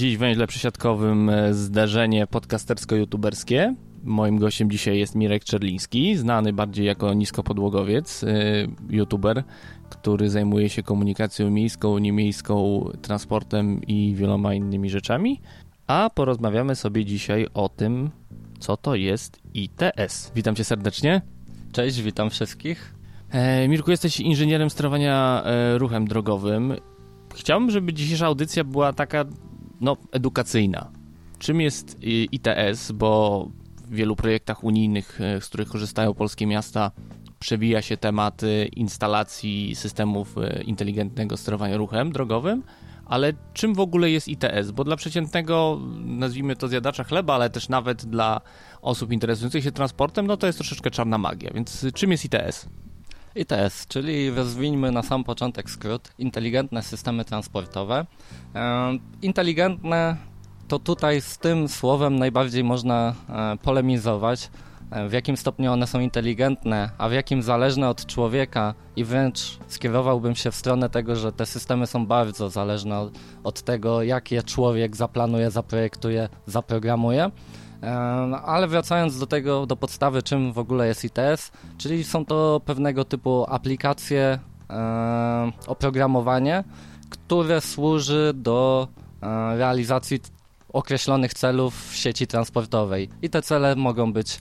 Dziś 0.00 0.16
w 0.16 0.20
węźle 0.20 0.46
przysiadkowym 0.46 1.30
e, 1.30 1.54
zdarzenie 1.54 2.26
podcastersko-youtuberskie. 2.26 3.74
Moim 4.04 4.38
gościem 4.38 4.70
dzisiaj 4.70 4.98
jest 4.98 5.14
Mirek 5.14 5.44
Czerliński, 5.44 6.16
znany 6.16 6.52
bardziej 6.52 6.86
jako 6.86 7.14
niskopodłogowiec, 7.14 8.24
e, 8.24 8.26
youtuber, 8.90 9.44
który 9.90 10.30
zajmuje 10.30 10.68
się 10.68 10.82
komunikacją 10.82 11.50
miejską, 11.50 11.98
niemiejską, 11.98 12.84
transportem 13.02 13.82
i 13.82 14.14
wieloma 14.14 14.54
innymi 14.54 14.90
rzeczami. 14.90 15.40
A 15.86 16.10
porozmawiamy 16.14 16.76
sobie 16.76 17.04
dzisiaj 17.04 17.46
o 17.54 17.68
tym, 17.68 18.10
co 18.58 18.76
to 18.76 18.94
jest 18.94 19.40
ITS. 19.54 20.32
Witam 20.34 20.54
cię 20.54 20.64
serdecznie. 20.64 21.22
Cześć, 21.72 22.02
witam 22.02 22.30
wszystkich. 22.30 22.94
E, 23.30 23.68
Mirku, 23.68 23.90
jesteś 23.90 24.20
inżynierem 24.20 24.70
sterowania 24.70 25.44
ruchem 25.76 26.06
drogowym. 26.08 26.74
Chciałbym, 27.34 27.70
żeby 27.70 27.92
dzisiejsza 27.92 28.26
audycja 28.26 28.64
była 28.64 28.92
taka 28.92 29.24
no, 29.80 29.96
edukacyjna. 30.12 30.90
Czym 31.38 31.60
jest 31.60 31.94
y, 31.94 32.06
ITS, 32.06 32.92
bo 32.92 33.48
w 33.90 33.94
wielu 33.94 34.16
projektach 34.16 34.64
unijnych, 34.64 35.20
y, 35.20 35.40
z 35.40 35.46
których 35.46 35.68
korzystają 35.68 36.14
polskie 36.14 36.46
miasta, 36.46 36.90
przewija 37.38 37.82
się 37.82 37.96
temat 37.96 38.42
instalacji 38.76 39.74
systemów 39.74 40.38
y, 40.38 40.62
inteligentnego 40.62 41.36
sterowania 41.36 41.76
ruchem 41.76 42.12
drogowym, 42.12 42.62
ale 43.06 43.32
czym 43.54 43.74
w 43.74 43.80
ogóle 43.80 44.10
jest 44.10 44.28
ITS? 44.28 44.70
Bo 44.74 44.84
dla 44.84 44.96
przeciętnego, 44.96 45.80
nazwijmy 46.04 46.56
to 46.56 46.68
zjadacza 46.68 47.04
chleba, 47.04 47.34
ale 47.34 47.50
też 47.50 47.68
nawet 47.68 48.04
dla 48.04 48.40
osób 48.82 49.12
interesujących 49.12 49.64
się 49.64 49.72
transportem, 49.72 50.26
no 50.26 50.36
to 50.36 50.46
jest 50.46 50.58
troszeczkę 50.58 50.90
czarna 50.90 51.18
magia. 51.18 51.50
Więc 51.54 51.86
czym 51.94 52.10
jest 52.10 52.24
ITS? 52.24 52.68
ITS, 53.34 53.86
czyli 53.86 54.30
rozwijmy 54.30 54.92
na 54.92 55.02
sam 55.02 55.24
początek 55.24 55.70
skrót, 55.70 56.12
inteligentne 56.18 56.82
systemy 56.82 57.24
transportowe. 57.24 58.06
E, 58.54 58.98
inteligentne 59.22 60.16
to 60.70 60.78
tutaj 60.78 61.20
z 61.20 61.38
tym 61.38 61.68
słowem 61.68 62.18
najbardziej 62.18 62.64
można 62.64 63.14
e, 63.28 63.56
polemizować, 63.56 64.50
e, 64.90 65.08
w 65.08 65.12
jakim 65.12 65.36
stopniu 65.36 65.72
one 65.72 65.86
są 65.86 66.00
inteligentne, 66.00 66.90
a 66.98 67.08
w 67.08 67.12
jakim 67.12 67.42
zależne 67.42 67.88
od 67.88 68.06
człowieka 68.06 68.74
i 68.96 69.04
wręcz 69.04 69.58
skierowałbym 69.68 70.34
się 70.34 70.50
w 70.50 70.54
stronę 70.54 70.90
tego, 70.90 71.16
że 71.16 71.32
te 71.32 71.46
systemy 71.46 71.86
są 71.86 72.06
bardzo 72.06 72.50
zależne 72.50 72.98
od, 72.98 73.12
od 73.44 73.62
tego, 73.62 74.02
jak 74.02 74.32
je 74.32 74.42
człowiek 74.42 74.96
zaplanuje, 74.96 75.50
zaprojektuje, 75.50 76.28
zaprogramuje. 76.46 77.30
Ale 78.44 78.68
wracając 78.68 79.18
do 79.18 79.26
tego, 79.26 79.66
do 79.66 79.76
podstawy, 79.76 80.22
czym 80.22 80.52
w 80.52 80.58
ogóle 80.58 80.86
jest 80.86 81.04
ITS, 81.04 81.52
czyli 81.78 82.04
są 82.04 82.24
to 82.24 82.60
pewnego 82.64 83.04
typu 83.04 83.46
aplikacje, 83.48 84.38
oprogramowanie, 85.66 86.64
które 87.10 87.60
służy 87.60 88.32
do 88.34 88.88
e, 89.22 89.56
realizacji 89.56 90.20
określonych 90.72 91.34
celów 91.34 91.90
w 91.90 91.96
sieci 91.96 92.26
transportowej. 92.26 93.08
I 93.22 93.30
te 93.30 93.42
cele 93.42 93.76
mogą 93.76 94.12
być 94.12 94.38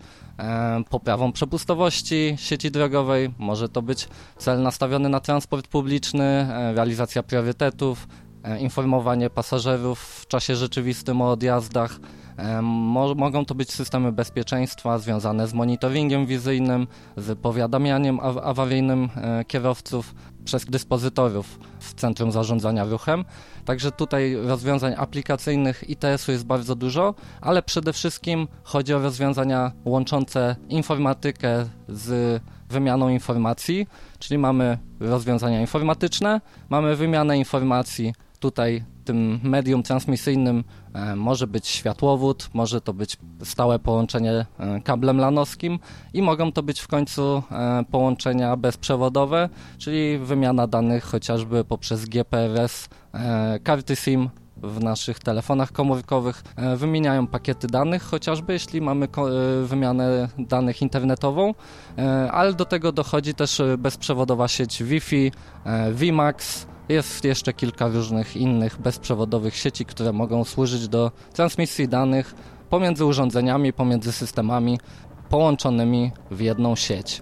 poprawą 0.89 1.31
przepustowości 1.31 2.35
sieci 2.37 2.71
drogowej, 2.71 3.33
może 3.37 3.69
to 3.69 3.81
być 3.81 4.07
cel 4.37 4.61
nastawiony 4.61 5.09
na 5.09 5.19
transport 5.19 5.67
publiczny, 5.67 6.23
e, 6.23 6.73
realizacja 6.73 7.23
priorytetów, 7.23 8.07
e, 8.07 8.28
informowanie 8.59 9.29
pasażerów 9.29 9.99
w 9.99 10.27
czasie 10.27 10.55
rzeczywistym 10.55 11.21
o 11.21 11.31
odjazdach, 11.31 11.99
Mo 12.61 13.15
mogą 13.15 13.45
to 13.45 13.55
być 13.55 13.71
systemy 13.71 14.11
bezpieczeństwa 14.11 14.99
związane 14.99 15.47
z 15.47 15.53
monitoringiem 15.53 16.25
wizyjnym, 16.25 16.87
z 17.17 17.39
powiadamianiem 17.39 18.19
aw 18.19 18.37
awaryjnym 18.37 19.09
e, 19.15 19.45
kierowców 19.45 20.15
przez 20.45 20.65
dyspozytorów 20.65 21.59
w 21.79 21.93
Centrum 21.93 22.31
Zarządzania 22.31 22.85
Ruchem. 22.85 23.25
Także 23.65 23.91
tutaj 23.91 24.35
rozwiązań 24.35 24.93
aplikacyjnych 24.97 25.89
ITS-u 25.89 26.31
jest 26.31 26.45
bardzo 26.45 26.75
dużo, 26.75 27.15
ale 27.41 27.63
przede 27.63 27.93
wszystkim 27.93 28.47
chodzi 28.63 28.93
o 28.93 28.99
rozwiązania 28.99 29.71
łączące 29.85 30.55
informatykę 30.69 31.65
z 31.87 32.41
wymianą 32.69 33.09
informacji, 33.09 33.87
czyli 34.19 34.37
mamy 34.37 34.77
rozwiązania 34.99 35.61
informatyczne, 35.61 36.41
mamy 36.69 36.95
wymianę 36.95 37.37
informacji 37.37 38.13
tutaj 38.39 38.83
tym 39.05 39.39
medium 39.43 39.83
transmisyjnym 39.83 40.63
e, 40.93 41.15
może 41.15 41.47
być 41.47 41.67
światłowód, 41.67 42.49
może 42.53 42.81
to 42.81 42.93
być 42.93 43.17
stałe 43.43 43.79
połączenie 43.79 44.45
e, 44.59 44.81
kablem 44.81 45.17
lanowskim 45.17 45.79
i 46.13 46.21
mogą 46.21 46.51
to 46.51 46.63
być 46.63 46.79
w 46.79 46.87
końcu 46.87 47.43
e, 47.51 47.83
połączenia 47.91 48.57
bezprzewodowe, 48.57 49.49
czyli 49.77 50.17
wymiana 50.17 50.67
danych 50.67 51.03
chociażby 51.03 51.63
poprzez 51.63 52.05
GPRS, 52.05 52.89
karty 53.63 53.95
SIM 53.95 54.29
w 54.57 54.83
naszych 54.83 55.19
telefonach 55.19 55.71
komórkowych 55.71 56.43
wymieniają 56.77 57.27
pakiety 57.27 57.67
danych, 57.67 58.03
chociażby 58.03 58.53
jeśli 58.53 58.81
mamy 58.81 59.07
wymianę 59.63 60.29
danych 60.39 60.81
internetową, 60.81 61.53
ale 62.31 62.53
do 62.53 62.65
tego 62.65 62.91
dochodzi 62.91 63.33
też 63.33 63.61
bezprzewodowa 63.77 64.47
sieć 64.47 64.83
Wi-Fi, 64.83 65.31
WiMAX, 65.93 66.67
jest 66.89 67.25
jeszcze 67.25 67.53
kilka 67.53 67.87
różnych 67.87 68.37
innych 68.37 68.81
bezprzewodowych 68.81 69.55
sieci, 69.55 69.85
które 69.85 70.13
mogą 70.13 70.43
służyć 70.43 70.87
do 70.87 71.11
transmisji 71.33 71.87
danych 71.87 72.35
pomiędzy 72.69 73.05
urządzeniami, 73.05 73.73
pomiędzy 73.73 74.11
systemami 74.11 74.79
połączonymi 75.29 76.11
w 76.31 76.39
jedną 76.39 76.75
sieć. 76.75 77.21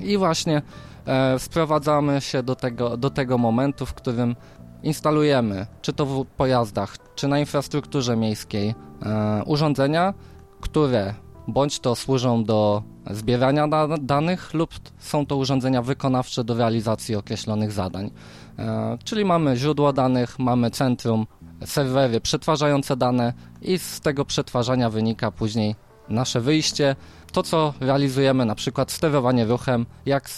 I 0.00 0.18
właśnie 0.18 0.62
e, 1.06 1.38
sprowadzamy 1.38 2.20
się 2.20 2.42
do 2.42 2.56
tego, 2.56 2.96
do 2.96 3.10
tego 3.10 3.38
momentu, 3.38 3.86
w 3.86 3.94
którym 3.94 4.36
instalujemy, 4.82 5.66
czy 5.82 5.92
to 5.92 6.06
w 6.06 6.26
pojazdach, 6.26 6.96
czy 7.14 7.28
na 7.28 7.38
infrastrukturze 7.38 8.16
miejskiej, 8.16 8.74
e, 9.02 9.42
urządzenia, 9.46 10.14
które 10.60 11.14
bądź 11.48 11.80
to 11.80 11.94
służą 11.94 12.44
do 12.44 12.82
zbierania 13.10 13.68
da 13.68 13.88
danych 14.00 14.54
lub 14.54 14.70
są 14.98 15.26
to 15.26 15.36
urządzenia 15.36 15.82
wykonawcze 15.82 16.44
do 16.44 16.54
realizacji 16.54 17.14
określonych 17.14 17.72
zadań. 17.72 18.10
E, 18.58 18.98
czyli 19.04 19.24
mamy 19.24 19.56
źródło 19.56 19.92
danych, 19.92 20.38
mamy 20.38 20.70
centrum, 20.70 21.26
serwery 21.64 22.20
przetwarzające 22.20 22.96
dane 22.96 23.32
i 23.62 23.78
z 23.78 24.00
tego 24.00 24.24
przetwarzania 24.24 24.90
wynika 24.90 25.30
później 25.30 25.74
nasze 26.08 26.40
wyjście. 26.40 26.96
To, 27.32 27.42
co 27.42 27.74
realizujemy, 27.80 28.44
na 28.44 28.54
przykład 28.54 28.92
sterowanie 28.92 29.44
ruchem, 29.44 29.86
jak 30.06 30.30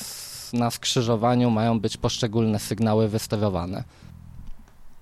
na 0.53 0.71
skrzyżowaniu 0.71 1.51
mają 1.51 1.81
być 1.81 1.97
poszczególne 1.97 2.59
sygnały 2.59 3.09
wysterowane. 3.09 3.85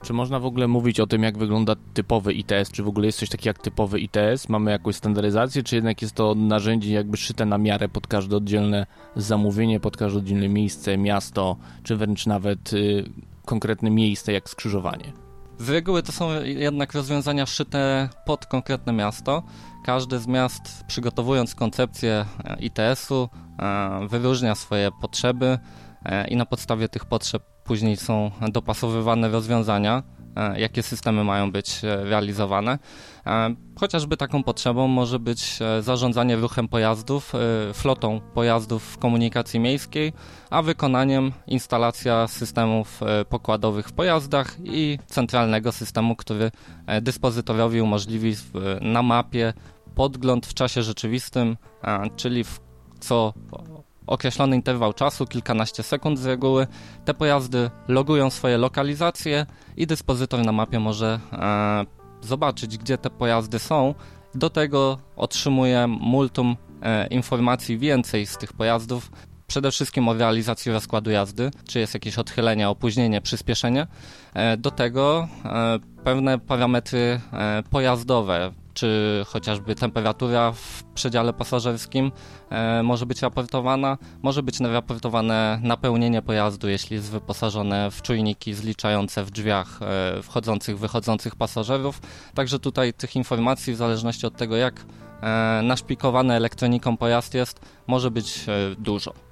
Czy 0.02 0.12
można 0.12 0.38
w 0.40 0.44
ogóle 0.44 0.68
mówić 0.68 1.00
o 1.00 1.06
tym, 1.06 1.22
jak 1.22 1.38
wygląda 1.38 1.74
typowy 1.94 2.32
ITS? 2.32 2.70
Czy 2.72 2.82
w 2.82 2.88
ogóle 2.88 3.06
jest 3.06 3.18
coś 3.18 3.28
takiego 3.28 3.48
jak 3.48 3.58
typowy 3.58 4.00
ITS? 4.00 4.48
Mamy 4.48 4.70
jakąś 4.70 4.96
standaryzację, 4.96 5.62
czy 5.62 5.74
jednak 5.74 6.02
jest 6.02 6.14
to 6.14 6.34
narzędzie 6.34 6.92
jakby 6.92 7.16
szyte 7.16 7.46
na 7.46 7.58
miarę 7.58 7.88
pod 7.88 8.06
każde 8.06 8.36
oddzielne 8.36 8.86
zamówienie, 9.16 9.80
pod 9.80 9.96
każde 9.96 10.18
oddzielne 10.18 10.48
miejsce, 10.48 10.98
miasto, 10.98 11.56
czy 11.82 11.96
wręcz 11.96 12.26
nawet 12.26 12.72
y, 12.72 13.04
konkretne 13.44 13.90
miejsce 13.90 14.32
jak 14.32 14.48
skrzyżowanie? 14.50 15.12
Z 15.58 15.68
reguły 15.68 16.02
to 16.02 16.12
są 16.12 16.42
jednak 16.44 16.92
rozwiązania 16.92 17.46
szyte 17.46 18.08
pod 18.24 18.46
konkretne 18.46 18.92
miasto. 18.92 19.42
Każdy 19.84 20.18
z 20.18 20.26
miast, 20.26 20.84
przygotowując 20.86 21.54
koncepcję 21.54 22.24
e, 22.44 22.56
ITS-u, 22.60 23.28
e, 23.58 24.06
wyróżnia 24.08 24.54
swoje 24.54 24.90
potrzeby 25.00 25.58
e, 26.04 26.28
i 26.28 26.36
na 26.36 26.46
podstawie 26.46 26.88
tych 26.88 27.04
potrzeb 27.04 27.42
później 27.68 27.96
są 27.96 28.30
dopasowywane 28.52 29.28
rozwiązania, 29.28 30.02
e, 30.36 30.60
jakie 30.60 30.82
systemy 30.82 31.24
mają 31.24 31.52
być 31.52 31.84
e, 31.84 32.04
realizowane. 32.04 32.78
E, 33.26 33.54
chociażby 33.80 34.16
taką 34.16 34.42
potrzebą 34.42 34.88
może 34.88 35.18
być 35.18 35.58
zarządzanie 35.80 36.36
ruchem 36.36 36.68
pojazdów, 36.68 37.32
flotą 37.74 38.20
pojazdów 38.34 38.82
w 38.82 38.98
komunikacji 38.98 39.60
miejskiej, 39.60 40.12
a 40.50 40.62
wykonaniem 40.62 41.32
instalacja 41.46 42.26
systemów 42.26 43.00
pokładowych 43.28 43.88
w 43.88 43.92
pojazdach 43.92 44.56
i 44.64 44.98
centralnego 45.06 45.72
systemu, 45.72 46.16
który 46.16 46.50
dyspozytorowi 47.02 47.80
umożliwi 47.80 48.34
na 48.80 49.02
mapie 49.02 49.52
podgląd 49.94 50.46
w 50.46 50.54
czasie 50.54 50.82
rzeczywistym, 50.82 51.56
czyli 52.16 52.44
w 52.44 52.60
co 53.00 53.32
określony 54.08 54.56
interwał 54.56 54.92
czasu, 54.92 55.26
kilkanaście 55.26 55.82
sekund 55.82 56.18
z 56.18 56.26
reguły. 56.26 56.66
Te 57.04 57.14
pojazdy 57.14 57.70
logują 57.88 58.30
swoje 58.30 58.58
lokalizacje 58.58 59.46
i 59.76 59.86
dyspozytor 59.86 60.44
na 60.44 60.52
mapie 60.52 60.80
może 60.80 61.20
e, 61.32 61.84
zobaczyć, 62.20 62.78
gdzie 62.78 62.98
te 62.98 63.10
pojazdy 63.10 63.58
są. 63.58 63.94
Do 64.34 64.50
tego 64.50 64.98
otrzymuje 65.16 65.86
multum 65.86 66.56
e, 66.82 67.06
informacji 67.06 67.78
więcej 67.78 68.26
z 68.26 68.36
tych 68.36 68.52
pojazdów, 68.52 69.10
przede 69.48 69.70
wszystkim 69.70 70.08
o 70.08 70.14
realizacji 70.14 70.72
rozkładu 70.72 71.10
jazdy, 71.10 71.50
czy 71.68 71.78
jest 71.78 71.94
jakieś 71.94 72.18
odchylenie, 72.18 72.68
opóźnienie, 72.68 73.20
przyspieszenie. 73.20 73.86
E, 74.34 74.56
do 74.56 74.70
tego 74.70 75.28
e, 75.44 75.78
pewne 76.04 76.38
parametry 76.38 77.20
e, 77.32 77.62
pojazdowe, 77.70 78.52
czy 78.78 79.24
chociażby 79.26 79.74
temperatura 79.74 80.52
w 80.52 80.82
przedziale 80.94 81.32
pasażerskim 81.32 82.12
może 82.82 83.06
być 83.06 83.22
raportowana. 83.22 83.98
Może 84.22 84.42
być 84.42 84.60
raportowane 84.60 85.60
napełnienie 85.62 86.22
pojazdu, 86.22 86.68
jeśli 86.68 86.96
jest 86.96 87.10
wyposażone 87.10 87.90
w 87.90 88.02
czujniki 88.02 88.54
zliczające 88.54 89.24
w 89.24 89.30
drzwiach 89.30 89.80
wchodzących, 90.22 90.78
wychodzących 90.78 91.36
pasażerów. 91.36 92.00
Także 92.34 92.58
tutaj 92.58 92.94
tych 92.94 93.16
informacji, 93.16 93.74
w 93.74 93.76
zależności 93.76 94.26
od 94.26 94.36
tego, 94.36 94.56
jak 94.56 94.84
naszpikowany 95.62 96.34
elektroniką 96.34 96.96
pojazd 96.96 97.34
jest, 97.34 97.60
może 97.86 98.10
być 98.10 98.46
dużo. 98.78 99.27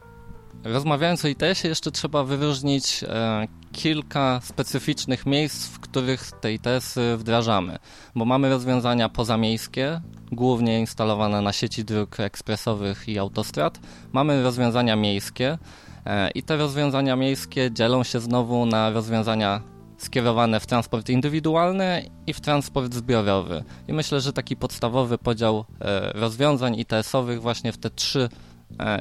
Rozmawiając 0.64 1.24
o 1.24 1.28
ITS-ie, 1.28 1.68
jeszcze 1.68 1.90
trzeba 1.90 2.24
wyróżnić 2.24 3.04
e, 3.08 3.48
kilka 3.72 4.40
specyficznych 4.44 5.26
miejsc, 5.26 5.68
w 5.68 5.80
których 5.80 6.32
te 6.40 6.52
ITS-y 6.52 7.16
wdrażamy, 7.16 7.78
bo 8.14 8.24
mamy 8.24 8.48
rozwiązania 8.50 9.08
pozamiejskie, 9.08 10.00
głównie 10.32 10.80
instalowane 10.80 11.42
na 11.42 11.52
sieci 11.52 11.84
dróg 11.84 12.20
ekspresowych 12.20 13.08
i 13.08 13.18
autostrad, 13.18 13.80
mamy 14.12 14.42
rozwiązania 14.42 14.96
miejskie 14.96 15.58
e, 16.06 16.30
i 16.30 16.42
te 16.42 16.56
rozwiązania 16.56 17.16
miejskie 17.16 17.70
dzielą 17.72 18.04
się 18.04 18.20
znowu 18.20 18.66
na 18.66 18.90
rozwiązania 18.90 19.76
skierowane 19.98 20.60
w 20.60 20.66
transport 20.66 21.08
indywidualny 21.08 22.10
i 22.26 22.32
w 22.32 22.40
transport 22.40 22.94
zbiorowy. 22.94 23.64
I 23.88 23.92
myślę, 23.92 24.20
że 24.20 24.32
taki 24.32 24.56
podstawowy 24.56 25.18
podział 25.18 25.64
e, 25.80 26.12
rozwiązań 26.12 26.78
ITS-owych 26.78 27.42
właśnie 27.42 27.72
w 27.72 27.78
te 27.78 27.90
trzy 27.90 28.28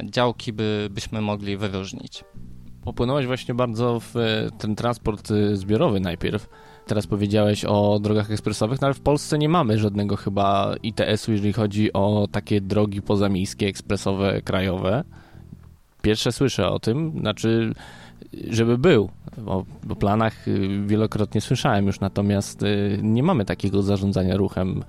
działki 0.04 0.54
by, 0.54 0.88
byśmy 0.92 1.22
mogli 1.22 1.58
wyróżnić. 1.58 2.24
Popłynąłeś 2.86 3.26
właśnie 3.26 3.54
bardzo 3.54 4.00
w 4.00 4.18
e, 4.18 4.50
ten 4.58 4.76
transport 4.76 5.32
e, 5.32 5.56
zbiorowy 5.56 6.00
najpierw. 6.00 6.50
Teraz 6.88 7.08
powiedziałeś 7.08 7.66
o 7.66 8.00
drogach 8.00 8.32
ekspresowych, 8.32 8.82
no 8.82 8.88
ale 8.88 8.94
w 8.94 9.02
Polsce 9.02 9.38
nie 9.38 9.50
mamy 9.50 9.78
żadnego 9.78 10.16
chyba 10.16 10.76
ITS-u, 10.84 11.32
jeżeli 11.32 11.54
chodzi 11.54 11.94
o 11.94 12.28
takie 12.32 12.62
drogi 12.62 13.02
pozamiejskie, 13.02 13.68
ekspresowe, 13.68 14.42
krajowe. 14.42 15.04
Pierwsze 16.02 16.32
słyszę 16.32 16.70
o 16.70 16.80
tym, 16.80 17.20
znaczy, 17.20 17.74
żeby 18.50 18.78
był. 18.78 19.10
O, 19.46 19.66
o 19.90 19.96
planach 19.96 20.46
wielokrotnie 20.86 21.42
słyszałem 21.42 21.88
już, 21.88 22.00
natomiast 22.00 22.62
nie 23.02 23.24
mamy 23.24 23.46
takiego 23.46 23.84
zarządzania 23.84 24.38
ruchem 24.38 24.84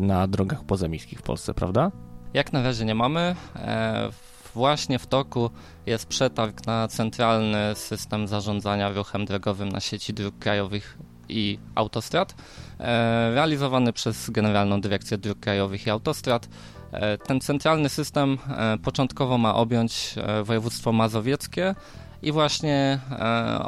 na 0.00 0.26
drogach 0.26 0.64
pozamiejskich 0.64 1.18
w 1.18 1.22
Polsce, 1.22 1.54
prawda? 1.54 1.92
Jak 2.36 2.52
na 2.52 2.62
razie 2.62 2.84
nie 2.84 2.94
mamy. 2.94 3.36
E, 3.56 4.10
właśnie 4.54 4.98
w 4.98 5.06
toku 5.06 5.50
jest 5.86 6.06
przetarg 6.06 6.66
na 6.66 6.88
centralny 6.88 7.74
system 7.74 8.28
zarządzania 8.28 8.88
ruchem 8.88 9.24
drogowym 9.24 9.68
na 9.68 9.80
sieci 9.80 10.14
dróg 10.14 10.38
krajowych 10.38 10.98
i 11.28 11.58
autostrad, 11.74 12.34
e, 12.80 13.34
realizowany 13.34 13.92
przez 13.92 14.30
Generalną 14.30 14.80
Dyrekcję 14.80 15.18
Dróg 15.18 15.40
Krajowych 15.40 15.86
i 15.86 15.90
Autostrad. 15.90 16.48
E, 16.92 17.18
ten 17.18 17.40
centralny 17.40 17.88
system 17.88 18.38
początkowo 18.84 19.38
ma 19.38 19.54
objąć 19.54 20.14
województwo 20.44 20.92
mazowieckie 20.92 21.74
i 22.22 22.32
właśnie 22.32 22.98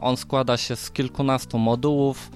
on 0.00 0.16
składa 0.16 0.56
się 0.56 0.76
z 0.76 0.90
kilkunastu 0.90 1.58
modułów, 1.58 2.30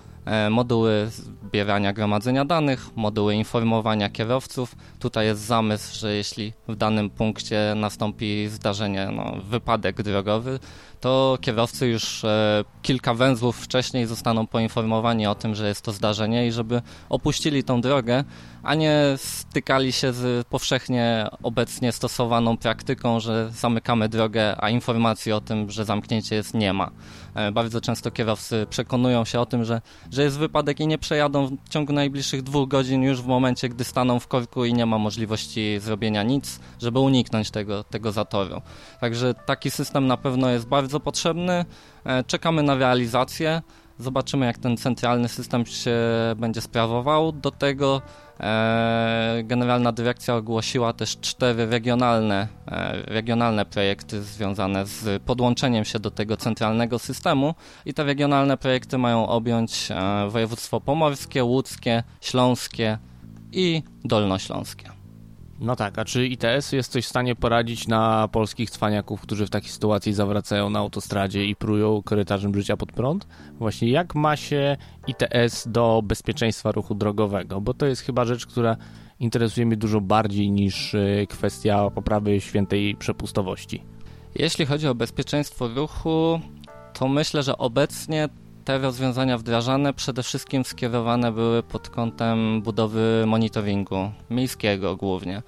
moduły 0.50 1.10
zbierania, 1.10 1.92
gromadzenia 1.92 2.44
danych, 2.44 2.96
moduły 2.96 3.34
informowania 3.34 4.10
kierowców. 4.10 4.76
Tutaj 4.98 5.26
jest 5.26 5.40
zamysł, 5.40 5.98
że 5.98 6.14
jeśli 6.14 6.52
w 6.68 6.76
danym 6.76 7.10
punkcie 7.10 7.72
nastąpi 7.76 8.48
zdarzenie, 8.48 9.08
no, 9.12 9.36
wypadek 9.44 10.02
drogowy, 10.02 10.58
to 11.02 11.38
kierowcy 11.40 11.86
już 11.86 12.24
e, 12.24 12.64
kilka 12.82 13.14
węzłów 13.14 13.56
wcześniej 13.56 14.06
zostaną 14.06 14.46
poinformowani 14.46 15.26
o 15.26 15.34
tym, 15.34 15.54
że 15.54 15.68
jest 15.68 15.82
to 15.82 15.92
zdarzenie 15.92 16.46
i 16.46 16.52
żeby 16.52 16.82
opuścili 17.08 17.64
tą 17.64 17.80
drogę, 17.80 18.24
a 18.62 18.74
nie 18.74 19.14
stykali 19.16 19.92
się 19.92 20.12
z 20.12 20.46
powszechnie 20.46 21.26
obecnie 21.42 21.92
stosowaną 21.92 22.56
praktyką, 22.56 23.20
że 23.20 23.50
zamykamy 23.50 24.08
drogę, 24.08 24.56
a 24.58 24.70
informacji 24.70 25.32
o 25.32 25.40
tym, 25.40 25.70
że 25.70 25.84
zamknięcie 25.84 26.36
jest 26.36 26.54
nie 26.54 26.72
ma. 26.72 26.90
E, 27.34 27.52
bardzo 27.52 27.80
często 27.80 28.10
kierowcy 28.10 28.66
przekonują 28.70 29.24
się 29.24 29.40
o 29.40 29.46
tym, 29.46 29.64
że, 29.64 29.80
że 30.12 30.22
jest 30.22 30.38
wypadek 30.38 30.80
i 30.80 30.86
nie 30.86 30.98
przejadą 30.98 31.46
w 31.64 31.68
ciągu 31.68 31.92
najbliższych 31.92 32.42
dwóch 32.42 32.68
godzin 32.68 33.02
już 33.02 33.22
w 33.22 33.26
momencie, 33.26 33.68
gdy 33.68 33.84
staną 33.84 34.20
w 34.20 34.28
korku 34.28 34.64
i 34.64 34.74
nie 34.74 34.86
ma 34.86 34.98
możliwości 34.98 35.80
zrobienia 35.80 36.22
nic, 36.22 36.60
żeby 36.80 36.98
uniknąć 36.98 37.50
tego, 37.50 37.84
tego 37.84 38.12
zatoru. 38.12 38.62
Także 39.00 39.34
taki 39.34 39.70
system 39.70 40.06
na 40.06 40.16
pewno 40.16 40.50
jest 40.50 40.66
bardzo 40.66 40.91
potrzebny. 41.00 41.64
E, 42.04 42.24
czekamy 42.24 42.62
na 42.62 42.74
realizację. 42.74 43.62
Zobaczymy, 43.98 44.46
jak 44.46 44.58
ten 44.58 44.76
centralny 44.76 45.28
system 45.28 45.66
się 45.66 45.96
będzie 46.36 46.60
sprawował. 46.60 47.32
Do 47.32 47.50
tego 47.50 48.02
e, 48.40 49.40
Generalna 49.44 49.92
Dyrekcja 49.92 50.36
ogłosiła 50.36 50.92
też 50.92 51.20
cztery 51.20 51.66
regionalne, 51.66 52.48
e, 52.68 53.02
regionalne 53.06 53.64
projekty 53.64 54.22
związane 54.22 54.86
z 54.86 55.22
podłączeniem 55.22 55.84
się 55.84 55.98
do 55.98 56.10
tego 56.10 56.36
centralnego 56.36 56.98
systemu 56.98 57.54
i 57.86 57.94
te 57.94 58.04
regionalne 58.04 58.56
projekty 58.56 58.98
mają 58.98 59.28
objąć 59.28 59.88
województwo 60.28 60.80
pomorskie, 60.80 61.44
łódzkie, 61.44 62.02
śląskie 62.20 62.98
i 63.52 63.82
dolnośląskie. 64.04 64.91
No 65.62 65.76
tak, 65.76 65.98
a 65.98 66.04
czy 66.04 66.26
ITS 66.26 66.72
jest 66.72 66.92
coś 66.92 67.04
w 67.04 67.08
stanie 67.08 67.36
poradzić 67.36 67.88
na 67.88 68.28
polskich 68.28 68.70
cwaniaków, 68.70 69.20
którzy 69.20 69.46
w 69.46 69.50
takiej 69.50 69.70
sytuacji 69.70 70.12
zawracają 70.12 70.70
na 70.70 70.78
autostradzie 70.78 71.44
i 71.44 71.56
prują 71.56 72.02
korytarzem 72.02 72.54
życia 72.54 72.76
pod 72.76 72.92
prąd? 72.92 73.26
Właśnie 73.58 73.90
jak 73.90 74.14
ma 74.14 74.36
się 74.36 74.76
ITS 75.06 75.68
do 75.68 76.02
bezpieczeństwa 76.04 76.72
ruchu 76.72 76.94
drogowego? 76.94 77.60
Bo 77.60 77.74
to 77.74 77.86
jest 77.86 78.02
chyba 78.02 78.24
rzecz, 78.24 78.46
która 78.46 78.76
interesuje 79.20 79.66
mnie 79.66 79.76
dużo 79.76 80.00
bardziej 80.00 80.50
niż 80.50 80.94
y, 80.94 81.26
kwestia 81.30 81.90
poprawy 81.90 82.40
świętej 82.40 82.96
przepustowości. 82.96 83.84
Jeśli 84.34 84.66
chodzi 84.66 84.88
o 84.88 84.94
bezpieczeństwo 84.94 85.68
ruchu, 85.68 86.40
to 86.92 87.08
myślę, 87.08 87.42
że 87.42 87.58
obecnie 87.58 88.28
te 88.64 88.78
rozwiązania 88.78 89.38
wdrażane 89.38 89.94
przede 89.94 90.22
wszystkim 90.22 90.64
skierowane 90.64 91.32
były 91.32 91.62
pod 91.62 91.88
kątem 91.88 92.62
budowy 92.62 93.24
monitoringu 93.26 94.10
miejskiego 94.30 94.96
głównie, 94.96 95.42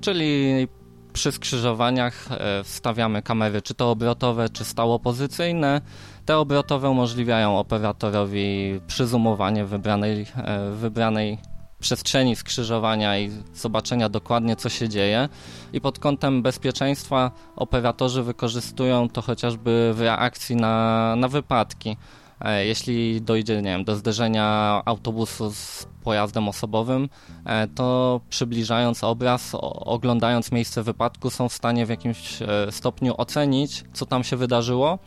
czyli 0.00 0.68
przy 1.12 1.32
skrzyżowaniach 1.32 2.28
e, 2.30 2.64
wstawiamy 2.64 3.22
kamery 3.22 3.62
czy 3.62 3.74
to 3.74 3.90
obrotowe, 3.90 4.48
czy 4.48 4.64
stałopozycyjne. 4.64 5.80
Te 6.24 6.38
obrotowe 6.38 6.90
umożliwiają 6.90 7.58
operatorowi 7.58 8.80
przyzumowanie 8.86 9.64
wybranej, 9.64 10.26
e, 10.36 10.70
wybranej 10.70 11.38
przestrzeni 11.80 12.36
skrzyżowania 12.36 13.18
i 13.18 13.30
zobaczenia 13.54 14.08
dokładnie, 14.08 14.56
co 14.56 14.68
się 14.68 14.88
dzieje. 14.88 15.28
I 15.72 15.80
pod 15.80 15.98
kątem 15.98 16.42
bezpieczeństwa 16.42 17.30
operatorzy 17.56 18.22
wykorzystują 18.22 19.08
to 19.08 19.22
chociażby 19.22 19.92
w 19.94 20.00
reakcji 20.00 20.56
na, 20.56 21.16
na 21.16 21.28
wypadki. 21.28 21.96
E, 22.42 22.66
jeśli 22.66 23.22
dojdzie 23.22 23.56
nie 23.56 23.62
wiem, 23.70 23.84
do 23.84 23.96
zderzenia 23.96 24.82
autobusu 24.84 25.50
z 25.50 25.86
pojazdem 26.04 26.48
osobowym, 26.48 27.08
e, 27.46 27.68
to 27.68 28.20
przybliżając 28.28 29.04
obraz, 29.04 29.50
oglądając 29.74 30.52
miejsce 30.52 30.82
wypadku, 30.82 31.30
są 31.30 31.48
w 31.48 31.52
stanie 31.52 31.86
w 31.86 31.88
jakimś 31.88 32.42
e, 32.42 32.46
stopniu 32.70 33.14
ocenić, 33.16 33.84
co 33.92 34.06
tam 34.06 34.24
się 34.24 34.36
wydarzyło 34.36 34.98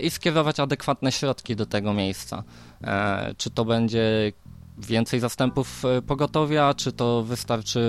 i 0.00 0.10
skierować 0.10 0.60
adekwatne 0.60 1.12
środki 1.12 1.56
do 1.56 1.66
tego 1.66 1.92
miejsca. 1.92 2.42
Czy 3.36 3.50
to 3.50 3.64
będzie 3.64 4.32
więcej 4.78 5.20
zastępów 5.20 5.82
pogotowia, 6.06 6.74
czy 6.74 6.92
to 6.92 7.22
wystarczy 7.22 7.80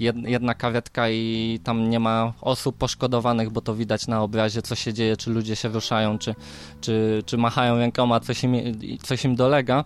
jedna 0.00 0.54
karetka 0.54 1.08
i 1.08 1.60
tam 1.64 1.90
nie 1.90 2.00
ma 2.00 2.32
osób 2.40 2.78
poszkodowanych, 2.78 3.50
bo 3.50 3.60
to 3.60 3.74
widać 3.74 4.06
na 4.06 4.22
obrazie, 4.22 4.62
co 4.62 4.74
się 4.74 4.92
dzieje, 4.92 5.16
czy 5.16 5.30
ludzie 5.30 5.56
się 5.56 5.68
ruszają, 5.68 6.18
czy, 6.18 6.34
czy, 6.80 7.22
czy 7.26 7.38
machają 7.38 7.78
rękoma, 7.78 8.20
coś 8.20 8.44
im, 8.44 8.54
coś 9.02 9.24
im 9.24 9.36
dolega. 9.36 9.84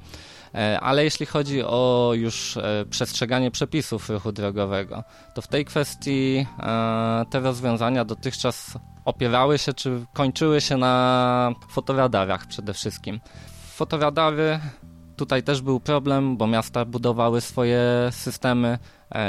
E, 0.55 0.81
ale 0.81 1.05
jeśli 1.05 1.27
chodzi 1.27 1.63
o 1.63 2.13
już 2.15 2.57
e, 2.57 2.85
przestrzeganie 2.91 3.51
przepisów 3.51 4.11
ruchu 4.11 4.33
drogowego, 4.33 5.05
to 5.35 5.43
w 5.43 5.49
tej 5.49 5.65
kwestii 5.65 6.47
e, 6.59 7.25
te 7.31 7.41
rozwiązania 7.41 8.05
dotychczas 8.05 8.79
opierały 9.05 9.59
się, 9.59 9.73
czy 9.73 10.07
kończyły 10.13 10.61
się 10.61 10.77
na 10.77 11.55
fotoradarach 11.69 12.47
przede 12.47 12.75
wszystkim. 12.75 13.21
Fotoradary 13.75 14.61
Tutaj 15.17 15.43
też 15.43 15.63
był 15.63 15.81
problem, 15.81 16.37
bo 16.37 16.47
miasta 16.47 16.85
budowały 16.85 17.41
swoje 17.41 17.83
systemy, 18.11 18.79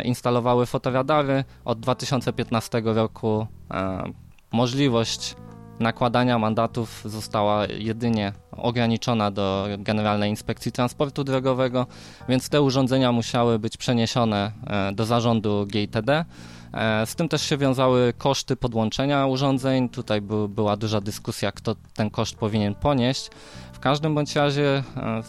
instalowały 0.03 0.65
fotoradary. 0.65 1.43
Od 1.65 1.79
2015 1.79 2.81
roku 2.85 3.47
e, 3.71 4.03
możliwość 4.51 5.35
nakładania 5.79 6.39
mandatów 6.39 7.01
została 7.05 7.65
jedynie 7.65 8.33
ograniczona 8.51 9.31
do 9.31 9.67
Generalnej 9.77 10.29
Inspekcji 10.29 10.71
Transportu 10.71 11.23
Drogowego, 11.23 11.87
więc 12.29 12.49
te 12.49 12.61
urządzenia 12.61 13.11
musiały 13.11 13.59
być 13.59 13.77
przeniesione 13.77 14.51
e, 14.67 14.91
do 14.91 15.05
zarządu 15.05 15.65
GITD 15.65 16.25
E, 16.73 17.05
z 17.05 17.15
tym 17.15 17.29
też 17.29 17.41
się 17.41 17.57
wiązały 17.57 18.13
koszty 18.17 18.55
podłączenia 18.55 19.25
urządzeń. 19.25 19.89
Tutaj 19.89 20.21
by, 20.21 20.49
była 20.49 20.77
duża 20.77 21.01
dyskusja, 21.01 21.51
kto 21.51 21.75
ten 21.93 22.09
koszt 22.09 22.35
powinien 22.35 22.75
ponieść. 22.75 23.29
W 23.73 23.79
każdym 23.79 24.15
bądź 24.15 24.35
razie 24.35 24.83
e, 24.97 25.21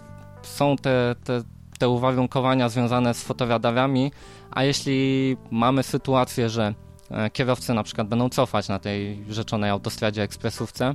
są 0.43 0.77
te, 0.77 1.15
te, 1.25 1.43
te 1.79 1.89
uwarunkowania 1.89 2.69
związane 2.69 3.15
z 3.15 3.23
fotoradarami, 3.23 4.13
a 4.59 4.65
jeśli 4.65 5.37
mamy 5.51 5.83
sytuację, 5.83 6.49
że 6.49 6.75
e, 7.11 7.31
kierowcy 7.31 7.75
na 7.75 7.83
przykład 7.83 8.09
będą 8.09 8.29
cofać 8.29 8.69
na 8.69 8.79
tej 8.79 9.25
rzeczonej 9.29 9.71
autostradzie 9.71 10.23
ekspresówce, 10.23 10.95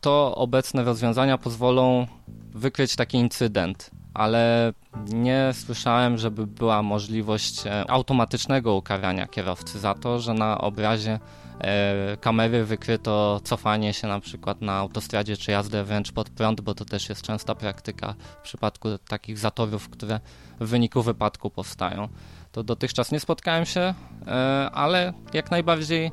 to 0.00 0.34
obecne 0.34 0.84
rozwiązania 0.84 1.38
pozwolą 1.38 2.06
wykryć 2.54 2.96
taki 2.96 3.18
incydent 3.18 3.90
ale 4.14 4.72
nie 5.08 5.50
słyszałem, 5.52 6.18
żeby 6.18 6.46
była 6.46 6.82
możliwość 6.82 7.66
e, 7.66 7.90
automatycznego 7.90 8.74
ukarania 8.74 9.26
kierowcy 9.26 9.78
za 9.78 9.94
to, 9.94 10.18
że 10.18 10.34
na 10.34 10.58
obrazie 10.58 11.18
e, 11.60 12.16
kamery 12.16 12.64
wykryto 12.64 13.40
cofanie 13.44 13.94
się 13.94 14.08
na 14.08 14.20
przykład 14.20 14.60
na 14.60 14.72
autostradzie 14.72 15.36
czy 15.36 15.50
jazdę 15.50 15.84
wręcz 15.84 16.12
pod 16.12 16.30
prąd, 16.30 16.60
bo 16.60 16.74
to 16.74 16.84
też 16.84 17.08
jest 17.08 17.22
częsta 17.22 17.54
praktyka 17.54 18.14
w 18.40 18.42
przypadku 18.42 18.88
takich 19.08 19.38
zatorów, 19.38 19.88
które 19.88 20.20
w 20.60 20.68
wyniku 20.68 21.02
wypadku 21.02 21.50
powstają. 21.50 22.08
To 22.52 22.62
dotychczas 22.62 23.12
nie 23.12 23.20
spotkałem 23.20 23.66
się, 23.66 23.94
e, 24.26 24.70
ale 24.72 25.12
jak 25.32 25.50
najbardziej 25.50 26.12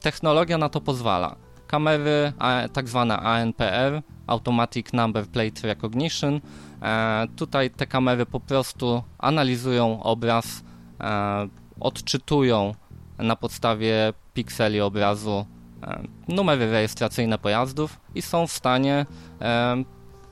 technologia 0.00 0.58
na 0.58 0.68
to 0.68 0.80
pozwala. 0.80 1.36
Kamery, 1.66 2.32
tak 2.72 2.88
zwane 2.88 3.16
ANPR, 3.16 4.02
Automatic 4.26 4.92
Number 4.92 5.26
Plate 5.26 5.68
Recognition. 5.68 6.40
E, 6.82 7.26
tutaj 7.36 7.70
te 7.70 7.86
kamery 7.86 8.26
po 8.26 8.40
prostu 8.40 9.02
analizują 9.18 10.02
obraz, 10.02 10.64
e, 11.00 11.48
odczytują 11.80 12.74
na 13.18 13.36
podstawie 13.36 14.12
pikseli 14.34 14.80
obrazu 14.80 15.46
e, 15.82 16.02
numery 16.28 16.70
rejestracyjne 16.70 17.38
pojazdów 17.38 18.00
i 18.14 18.22
są 18.22 18.46
w 18.46 18.52
stanie 18.52 19.06
e, 19.40 19.76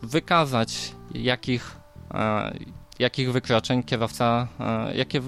wykazać 0.02 0.92
jakich, 1.14 1.76
e, 2.14 2.52
jakich 2.98 3.32
wykroczeń 3.32 3.82
kierowca, 3.82 4.48
e, 4.60 4.96
jakie, 4.96 5.20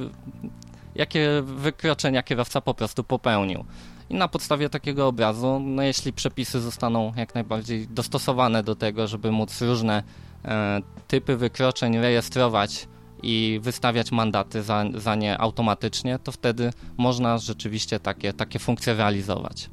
jakie 0.95 1.43
wykroczenia 1.43 2.23
kierowca 2.23 2.61
po 2.61 2.75
prostu 2.75 3.05
popełnił. 3.05 3.65
I 4.11 4.15
na 4.15 4.29
podstawie 4.29 4.69
takiego 4.69 5.07
obrazu, 5.07 5.61
no 5.65 5.83
jeśli 5.83 6.13
przepisy 6.13 6.61
zostaną 6.61 7.13
jak 7.17 7.35
najbardziej 7.35 7.89
dostosowane 7.89 8.63
do 8.63 8.77
tego, 8.77 9.07
żeby 9.07 9.33
móc 9.33 9.63
różne 9.63 10.03
e, 10.45 10.81
typy 11.09 11.37
wykroczeń 11.37 11.99
rejestrować 11.99 12.89
i 13.23 13.61
wystawiać 13.63 14.13
mandaty 14.13 14.63
za, 14.63 14.85
za 14.95 15.15
nie 15.15 15.39
automatycznie, 15.39 16.19
to 16.19 16.33
wtedy 16.33 16.73
można 16.97 17.39
rzeczywiście 17.39 18.01
takie, 18.01 18.33
takie 18.33 18.59
funkcje 18.59 18.95
realizować. 18.95 19.71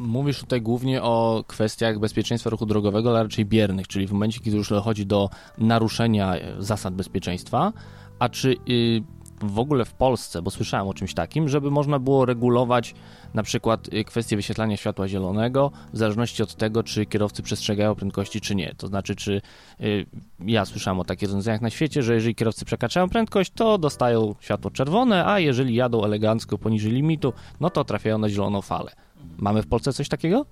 Mówisz 0.00 0.40
tutaj 0.40 0.62
głównie 0.62 1.02
o 1.02 1.44
kwestiach 1.46 1.98
bezpieczeństwa 1.98 2.50
ruchu 2.50 2.66
drogowego, 2.66 3.10
ale 3.10 3.22
raczej 3.22 3.44
biernych, 3.44 3.88
czyli 3.88 4.06
w 4.06 4.12
momencie, 4.12 4.40
kiedy 4.40 4.56
już 4.56 4.68
dochodzi 4.68 5.06
do 5.06 5.30
naruszenia 5.58 6.34
zasad 6.58 6.94
bezpieczeństwa, 6.94 7.72
a 8.18 8.28
czy 8.28 8.56
y, 8.68 9.02
w 9.42 9.58
ogóle 9.58 9.84
w 9.84 9.92
Polsce, 9.92 10.42
bo 10.42 10.50
słyszałem 10.50 10.88
o 10.88 10.94
czymś 10.94 11.14
takim, 11.14 11.48
żeby 11.48 11.70
można 11.70 11.98
było 11.98 12.26
regulować 12.26 12.94
na 13.34 13.42
przykład 13.42 13.94
y, 13.94 14.04
kwestię 14.04 14.36
wyświetlania 14.36 14.76
światła 14.76 15.08
zielonego 15.08 15.70
w 15.92 15.98
zależności 15.98 16.42
od 16.42 16.54
tego, 16.54 16.82
czy 16.82 17.06
kierowcy 17.06 17.42
przestrzegają 17.42 17.94
prędkości, 17.94 18.40
czy 18.40 18.54
nie. 18.54 18.74
To 18.76 18.86
znaczy, 18.86 19.16
czy 19.16 19.42
y, 19.80 20.06
ja 20.40 20.64
słyszałem 20.64 21.00
o 21.00 21.04
takich 21.04 21.28
rozwiązaniach 21.28 21.60
na 21.60 21.70
świecie, 21.70 22.02
że 22.02 22.14
jeżeli 22.14 22.34
kierowcy 22.34 22.64
przekraczają 22.64 23.08
prędkość, 23.08 23.52
to 23.54 23.78
dostają 23.78 24.34
światło 24.40 24.70
czerwone, 24.70 25.26
a 25.26 25.38
jeżeli 25.38 25.74
jadą 25.74 26.04
elegancko 26.04 26.58
poniżej 26.58 26.92
limitu, 26.92 27.32
no 27.60 27.70
to 27.70 27.84
trafiają 27.84 28.18
na 28.18 28.28
zieloną 28.28 28.62
falę. 28.62 28.90
Mamy 29.36 29.62
w 29.62 29.66
Polsce 29.66 29.92
coś 29.92 30.08
takiego? 30.08 30.46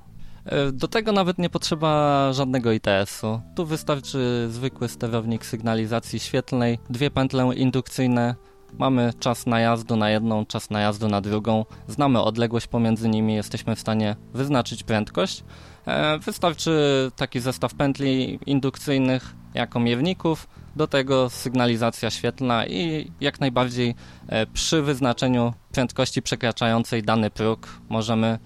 E, 0.45 0.73
do 0.73 0.89
tego 0.89 1.13
nawet 1.13 1.39
nie 1.39 1.51
potrzeba 1.51 2.33
żadnego 2.33 2.73
ITS-u. 2.73 3.41
Tu 3.55 3.67
wystarczy 3.67 4.49
zwykły 4.51 4.89
sterownik 4.89 5.47
sygnalizacji 5.47 6.21
świetlnej, 6.21 6.79
dwie 6.91 7.11
pętle 7.11 7.55
indukcyjne, 7.55 8.35
Mamy 8.73 9.13
czas 9.21 9.47
najazdu 9.47 9.97
na 9.97 10.11
jedną, 10.11 10.47
czas 10.47 10.71
najazdu 10.71 11.09
na 11.09 11.21
drugą, 11.21 11.65
znamy 11.89 12.23
odległość 12.23 12.67
pomiędzy 12.67 13.09
nimi, 13.09 13.35
jesteśmy 13.35 13.77
w 13.77 13.81
stanie 13.81 14.17
wyznaczyć 14.35 14.83
prędkość. 14.83 15.45
E, 15.87 16.19
wystarczy 16.19 17.11
taki 17.17 17.41
zestaw 17.41 17.75
pętli 17.75 18.39
indukcyjnych 18.47 19.35
jako 19.55 19.81
mierników, 19.81 20.49
do 20.77 20.87
tego 20.87 21.31
sygnalizacja 21.31 22.11
świetlna 22.11 22.67
i 22.67 23.13
jak 23.21 23.41
najbardziej 23.41 23.95
e, 24.29 24.47
przy 24.47 24.83
wyznaczeniu 24.83 25.53
prędkości 25.73 26.23
przekraczającej 26.23 27.03
dany 27.03 27.31
próg 27.31 27.81
możemy 27.89 28.39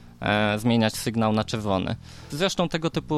zmieniać 0.56 0.94
sygnał 0.94 1.32
na 1.32 1.44
czerwony. 1.44 1.96
Zresztą 2.30 2.68
tego 2.68 2.90
typu 2.90 3.14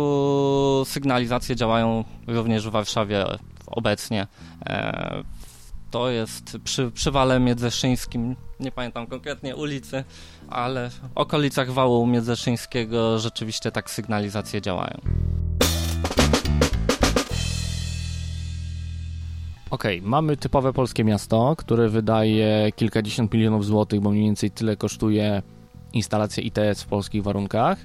sygnalizacje 0.87 1.57
działają 1.57 2.05
również 2.27 2.69
w 2.69 2.71
Warszawie 2.71 3.25
obecnie 3.67 4.27
to 5.95 6.11
jest 6.11 6.59
przy, 6.65 6.91
przy 6.91 7.11
Wale 7.11 7.41
Miedzeszyńskim, 7.41 8.37
nie 8.61 8.73
pamiętam 8.73 9.07
konkretnie 9.07 9.57
ulicy, 9.57 10.05
ale 10.49 10.91
w 10.91 11.01
okolicach 11.15 11.71
Wału 11.71 12.07
Miedzeszyńskiego 12.07 13.19
rzeczywiście 13.19 13.71
tak 13.73 13.91
sygnalizacje 13.91 14.63
działają. 14.63 15.01
Okej, 19.71 19.99
okay, 19.99 20.11
mamy 20.11 20.37
typowe 20.37 20.73
polskie 20.73 21.05
miasto, 21.05 21.57
które 21.57 21.89
wydaje 21.89 22.73
kilkadziesiąt 22.77 23.35
milionów 23.35 23.67
złotych, 23.67 24.01
bo 24.01 24.11
mniej 24.11 24.25
więcej 24.25 24.51
tyle 24.51 24.77
kosztuje 24.77 25.43
instalacja 25.95 26.43
ITS 26.43 26.83
w 26.83 26.87
polskich 26.87 27.23
warunkach. 27.23 27.79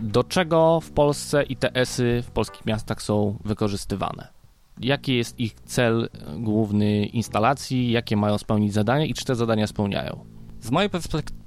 Do 0.00 0.24
czego 0.24 0.80
w 0.80 0.90
Polsce 0.90 1.42
ITS-y 1.42 2.22
w 2.22 2.30
polskich 2.30 2.66
miastach 2.66 3.02
są 3.02 3.38
wykorzystywane? 3.44 4.36
jaki 4.80 5.16
jest 5.16 5.40
ich 5.40 5.54
cel 5.54 6.08
główny 6.38 7.06
instalacji, 7.06 7.90
jakie 7.90 8.16
mają 8.16 8.38
spełnić 8.38 8.72
zadania 8.72 9.04
i 9.04 9.14
czy 9.14 9.24
te 9.24 9.34
zadania 9.34 9.66
spełniają? 9.66 10.24
Z 10.60 10.70
mojej 10.70 10.90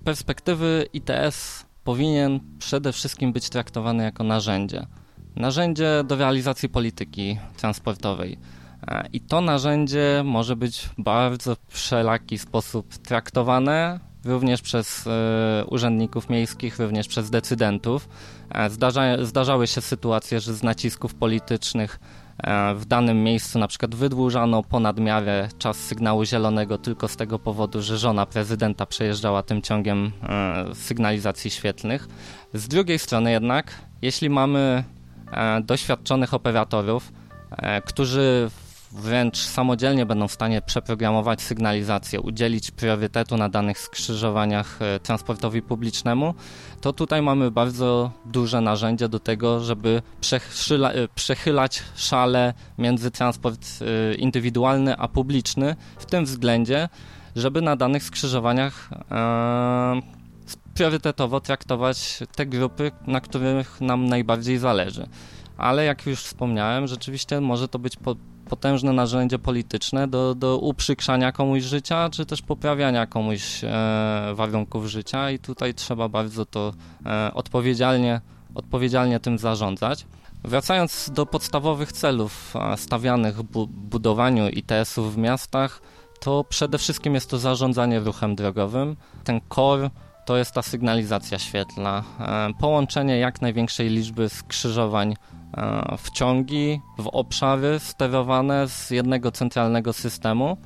perspektywy 0.03 0.87
ITS 0.93 1.65
powinien 1.83 2.39
przede 2.59 2.93
wszystkim 2.93 3.33
być 3.33 3.49
traktowany 3.49 4.03
jako 4.03 4.23
narzędzie. 4.23 4.85
Narzędzie 5.35 6.03
do 6.05 6.15
realizacji 6.15 6.69
polityki 6.69 7.37
transportowej. 7.57 8.37
E, 8.87 9.07
I 9.13 9.21
to 9.21 9.41
narzędzie 9.41 10.21
może 10.25 10.55
być 10.55 10.79
w 10.79 10.93
bardzo 10.97 11.55
wszelaki 11.67 12.37
sposób 12.37 12.97
traktowane, 12.97 13.99
również 14.25 14.61
przez 14.61 15.07
y, 15.07 15.09
urzędników 15.65 16.29
miejskich, 16.29 16.79
również 16.79 17.07
przez 17.07 17.29
decydentów. 17.29 18.09
E, 18.49 18.69
zdarza, 18.69 19.25
zdarzały 19.25 19.67
się 19.67 19.81
sytuacje, 19.81 20.39
że 20.39 20.53
z 20.53 20.63
nacisków 20.63 21.15
politycznych 21.15 21.99
E, 22.43 22.75
w 22.75 22.85
danym 22.85 23.23
miejscu 23.23 23.59
na 23.59 23.67
przykład 23.67 23.95
wydłużano 23.95 24.63
ponad 24.63 24.99
miarę 24.99 25.49
czas 25.57 25.77
sygnału 25.77 26.25
zielonego 26.25 26.77
tylko 26.77 27.07
z 27.07 27.15
tego 27.15 27.39
powodu, 27.39 27.81
że 27.81 27.97
żona 27.97 28.25
prezydenta 28.25 28.85
przejeżdżała 28.85 29.43
tym 29.43 29.61
ciągiem 29.61 30.11
e, 30.23 30.75
sygnalizacji 30.75 31.51
świetlnych. 31.51 32.07
Z 32.53 32.67
drugiej 32.67 32.99
strony 32.99 33.31
jednak, 33.31 33.71
jeśli 34.01 34.29
mamy 34.29 34.83
e, 35.31 35.61
doświadczonych 35.61 36.33
operatorów, 36.33 37.11
którzy 37.85 38.49
wręcz 38.91 39.37
samodzielnie 39.37 40.05
będą 40.05 40.27
w 40.27 40.31
stanie 40.31 40.61
przeprogramować 40.61 41.41
sygnalizację, 41.41 42.21
udzielić 42.21 42.71
priorytetu 42.71 43.37
na 43.37 43.49
danych 43.49 43.79
skrzyżowaniach 43.79 44.81
e, 44.81 44.99
transportowi 44.99 45.61
publicznemu, 45.61 46.33
to 46.81 46.93
tutaj 46.93 47.21
mamy 47.21 47.51
bardzo 47.51 48.11
duże 48.25 48.61
narzędzie 48.61 49.09
do 49.09 49.19
tego, 49.19 49.59
żeby 49.59 50.01
e, 50.81 51.07
przechylać 51.15 51.83
szale 51.95 52.53
między 52.77 53.11
transport 53.11 53.67
e, 53.81 54.15
indywidualny 54.15 54.97
a 54.97 55.07
publiczny 55.07 55.75
w 55.97 56.05
tym 56.05 56.25
względzie, 56.25 56.89
żeby 57.35 57.61
na 57.61 57.75
danych 57.75 58.03
skrzyżowaniach 58.03 58.89
priorytetowo 60.73 61.39
traktować 61.39 62.19
te 62.35 62.45
grupy, 62.45 62.91
na 63.07 63.21
których 63.21 63.81
nam 63.81 64.05
najbardziej 64.05 64.57
zależy. 64.57 65.07
Ale 65.57 65.85
jak 65.85 66.05
już 66.05 66.19
wspomniałem, 66.19 66.87
rzeczywiście 66.87 67.41
może 67.41 67.67
to 67.67 67.79
być 67.79 67.97
potężne 68.49 68.93
narzędzie 68.93 69.39
polityczne 69.39 70.07
do, 70.07 70.35
do 70.35 70.57
uprzykrzania 70.57 71.31
komuś 71.31 71.63
życia, 71.63 72.09
czy 72.09 72.25
też 72.25 72.41
poprawiania 72.41 73.07
komuś 73.07 73.63
e, 73.63 73.67
warunków 74.33 74.85
życia 74.85 75.31
i 75.31 75.39
tutaj 75.39 75.73
trzeba 75.73 76.09
bardzo 76.09 76.45
to 76.45 76.73
e, 77.05 77.33
odpowiedzialnie, 77.33 78.21
odpowiedzialnie 78.55 79.19
tym 79.19 79.37
zarządzać. 79.37 80.05
Wracając 80.43 81.09
do 81.13 81.25
podstawowych 81.25 81.91
celów 81.91 82.53
stawianych 82.75 83.35
w 83.37 83.43
bu 83.43 83.67
budowaniu 83.67 84.49
ITS-ów 84.49 85.15
w 85.15 85.17
miastach, 85.17 85.81
to 86.19 86.43
przede 86.43 86.77
wszystkim 86.77 87.13
jest 87.15 87.29
to 87.29 87.37
zarządzanie 87.37 87.99
ruchem 87.99 88.35
drogowym. 88.35 88.95
Ten 89.23 89.41
core 89.55 89.89
to 90.25 90.37
jest 90.37 90.51
ta 90.51 90.61
sygnalizacja 90.61 91.39
świetlna, 91.39 92.03
e, 92.19 92.53
połączenie 92.59 93.17
jak 93.17 93.41
największej 93.41 93.89
liczby 93.89 94.29
skrzyżowań 94.29 95.15
e, 95.57 95.97
w 96.97 97.07
obszary 97.07 97.79
sterowane 97.79 98.67
z 98.67 98.89
jednego 98.89 99.31
centralnego 99.31 99.93
systemu. 99.93 100.57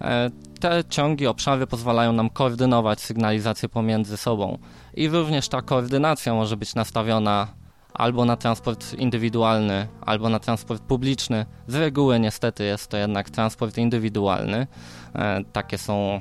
E, 0.00 0.30
te 0.60 0.84
ciągi, 0.88 1.26
obszary 1.26 1.66
pozwalają 1.66 2.12
nam 2.12 2.30
koordynować 2.30 3.00
sygnalizację 3.00 3.68
pomiędzy 3.68 4.16
sobą 4.16 4.58
i 4.94 5.08
również 5.08 5.48
ta 5.48 5.62
koordynacja 5.62 6.34
może 6.34 6.56
być 6.56 6.74
nastawiona 6.74 7.48
albo 7.94 8.24
na 8.24 8.36
transport 8.36 8.94
indywidualny, 8.94 9.88
albo 10.00 10.28
na 10.28 10.38
transport 10.38 10.82
publiczny. 10.82 11.46
Z 11.66 11.74
reguły 11.74 12.20
niestety 12.20 12.64
jest 12.64 12.90
to 12.90 12.96
jednak 12.96 13.30
transport 13.30 13.78
indywidualny. 13.78 14.66
E, 15.14 15.44
takie, 15.52 15.78
są, 15.78 16.20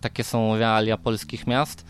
takie 0.00 0.24
są 0.24 0.56
realia 0.56 0.96
polskich 0.96 1.46
miast. 1.46 1.84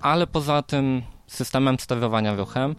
Ale 0.00 0.26
poza 0.26 0.62
tym 0.62 1.02
systemem 1.26 1.78
sterowania 1.78 2.36
ruchem, 2.36 2.76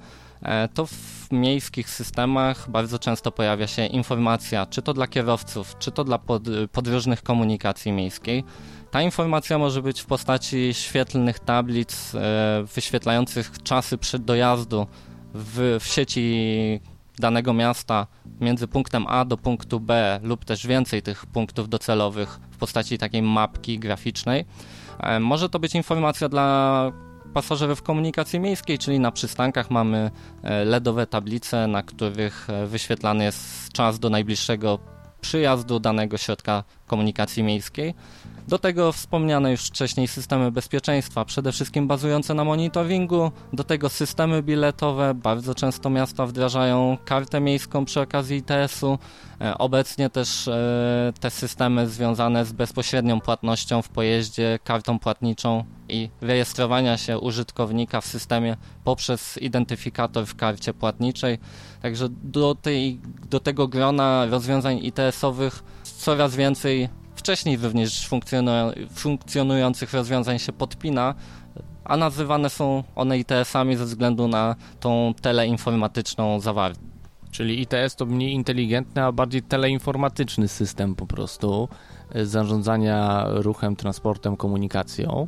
to 0.74 0.86
w 0.86 1.32
miejskich 1.32 1.90
systemach 1.90 2.70
bardzo 2.70 3.00
często 3.00 3.32
pojawia 3.32 3.68
się 3.68 3.86
informacja, 3.86 4.66
czy 4.66 4.82
to 4.82 4.94
dla 4.94 5.08
kierowców, 5.08 5.76
czy 5.80 5.92
to 5.92 6.04
dla 6.04 6.20
podróżnych 6.72 7.24
komunikacji 7.24 7.92
miejskiej, 7.92 8.44
ta 8.92 9.02
informacja 9.02 9.58
może 9.58 9.82
być 9.82 10.02
w 10.02 10.06
postaci 10.06 10.74
świetlnych 10.74 11.40
tablic 11.40 12.16
e, 12.16 12.64
wyświetlających 12.76 13.52
czasy 13.64 13.98
przed 13.98 14.24
dojazdu 14.24 14.88
w, 15.34 15.78
w 15.80 15.88
sieci 15.88 16.80
danego 17.20 17.54
miasta 17.54 18.08
między 18.42 18.68
punktem 18.68 19.06
A 19.08 19.26
do 19.26 19.38
punktu 19.38 19.80
B 19.80 20.20
lub 20.24 20.46
też 20.46 20.68
więcej 20.68 21.02
tych 21.02 21.26
punktów 21.26 21.70
docelowych 21.70 22.40
w 22.52 22.58
postaci 22.58 22.98
takiej 22.98 23.22
mapki 23.22 23.80
graficznej. 23.80 24.46
E, 25.00 25.20
może 25.20 25.50
to 25.50 25.60
być 25.60 25.76
informacja 25.76 26.30
dla 26.30 26.92
pasażerów 27.34 27.84
komunikacji 27.84 28.40
miejskiej, 28.40 28.78
czyli 28.78 29.00
na 29.00 29.12
przystankach 29.12 29.72
mamy 29.72 30.12
e, 30.44 30.66
LEDowe 30.66 31.08
tablice, 31.08 31.68
na 31.68 31.84
których 31.84 32.48
wyświetlany 32.68 33.24
jest 33.24 33.70
czas 33.74 34.00
do 34.00 34.10
najbliższego 34.10 34.80
przyjazdu 35.22 35.80
danego 35.80 36.18
środka 36.18 36.64
komunikacji 36.88 37.44
miejskiej. 37.44 37.94
Do 38.48 38.60
tego 38.60 38.92
wspomniane 38.92 39.52
już 39.52 39.62
wcześniej 39.62 40.08
systemy 40.08 40.52
bezpieczeństwa, 40.52 41.26
przede 41.26 41.52
wszystkim 41.52 41.88
bazujące 41.88 42.34
na 42.34 42.44
monitoringu, 42.44 43.32
do 43.54 43.64
tego 43.64 43.90
systemy 43.90 44.44
biletowe, 44.44 45.14
bardzo 45.14 45.56
często 45.56 45.90
miasta 45.90 46.26
wdrażają 46.26 46.98
kartę 47.06 47.40
miejską 47.40 47.86
przy 47.86 48.02
okazji 48.02 48.38
ITS-u, 48.38 49.00
e, 49.42 49.58
obecnie 49.58 50.10
też 50.10 50.48
e, 50.48 51.14
te 51.20 51.30
systemy 51.30 51.90
związane 51.90 52.46
z 52.46 52.52
bezpośrednią 52.52 53.22
płatnością 53.22 53.82
w 53.82 53.90
pojeździe, 53.90 54.60
kartą 54.64 55.00
płatniczą 55.00 55.64
i 55.90 56.10
rejestrowania 56.22 56.98
się 56.98 57.20
użytkownika 57.20 58.02
w 58.02 58.06
systemie 58.06 58.58
poprzez 58.84 59.38
identyfikator 59.38 60.26
w 60.26 60.36
karcie 60.36 60.74
płatniczej. 60.74 61.38
Także 61.82 62.08
do, 62.10 62.56
tej, 62.56 63.00
do 63.30 63.40
tego 63.40 63.68
grona 63.68 64.26
rozwiązań 64.26 64.80
ITS-owych 64.84 65.64
coraz 65.84 66.36
więcej 66.36 66.90
wcześniej 67.18 67.58
również 67.58 68.10
funkcjonujących 68.96 69.94
rozwiązań 69.94 70.40
się 70.40 70.54
podpina, 70.54 71.16
a 71.84 71.98
nazywane 71.98 72.50
są 72.50 72.84
one 72.96 73.18
ITS-ami 73.20 73.76
ze 73.76 73.86
względu 73.86 74.28
na 74.28 74.56
tą 74.80 75.14
teleinformatyczną 75.22 76.40
zawartość. 76.40 76.88
Czyli 77.32 77.62
ITS 77.62 77.96
to 77.96 78.06
mniej 78.06 78.34
inteligentny, 78.34 79.04
a 79.04 79.12
bardziej 79.12 79.42
teleinformatyczny 79.42 80.48
system 80.48 80.96
po 80.96 81.06
prostu 81.08 81.70
e, 82.12 82.26
zarządzania 82.26 83.26
ruchem, 83.28 83.76
transportem, 83.76 84.38
komunikacją. 84.38 85.28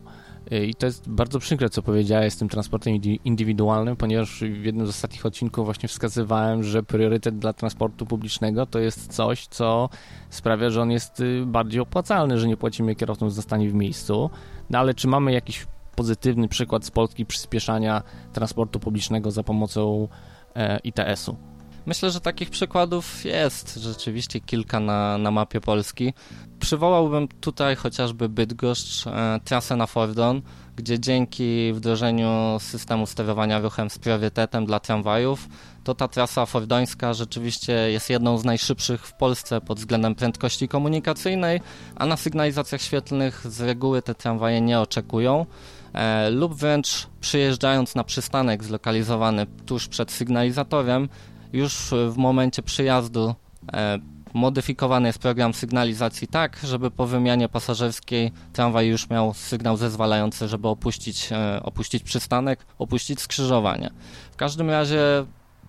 I 0.51 0.75
to 0.75 0.85
jest 0.85 1.09
bardzo 1.09 1.39
przykre, 1.39 1.69
co 1.69 1.81
powiedziałeś 1.81 2.33
z 2.33 2.37
tym 2.37 2.49
transportem 2.49 2.93
indywidualnym, 3.25 3.95
ponieważ 3.95 4.39
w 4.39 4.65
jednym 4.65 4.85
z 4.85 4.89
ostatnich 4.89 5.25
odcinków 5.25 5.65
właśnie 5.65 5.89
wskazywałem, 5.89 6.63
że 6.63 6.83
priorytet 6.83 7.39
dla 7.39 7.53
transportu 7.53 8.05
publicznego 8.05 8.65
to 8.65 8.79
jest 8.79 9.13
coś, 9.13 9.47
co 9.47 9.89
sprawia, 10.29 10.69
że 10.69 10.81
on 10.81 10.91
jest 10.91 11.19
y, 11.19 11.43
bardziej 11.45 11.81
opłacalny, 11.81 12.39
że 12.39 12.47
nie 12.47 12.57
płacimy 12.57 12.95
kierowcom 12.95 13.29
za 13.29 13.41
stanie 13.41 13.69
w 13.69 13.73
miejscu. 13.73 14.29
No 14.69 14.79
ale 14.79 14.93
czy 14.93 15.07
mamy 15.07 15.31
jakiś 15.31 15.67
pozytywny 15.95 16.47
przykład 16.47 16.85
z 16.85 16.91
Polski 16.91 17.25
przyspieszania 17.25 18.03
transportu 18.33 18.79
publicznego 18.79 19.31
za 19.31 19.43
pomocą 19.43 20.07
e, 20.55 20.79
ITS-u? 20.83 21.58
Myślę, 21.85 22.11
że 22.11 22.21
takich 22.21 22.49
przykładów 22.49 23.25
jest 23.25 23.75
rzeczywiście 23.75 24.39
kilka 24.39 24.79
na, 24.79 25.17
na 25.17 25.31
mapie 25.31 25.61
Polski. 25.61 26.13
Przywołałbym 26.59 27.27
tutaj 27.27 27.75
chociażby 27.75 28.29
Bydgoszcz, 28.29 29.07
e, 29.07 29.39
trasę 29.43 29.75
na 29.75 29.87
Fordon, 29.87 30.41
gdzie 30.75 30.99
dzięki 30.99 31.73
wdrożeniu 31.73 32.57
systemu 32.59 33.05
sterowania 33.05 33.59
ruchem 33.59 33.89
z 33.89 33.97
priorytetem 33.97 34.65
dla 34.65 34.79
tramwajów, 34.79 35.47
to 35.83 35.95
ta 35.95 36.07
trasa 36.07 36.45
fordońska 36.45 37.13
rzeczywiście 37.13 37.73
jest 37.73 38.09
jedną 38.09 38.37
z 38.37 38.45
najszybszych 38.45 39.07
w 39.07 39.13
Polsce 39.13 39.61
pod 39.61 39.79
względem 39.79 40.15
prędkości 40.15 40.67
komunikacyjnej, 40.67 41.61
a 41.95 42.05
na 42.05 42.17
sygnalizacjach 42.17 42.81
świetlnych 42.81 43.51
z 43.51 43.61
reguły 43.61 44.01
te 44.01 44.15
tramwaje 44.15 44.61
nie 44.61 44.79
oczekują. 44.79 45.45
E, 45.93 46.29
lub 46.29 46.53
wręcz 46.53 47.07
przyjeżdżając 47.21 47.95
na 47.95 48.03
przystanek 48.03 48.63
zlokalizowany 48.63 49.45
tuż 49.65 49.87
przed 49.87 50.11
sygnalizatorem, 50.11 51.09
już 51.53 51.93
w 52.09 52.17
momencie 52.17 52.61
przyjazdu 52.61 53.35
e, 53.73 53.99
modyfikowany 54.33 55.07
jest 55.07 55.19
program 55.19 55.53
sygnalizacji 55.53 56.27
tak, 56.27 56.59
żeby 56.63 56.91
po 56.91 57.05
wymianie 57.05 57.49
pasażerskiej 57.49 58.31
tramwaj 58.53 58.87
już 58.87 59.09
miał 59.09 59.33
sygnał 59.33 59.77
zezwalający, 59.77 60.47
żeby 60.47 60.67
opuścić, 60.67 61.31
e, 61.31 61.63
opuścić 61.63 62.03
przystanek, 62.03 62.65
opuścić 62.79 63.21
skrzyżowanie. 63.21 63.89
W 64.31 64.35
każdym 64.35 64.69
razie 64.69 65.01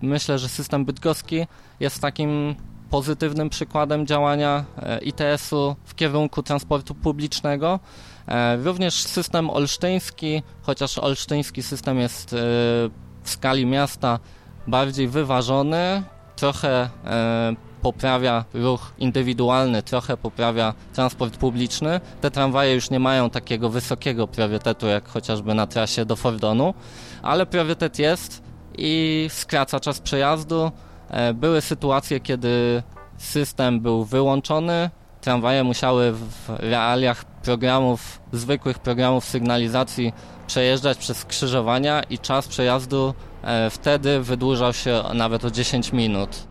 myślę, 0.01 0.39
że 0.39 0.49
system 0.49 0.85
bydgoski 0.85 1.47
jest 1.79 2.01
takim 2.01 2.55
pozytywnym 2.89 3.49
przykładem 3.49 4.07
działania 4.07 4.65
e, 4.77 4.99
ITS-u 4.99 5.75
w 5.85 5.95
kierunku 5.95 6.43
transportu 6.43 6.95
publicznego. 6.95 7.79
Również 8.63 8.93
system 8.93 9.49
olsztyński, 9.49 10.43
chociaż 10.61 10.97
olsztyński 10.97 11.63
system 11.63 11.99
jest 11.99 12.35
w 13.23 13.29
skali 13.29 13.65
miasta 13.65 14.19
bardziej 14.67 15.07
wyważony, 15.07 16.03
trochę 16.35 16.89
e, 17.05 17.55
poprawia 17.81 18.45
ruch 18.53 18.93
indywidualny, 18.97 19.83
trochę 19.83 20.17
poprawia 20.17 20.73
transport 20.93 21.37
publiczny. 21.37 22.01
Te 22.21 22.31
tramwaje 22.31 22.75
już 22.75 22.89
nie 22.89 22.99
mają 22.99 23.29
takiego 23.29 23.69
wysokiego 23.69 24.27
priorytetu 24.27 24.87
jak 24.87 25.07
chociażby 25.07 25.53
na 25.53 25.67
trasie 25.67 26.05
do 26.05 26.15
Fordonu, 26.15 26.73
ale 27.21 27.45
priorytet 27.45 27.99
jest 27.99 28.43
i 28.77 29.27
skraca 29.29 29.79
czas 29.79 29.99
przejazdu. 29.99 30.71
E, 31.09 31.33
były 31.33 31.61
sytuacje, 31.61 32.19
kiedy 32.19 32.83
system 33.17 33.79
był 33.79 34.05
wyłączony, 34.05 34.89
tramwaje 35.21 35.63
musiały 35.63 36.11
w 36.11 36.49
realiach 36.49 37.25
programów, 37.25 38.21
zwykłych 38.31 38.79
programów 38.79 39.25
sygnalizacji 39.25 40.13
przejeżdżać 40.47 40.97
przez 40.97 41.17
skrzyżowania 41.17 42.03
i 42.03 42.19
czas 42.19 42.47
przejazdu 42.47 43.13
wtedy 43.69 44.21
wydłużał 44.21 44.73
się 44.73 45.03
nawet 45.13 45.45
o 45.45 45.51
10 45.51 45.93
minut. 45.93 46.47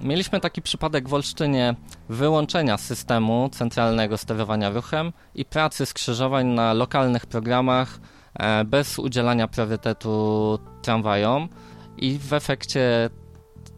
Mieliśmy 0.00 0.40
taki 0.40 0.62
przypadek 0.62 1.08
w 1.08 1.14
Olsztynie 1.14 1.74
wyłączenia 2.08 2.76
systemu 2.76 3.48
centralnego 3.52 4.18
sterowania 4.18 4.70
ruchem 4.70 5.12
i 5.34 5.44
pracy 5.44 5.86
skrzyżowań 5.86 6.46
na 6.46 6.72
lokalnych 6.72 7.26
programach 7.26 8.00
e, 8.34 8.64
bez 8.64 8.98
udzielania 8.98 9.48
priorytetu 9.48 10.58
tramwajom 10.82 11.48
i 11.96 12.18
w 12.18 12.32
efekcie 12.32 13.10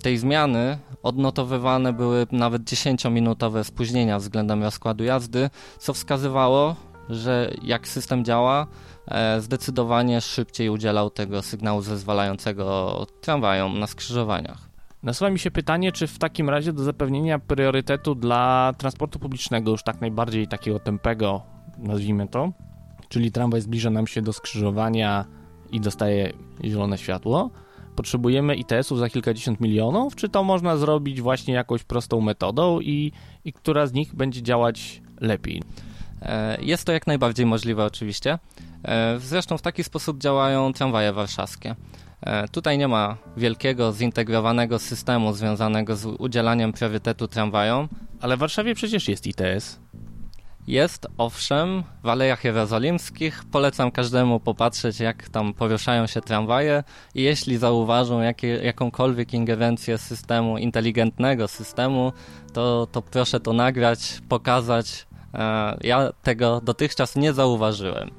tej 0.02 0.18
zmiany 0.18 0.78
odnotowywane 1.02 1.92
były 1.92 2.26
nawet 2.32 2.62
10-minutowe 2.62 3.64
spóźnienia 3.64 4.18
względem 4.18 4.62
rozkładu 4.62 5.04
jazdy, 5.04 5.50
co 5.78 5.94
wskazywało, 5.94 6.76
że 7.08 7.50
jak 7.62 7.88
system 7.88 8.24
działa, 8.24 8.62
e, 8.62 8.95
zdecydowanie 9.38 10.20
szybciej 10.20 10.68
udzielał 10.68 11.10
tego 11.10 11.42
sygnału 11.42 11.80
zezwalającego 11.80 13.06
tramwajom 13.20 13.78
na 13.78 13.86
skrzyżowaniach. 13.86 14.68
Nasuwa 15.02 15.30
mi 15.30 15.38
się 15.38 15.50
pytanie, 15.50 15.92
czy 15.92 16.06
w 16.06 16.18
takim 16.18 16.50
razie 16.50 16.72
do 16.72 16.82
zapewnienia 16.82 17.38
priorytetu 17.38 18.14
dla 18.14 18.72
transportu 18.78 19.18
publicznego, 19.18 19.70
już 19.70 19.82
tak 19.82 20.00
najbardziej 20.00 20.48
takiego 20.48 20.78
tempego, 20.78 21.42
nazwijmy 21.78 22.28
to, 22.28 22.52
czyli 23.08 23.32
tramwaj 23.32 23.60
zbliża 23.60 23.90
nam 23.90 24.06
się 24.06 24.22
do 24.22 24.32
skrzyżowania 24.32 25.24
i 25.72 25.80
dostaje 25.80 26.32
zielone 26.64 26.98
światło, 26.98 27.50
potrzebujemy 27.96 28.56
ITS-ów 28.56 28.98
za 28.98 29.08
kilkadziesiąt 29.08 29.60
milionów, 29.60 30.16
czy 30.16 30.28
to 30.28 30.44
można 30.44 30.76
zrobić 30.76 31.20
właśnie 31.20 31.54
jakąś 31.54 31.84
prostą 31.84 32.20
metodą 32.20 32.80
i, 32.80 33.12
i 33.44 33.52
która 33.52 33.86
z 33.86 33.92
nich 33.92 34.14
będzie 34.14 34.42
działać 34.42 35.02
lepiej? 35.20 35.62
E, 36.26 36.58
jest 36.60 36.84
to 36.84 36.92
jak 36.92 37.06
najbardziej 37.06 37.46
możliwe 37.46 37.84
oczywiście. 37.84 38.38
E, 38.84 39.18
zresztą 39.20 39.58
w 39.58 39.62
taki 39.62 39.84
sposób 39.84 40.18
działają 40.18 40.72
tramwaje 40.72 41.12
warszawskie. 41.12 41.74
E, 42.20 42.48
tutaj 42.48 42.78
nie 42.78 42.88
ma 42.88 43.16
wielkiego, 43.36 43.92
zintegrowanego 43.92 44.78
systemu 44.78 45.32
związanego 45.32 45.96
z 45.96 46.06
udzielaniem 46.06 46.72
priorytetu 46.72 47.28
tramwajom. 47.28 47.88
Ale 48.20 48.36
w 48.36 48.40
Warszawie 48.40 48.74
przecież 48.74 49.08
jest 49.08 49.26
ITS. 49.26 49.78
Jest, 50.66 51.06
owszem, 51.18 51.82
w 52.02 52.08
Alejach 52.08 52.44
Jerozolimskich. 52.44 53.44
Polecam 53.52 53.90
każdemu 53.90 54.40
popatrzeć, 54.40 55.00
jak 55.00 55.28
tam 55.28 55.54
poruszają 55.54 56.06
się 56.06 56.20
tramwaje 56.20 56.84
i 57.14 57.22
jeśli 57.22 57.56
zauważą 57.56 58.20
jakie, 58.20 58.48
jakąkolwiek 58.48 59.34
ingerencję 59.34 59.98
systemu, 59.98 60.58
inteligentnego 60.58 61.48
systemu, 61.48 62.12
to, 62.52 62.86
to 62.92 63.02
proszę 63.02 63.40
to 63.40 63.52
nagrać, 63.52 64.20
pokazać. 64.28 65.06
E, 65.34 65.76
ja 65.80 66.12
tego 66.22 66.60
dotychczas 66.64 67.16
nie 67.16 67.32
zauważyłem. 67.32 68.10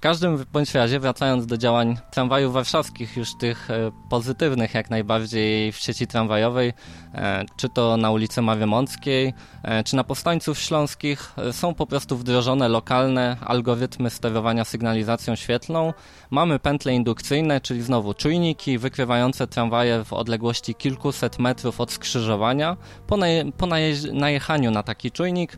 W 0.00 0.02
każdym 0.02 0.44
bądź 0.52 0.74
razie, 0.74 1.00
wracając 1.00 1.46
do 1.46 1.56
działań 1.56 1.96
tramwajów 2.10 2.52
warszawskich, 2.52 3.16
już 3.16 3.34
tych 3.34 3.70
e, 3.70 3.90
pozytywnych 4.10 4.74
jak 4.74 4.90
najbardziej 4.90 5.72
w 5.72 5.76
sieci 5.76 6.06
tramwajowej, 6.06 6.72
e, 7.14 7.44
czy 7.56 7.68
to 7.68 7.96
na 7.96 8.10
ulicy 8.10 8.42
Marymąckiej, 8.42 9.34
e, 9.62 9.84
czy 9.84 9.96
na 9.96 10.04
Powstańców 10.04 10.58
Śląskich, 10.58 11.32
są 11.52 11.74
po 11.74 11.86
prostu 11.86 12.16
wdrożone 12.16 12.68
lokalne 12.68 13.36
algorytmy 13.40 14.10
sterowania 14.10 14.64
sygnalizacją 14.64 15.36
świetlną. 15.36 15.92
Mamy 16.30 16.58
pętle 16.58 16.94
indukcyjne, 16.94 17.60
czyli 17.60 17.82
znowu 17.82 18.14
czujniki 18.14 18.78
wykrywające 18.78 19.46
tramwaje 19.46 20.04
w 20.04 20.12
odległości 20.12 20.74
kilkuset 20.74 21.38
metrów 21.38 21.80
od 21.80 21.92
skrzyżowania. 21.92 22.76
Po, 23.06 23.16
naje 23.16 23.52
po 23.52 23.66
najechaniu 24.12 24.70
na 24.70 24.82
taki 24.82 25.10
czujnik 25.10 25.56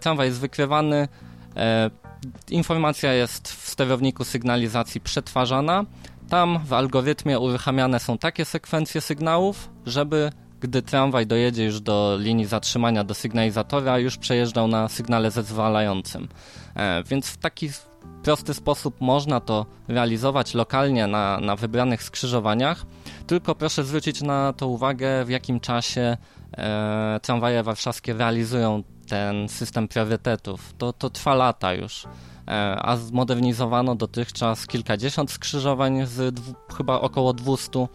tramwaj 0.00 0.26
jest 0.26 0.40
wykrywany, 0.40 1.08
informacja 2.50 3.12
jest 3.12 3.48
w 3.48 3.68
sterowniku 3.68 4.24
sygnalizacji 4.24 5.00
przetwarzana. 5.00 5.84
Tam 6.28 6.58
w 6.64 6.72
algorytmie 6.72 7.38
uruchamiane 7.38 8.00
są 8.00 8.18
takie 8.18 8.44
sekwencje 8.44 9.00
sygnałów, 9.00 9.70
żeby 9.86 10.32
gdy 10.60 10.82
tramwaj 10.82 11.26
dojedzie 11.26 11.64
już 11.64 11.80
do 11.80 12.16
linii 12.20 12.46
zatrzymania 12.46 13.04
do 13.04 13.14
sygnalizatora, 13.14 13.98
już 13.98 14.16
przejeżdżał 14.16 14.68
na 14.68 14.88
sygnale 14.88 15.30
zezwalającym. 15.30 16.28
E, 16.76 17.02
więc 17.02 17.26
w 17.26 17.36
taki 17.36 17.70
prosty 18.22 18.54
sposób 18.54 19.00
można 19.00 19.40
to 19.40 19.66
realizować 19.88 20.54
lokalnie 20.54 21.06
na, 21.06 21.40
na 21.40 21.56
wybranych 21.56 22.02
skrzyżowaniach. 22.02 22.86
Tylko 23.26 23.54
proszę 23.54 23.84
zwrócić 23.84 24.22
na 24.22 24.52
to 24.52 24.68
uwagę, 24.68 25.24
w 25.24 25.30
jakim 25.30 25.60
czasie 25.60 26.16
e, 26.52 27.20
tramwaje 27.22 27.62
warszawskie 27.62 28.12
realizują 28.12 28.82
ten 29.14 29.48
system 29.48 29.88
priorytetów. 29.88 30.74
To, 30.78 30.92
to 30.92 31.10
trwa 31.10 31.34
lata 31.34 31.74
już. 31.74 32.04
E, 32.48 32.76
a 32.82 32.96
zmodernizowano 32.96 33.94
dotychczas 33.94 34.66
kilkadziesiąt 34.66 35.30
skrzyżowań 35.30 36.06
z 36.06 36.40
chyba 36.76 37.00
około 37.00 37.32
200. 37.32 37.86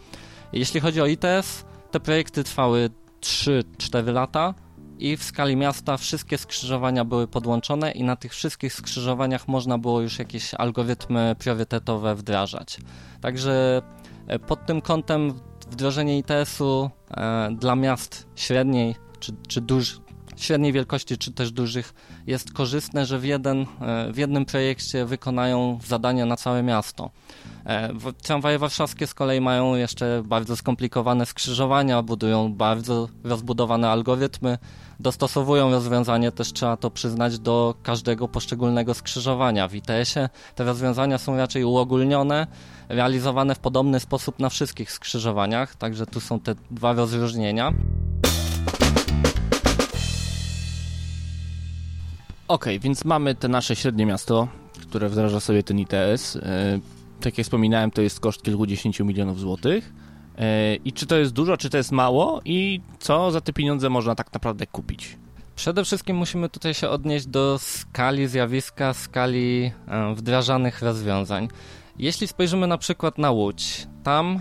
Jeśli 0.52 0.80
chodzi 0.80 1.00
o 1.00 1.06
ITS, 1.06 1.64
te 1.90 2.00
projekty 2.00 2.44
trwały 2.44 2.90
3-4 3.20 4.12
lata 4.12 4.54
i 4.98 5.16
w 5.16 5.24
skali 5.24 5.56
miasta 5.56 5.96
wszystkie 5.96 6.38
skrzyżowania 6.38 7.04
były 7.04 7.28
podłączone 7.28 7.92
i 7.92 8.04
na 8.04 8.16
tych 8.16 8.32
wszystkich 8.32 8.72
skrzyżowaniach 8.72 9.48
można 9.48 9.78
było 9.78 10.00
już 10.00 10.18
jakieś 10.18 10.54
algorytmy 10.54 11.36
priorytetowe 11.38 12.14
wdrażać. 12.14 12.78
Także 13.20 13.82
e, 14.26 14.38
pod 14.38 14.66
tym 14.66 14.80
kątem 14.80 15.32
wdrożenie 15.70 16.18
ITS-u 16.18 16.90
e, 17.10 17.50
dla 17.58 17.76
miast 17.76 18.26
średniej 18.36 18.94
czy, 19.20 19.32
czy 19.48 19.60
duż, 19.60 20.00
średniej 20.42 20.72
wielkości 20.72 21.18
czy 21.18 21.32
też 21.32 21.52
dużych 21.52 21.94
jest 22.26 22.52
korzystne, 22.52 23.06
że 23.06 23.18
w, 23.18 23.24
jeden, 23.24 23.66
e, 23.80 24.12
w 24.12 24.16
jednym 24.16 24.44
projekcie 24.44 25.04
wykonają 25.04 25.78
zadania 25.86 26.26
na 26.26 26.36
całe 26.36 26.62
miasto. 26.62 27.10
E, 27.66 27.90
tramwaje 28.22 28.58
warszawskie 28.58 29.06
z 29.06 29.14
kolei 29.14 29.40
mają 29.40 29.74
jeszcze 29.74 30.22
bardzo 30.24 30.56
skomplikowane 30.56 31.26
skrzyżowania, 31.26 32.02
budują 32.02 32.52
bardzo 32.52 33.08
rozbudowane 33.24 33.90
algorytmy, 33.90 34.58
dostosowują 35.00 35.70
rozwiązanie, 35.70 36.32
też 36.32 36.52
trzeba 36.52 36.76
to 36.76 36.90
przyznać, 36.90 37.38
do 37.38 37.74
każdego 37.82 38.28
poszczególnego 38.28 38.94
skrzyżowania. 38.94 39.68
W 39.68 39.74
ITS-ie 39.74 40.28
te 40.54 40.64
rozwiązania 40.64 41.18
są 41.18 41.36
raczej 41.36 41.64
uogólnione, 41.64 42.46
realizowane 42.88 43.54
w 43.54 43.58
podobny 43.58 44.00
sposób 44.00 44.38
na 44.38 44.48
wszystkich 44.48 44.92
skrzyżowaniach, 44.92 45.76
także 45.76 46.06
tu 46.06 46.20
są 46.20 46.40
te 46.40 46.54
dwa 46.70 46.92
rozróżnienia. 46.92 47.72
Okej, 52.50 52.76
okay, 52.76 52.78
więc 52.78 53.04
mamy 53.04 53.34
te 53.34 53.48
nasze 53.48 53.76
średnie 53.76 54.06
miasto, 54.06 54.48
które 54.82 55.08
wdraża 55.08 55.40
sobie 55.40 55.62
ten 55.62 55.78
ITS. 55.78 56.36
E, 56.36 56.80
tak 57.20 57.38
jak 57.38 57.44
wspominałem, 57.44 57.90
to 57.90 58.02
jest 58.02 58.20
koszt 58.20 58.42
kilkudziesięciu 58.42 59.04
milionów 59.04 59.40
złotych. 59.40 59.92
E, 60.38 60.74
I 60.74 60.92
czy 60.92 61.06
to 61.06 61.16
jest 61.16 61.32
dużo, 61.32 61.56
czy 61.56 61.70
to 61.70 61.76
jest 61.76 61.92
mało 61.92 62.40
i 62.44 62.80
co 62.98 63.30
za 63.30 63.40
te 63.40 63.52
pieniądze 63.52 63.90
można 63.90 64.14
tak 64.14 64.32
naprawdę 64.32 64.66
kupić? 64.66 65.18
Przede 65.56 65.84
wszystkim 65.84 66.16
musimy 66.16 66.48
tutaj 66.48 66.74
się 66.74 66.88
odnieść 66.88 67.26
do 67.26 67.58
skali 67.58 68.28
zjawiska, 68.28 68.94
skali 68.94 69.72
e, 69.88 70.14
wdrażanych 70.14 70.82
rozwiązań. 70.82 71.48
Jeśli 71.98 72.26
spojrzymy 72.26 72.66
na 72.66 72.78
przykład 72.78 73.18
na 73.18 73.30
Łódź, 73.30 73.86
tam 74.02 74.40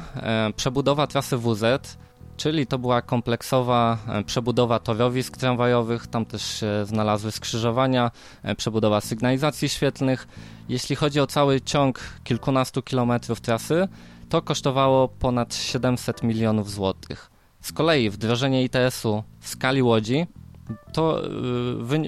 przebudowa 0.55 1.07
trasy 1.07 1.37
WZ 1.37 1.97
czyli 2.39 2.67
to 2.67 2.77
była 2.79 3.01
kompleksowa 3.01 3.97
e, 4.07 4.23
przebudowa 4.23 4.79
torowisk 4.79 5.37
tramwajowych, 5.37 6.07
tam 6.07 6.25
też 6.25 6.59
się 6.59 6.85
znalazły 6.85 7.31
skrzyżowania, 7.31 8.11
e, 8.43 8.55
przebudowa 8.55 9.01
sygnalizacji 9.01 9.69
świetlnych. 9.69 10.27
Jeśli 10.69 10.95
chodzi 10.95 11.19
o 11.19 11.27
cały 11.27 11.61
ciąg 11.61 11.99
kilkunastu 12.23 12.81
kilometrów 12.81 13.41
trasy, 13.41 13.87
to 14.29 14.41
kosztowało 14.41 15.07
ponad 15.07 15.55
700 15.55 16.23
milionów 16.23 16.71
złotych. 16.71 17.31
Z 17.61 17.71
kolei 17.71 18.09
wdrożenie 18.09 18.63
ITS-u 18.63 19.23
w 19.39 19.47
skali 19.47 19.81
Łodzi 19.81 20.27
to 20.93 21.21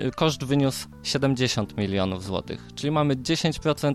e, 0.08 0.12
koszt 0.12 0.44
wyniósł 0.44 0.88
70 1.04 1.78
milionów 1.78 2.24
złotych, 2.24 2.67
czyli 2.76 2.91
mamy 2.91 3.15
10% 3.15 3.94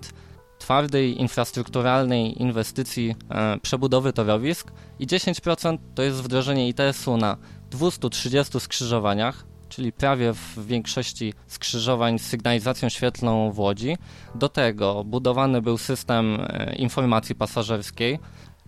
twardej, 0.59 1.21
infrastrukturalnej 1.21 2.43
inwestycji 2.43 3.15
e, 3.31 3.59
przebudowy 3.63 4.13
torowisk 4.13 4.73
i 4.99 5.07
10% 5.07 5.79
to 5.95 6.03
jest 6.03 6.23
wdrożenie 6.23 6.69
ITS-u 6.69 7.17
na 7.17 7.37
230 7.71 8.61
skrzyżowaniach, 8.61 9.45
czyli 9.69 9.93
prawie 9.93 10.33
w 10.33 10.67
większości 10.67 11.35
skrzyżowań 11.47 12.19
z 12.19 12.23
sygnalizacją 12.23 12.89
świetlną 12.89 13.53
w 13.53 13.59
Łodzi. 13.59 13.97
Do 14.35 14.49
tego 14.49 15.05
budowany 15.05 15.63
był 15.63 15.79
system 15.79 16.39
e, 16.41 16.75
informacji 16.77 17.35
pasażerskiej. 17.35 18.19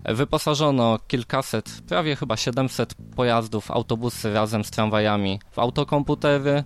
Wyposażono 0.04 0.98
kilkaset, 1.08 1.82
prawie 1.88 2.16
chyba 2.16 2.36
700 2.36 2.94
pojazdów, 3.16 3.70
autobusy 3.70 4.32
razem 4.32 4.64
z 4.64 4.70
tramwajami 4.70 5.40
w 5.50 5.58
autokomputery, 5.58 6.64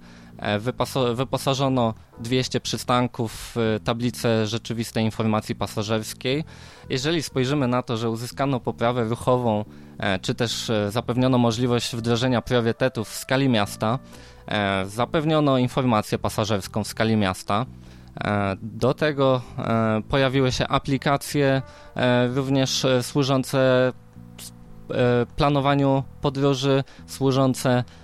wyposażono 1.15 1.95
200 2.21 2.61
przystanków 2.61 3.53
w 3.55 3.81
tablicę 3.85 4.47
rzeczywistej 4.47 5.05
informacji 5.05 5.55
pasażerskiej. 5.55 6.45
Jeżeli 6.91 7.23
spojrzymy 7.23 7.69
na 7.69 7.83
to, 7.83 7.97
że 7.97 8.11
uzyskano 8.11 8.61
poprawę 8.61 9.05
ruchową, 9.05 9.65
e, 9.99 10.19
czy 10.19 10.35
też 10.35 10.71
e, 10.71 10.91
zapewniono 10.91 11.39
możliwość 11.39 11.97
wdrożenia 11.97 12.43
priorytetów 12.43 13.09
w 13.09 13.15
skali 13.15 13.49
miasta, 13.49 13.99
zapewniono 14.87 15.59
informację 15.59 16.19
pasażerską 16.19 16.85
w 16.85 16.87
skali 16.87 17.17
miasta, 17.17 17.67
do 18.63 18.95
tego 18.95 19.41
pojawiły 20.09 20.53
się 20.53 20.69
aplikacje 20.69 21.63
również 22.35 22.87
służące 23.03 23.93
planowaniu 25.37 26.03
podróży, 26.21 26.85
służące 27.07 27.85
E, 27.85 28.02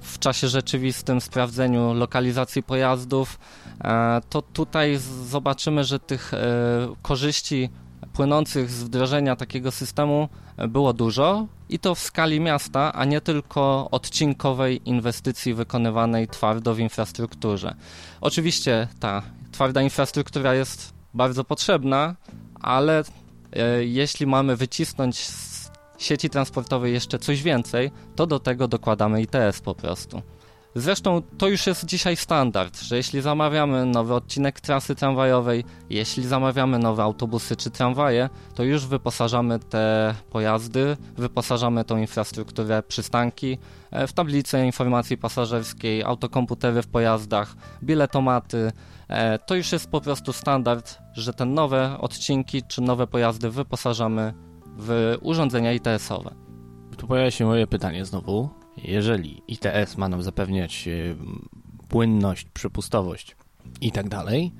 w 0.00 0.18
czasie 0.18 0.48
rzeczywistym 0.48 1.20
sprawdzeniu 1.20 1.94
lokalizacji 1.94 2.62
pojazdów, 2.62 3.38
e, 3.84 4.20
to 4.28 4.42
tutaj 4.42 4.98
zobaczymy, 5.28 5.84
że 5.84 5.98
tych 5.98 6.34
e, 6.34 6.38
korzyści 7.02 7.70
płynących 8.12 8.70
z 8.70 8.82
wdrożenia 8.84 9.36
takiego 9.36 9.70
systemu 9.70 10.28
było 10.68 10.92
dużo 10.92 11.46
i 11.68 11.78
to 11.78 11.94
w 11.94 11.98
skali 11.98 12.40
miasta, 12.40 12.92
a 12.92 13.04
nie 13.04 13.20
tylko 13.20 13.88
odcinkowej 13.90 14.80
inwestycji 14.84 15.54
wykonywanej 15.54 16.28
twardo 16.28 16.74
w 16.74 16.78
infrastrukturze. 16.78 17.74
Oczywiście 18.20 18.88
ta 19.00 19.22
twarda 19.52 19.82
infrastruktura 19.82 20.54
jest 20.54 20.94
bardzo 21.14 21.44
potrzebna, 21.44 22.16
ale 22.60 23.04
jeśli 23.80 24.26
mamy 24.26 24.56
wycisnąć 24.56 25.18
z 25.18 25.53
sieci 25.98 26.30
transportowej 26.30 26.92
jeszcze 26.92 27.18
coś 27.18 27.42
więcej, 27.42 27.90
to 28.16 28.26
do 28.26 28.38
tego 28.38 28.68
dokładamy 28.68 29.22
ITS 29.22 29.60
po 29.64 29.74
prostu. 29.74 30.22
Zresztą 30.76 31.22
to 31.38 31.48
już 31.48 31.66
jest 31.66 31.84
dzisiaj 31.84 32.16
standard, 32.16 32.80
że 32.80 32.96
jeśli 32.96 33.20
zamawiamy 33.20 33.86
nowy 33.86 34.14
odcinek 34.14 34.60
trasy 34.60 34.94
tramwajowej, 34.94 35.64
jeśli 35.90 36.22
zamawiamy 36.26 36.78
nowe 36.78 37.02
autobusy 37.02 37.56
czy 37.56 37.70
tramwaje, 37.70 38.28
to 38.54 38.62
już 38.62 38.86
wyposażamy 38.86 39.58
te 39.58 40.14
pojazdy, 40.30 40.96
wyposażamy 41.16 41.84
tą 41.84 41.96
infrastrukturę 41.96 42.82
przystanki 42.82 43.58
e, 43.90 44.06
w 44.06 44.12
tablicę 44.12 44.66
informacji 44.66 45.18
pasażerskiej, 45.18 46.02
autokomputery 46.02 46.82
w 46.82 46.86
pojazdach, 46.86 47.54
biletomaty. 47.82 48.72
E, 49.08 49.38
to 49.38 49.54
już 49.54 49.72
jest 49.72 49.90
po 49.90 50.00
prostu 50.00 50.32
standard, 50.32 50.98
że 51.12 51.32
te 51.32 51.44
nowe 51.44 51.98
odcinki 52.00 52.62
czy 52.62 52.80
nowe 52.82 53.06
pojazdy 53.06 53.50
wyposażamy 53.50 54.34
w 54.78 55.16
urządzenia 55.20 55.72
ITS-owe. 55.72 56.34
Tu 56.96 57.06
pojawia 57.06 57.30
się 57.30 57.44
moje 57.44 57.66
pytanie 57.66 58.04
znowu. 58.04 58.48
Jeżeli 58.84 59.42
ITS 59.48 59.96
ma 59.96 60.08
nam 60.08 60.22
zapewniać 60.22 60.88
e, 60.88 61.14
płynność, 61.88 62.46
przepustowość 62.54 63.36
i 63.80 63.92
tak 63.92 64.08
dalej, 64.08 64.52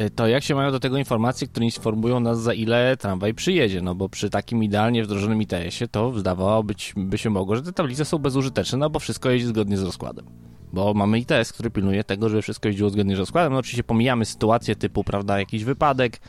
y, 0.00 0.10
to 0.10 0.28
jak 0.28 0.42
się 0.42 0.54
mają 0.54 0.70
do 0.70 0.80
tego 0.80 0.96
informacje, 0.98 1.48
które 1.48 1.64
informują 1.66 2.20
nas, 2.20 2.40
za 2.40 2.54
ile 2.54 2.96
tramwaj 2.96 3.34
przyjedzie? 3.34 3.82
No 3.82 3.94
bo 3.94 4.08
przy 4.08 4.30
takim 4.30 4.64
idealnie 4.64 5.04
wdrożonym 5.04 5.42
ITS-ie 5.42 5.88
to 5.88 6.18
zdawało 6.18 6.64
by 6.96 7.18
się 7.18 7.30
mogło, 7.30 7.56
że 7.56 7.62
te 7.62 7.72
tablice 7.72 8.04
są 8.04 8.18
bezużyteczne, 8.18 8.78
no 8.78 8.90
bo 8.90 8.98
wszystko 8.98 9.30
jeździ 9.30 9.48
zgodnie 9.48 9.76
z 9.76 9.82
rozkładem. 9.82 10.26
Bo 10.72 10.94
mamy 10.94 11.18
ITS, 11.18 11.52
który 11.52 11.70
pilnuje 11.70 12.04
tego, 12.04 12.28
żeby 12.28 12.42
wszystko 12.42 12.68
jeździło 12.68 12.90
zgodnie 12.90 13.16
z 13.16 13.18
rozkładem. 13.18 13.52
No 13.52 13.58
oczywiście 13.58 13.84
pomijamy 13.84 14.24
sytuację 14.24 14.76
typu, 14.76 15.04
prawda, 15.04 15.38
jakiś 15.38 15.64
wypadek, 15.64 16.20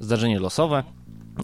zdarzenie 0.00 0.40
losowe, 0.40 0.84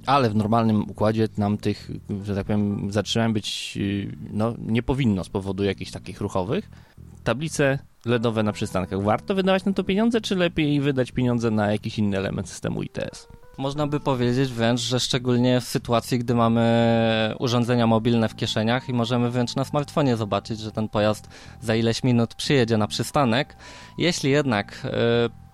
ale 0.06 0.30
w 0.30 0.34
normalnym 0.34 0.90
układzie 0.90 1.28
nam 1.38 1.58
tych, 1.58 1.90
że 2.24 2.34
tak 2.34 2.46
powiem, 2.46 2.92
zatrzymań 2.92 3.32
być 3.32 3.78
y, 3.80 4.16
no, 4.32 4.54
nie 4.58 4.82
powinno 4.82 5.24
z 5.24 5.28
powodu 5.28 5.64
jakichś 5.64 5.90
takich 5.90 6.20
ruchowych. 6.20 6.70
Tablice 7.24 7.78
LEDowe 8.04 8.42
na 8.42 8.52
przystankach. 8.52 9.02
Warto 9.02 9.34
wydawać 9.34 9.64
na 9.64 9.72
to 9.72 9.84
pieniądze, 9.84 10.20
czy 10.20 10.36
lepiej 10.36 10.80
wydać 10.80 11.12
pieniądze 11.12 11.50
na 11.50 11.72
jakiś 11.72 11.98
inny 11.98 12.16
element 12.16 12.48
systemu 12.48 12.82
ITS? 12.82 13.28
Można 13.58 13.86
by 13.86 14.00
powiedzieć 14.00 14.52
wręcz, 14.52 14.80
że 14.80 15.00
szczególnie 15.00 15.60
w 15.60 15.64
sytuacji, 15.64 16.18
gdy 16.18 16.34
mamy 16.34 17.34
urządzenia 17.38 17.86
mobilne 17.86 18.28
w 18.28 18.36
kieszeniach 18.36 18.88
i 18.88 18.92
możemy 18.92 19.30
wręcz 19.30 19.56
na 19.56 19.64
smartfonie 19.64 20.16
zobaczyć, 20.16 20.60
że 20.60 20.72
ten 20.72 20.88
pojazd 20.88 21.28
za 21.60 21.74
ileś 21.74 22.04
minut 22.04 22.34
przyjedzie 22.34 22.78
na 22.78 22.86
przystanek. 22.86 23.56
Jeśli 23.98 24.30
jednak 24.30 24.80
yy, 24.84 25.45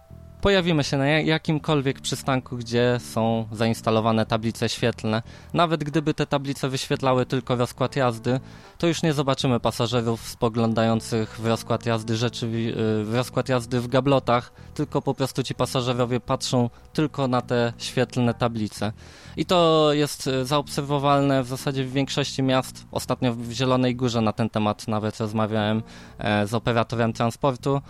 pojawimy 0.43 0.85
się 0.85 0.97
na 0.97 1.07
jakimkolwiek 1.07 2.01
przystanku, 2.01 2.57
gdzie 2.57 2.99
są 3.01 3.49
zainstalowane 3.53 4.27
tablice 4.27 4.69
świetlne. 4.69 5.23
Nawet 5.55 5.85
gdyby 5.85 6.15
te 6.15 6.27
tablice 6.27 6.69
wyświetlały 6.69 7.27
tylko 7.27 7.57
rozkład 7.57 7.97
jazdy, 7.97 8.41
to 8.79 8.87
już 8.87 9.03
nie 9.03 9.13
zobaczymy 9.13 9.61
pasażerów 9.61 10.29
spoglądających 10.29 11.41
w 11.41 11.47
rozkład 11.47 11.87
jazdy 11.87 12.15
rzeczywi- 12.15 12.73
w 13.05 13.15
rozkład 13.15 13.49
jazdy 13.49 13.81
w 13.81 13.89
gablotach, 13.89 14.53
tylko 14.75 15.03
po 15.03 15.15
prostu 15.15 15.43
ci 15.43 15.55
pasażerowie 15.55 16.21
patrzą 16.21 16.71
tylko 16.93 17.29
na 17.29 17.41
te 17.41 17.73
świetlne 17.79 18.35
tablice. 18.35 18.93
I 19.37 19.47
to 19.47 19.89
jest 19.93 20.27
y, 20.27 20.45
zaobserwowalne 20.45 21.43
w 21.43 21.47
zasadzie 21.47 21.85
w 21.85 21.93
większości 21.93 22.43
miast. 22.43 22.87
Ostatnio 22.93 23.35
w 23.35 23.53
Zielonej 23.53 23.97
Górze 23.97 24.21
na 24.21 24.33
ten 24.33 24.51
temat 24.51 24.89
nawet 24.89 25.21
rozmawiałem 25.21 25.83
e, 26.19 26.47
z 26.47 26.55
operatorem 26.55 27.13
transportu, 27.13 27.81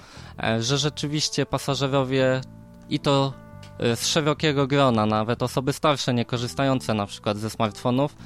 e, 0.43 0.63
że 0.63 0.79
rzeczywiście 0.79 1.47
pasażerowie 1.47 2.41
i 2.93 2.99
to 3.01 3.33
e, 3.79 3.97
z 3.97 4.07
szerokiego 4.07 4.67
grona, 4.67 5.07
nawet 5.07 5.43
osoby 5.43 5.73
starsze, 5.73 6.15
nie 6.15 6.25
korzystające 6.25 6.95
na 6.95 7.07
przykład 7.07 7.39
ze 7.39 7.51
smartfonów, 7.51 8.17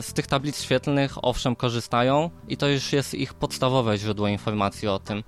z 0.00 0.12
tych 0.12 0.26
tablic 0.26 0.62
świetlnych 0.62 1.24
owszem 1.24 1.56
korzystają 1.56 2.30
i 2.48 2.56
to 2.56 2.68
już 2.68 2.92
jest 2.92 3.14
ich 3.14 3.34
podstawowe 3.34 3.98
źródło 3.98 4.28
informacji 4.28 4.88
o 4.88 4.98
tym. 4.98 5.22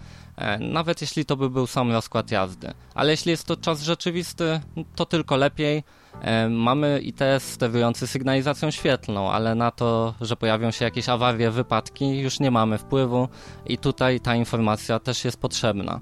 Nawet 0.60 1.00
jeśli 1.00 1.24
to 1.24 1.36
by 1.36 1.50
był 1.50 1.66
sam 1.66 1.92
rozkład 1.92 2.30
jazdy. 2.30 2.72
Ale 2.94 3.10
jeśli 3.10 3.30
jest 3.30 3.46
to 3.46 3.56
czas 3.56 3.82
rzeczywisty, 3.82 4.60
to 4.94 5.06
tylko 5.06 5.36
lepiej. 5.36 5.84
E, 6.20 6.48
mamy 6.48 7.00
ITS 7.00 7.42
sterujący 7.42 8.06
sygnalizacją 8.06 8.70
świetlną, 8.70 9.30
ale 9.30 9.54
na 9.54 9.70
to, 9.70 10.14
że 10.20 10.36
pojawią 10.36 10.70
się 10.70 10.84
jakieś 10.84 11.08
awarie, 11.08 11.50
wypadki, 11.50 12.18
już 12.18 12.40
nie 12.40 12.50
mamy 12.50 12.78
wpływu 12.78 13.28
i 13.66 13.78
tutaj 13.78 14.20
ta 14.20 14.34
informacja 14.34 14.98
też 14.98 15.24
jest 15.24 15.40
potrzebna. 15.40 16.00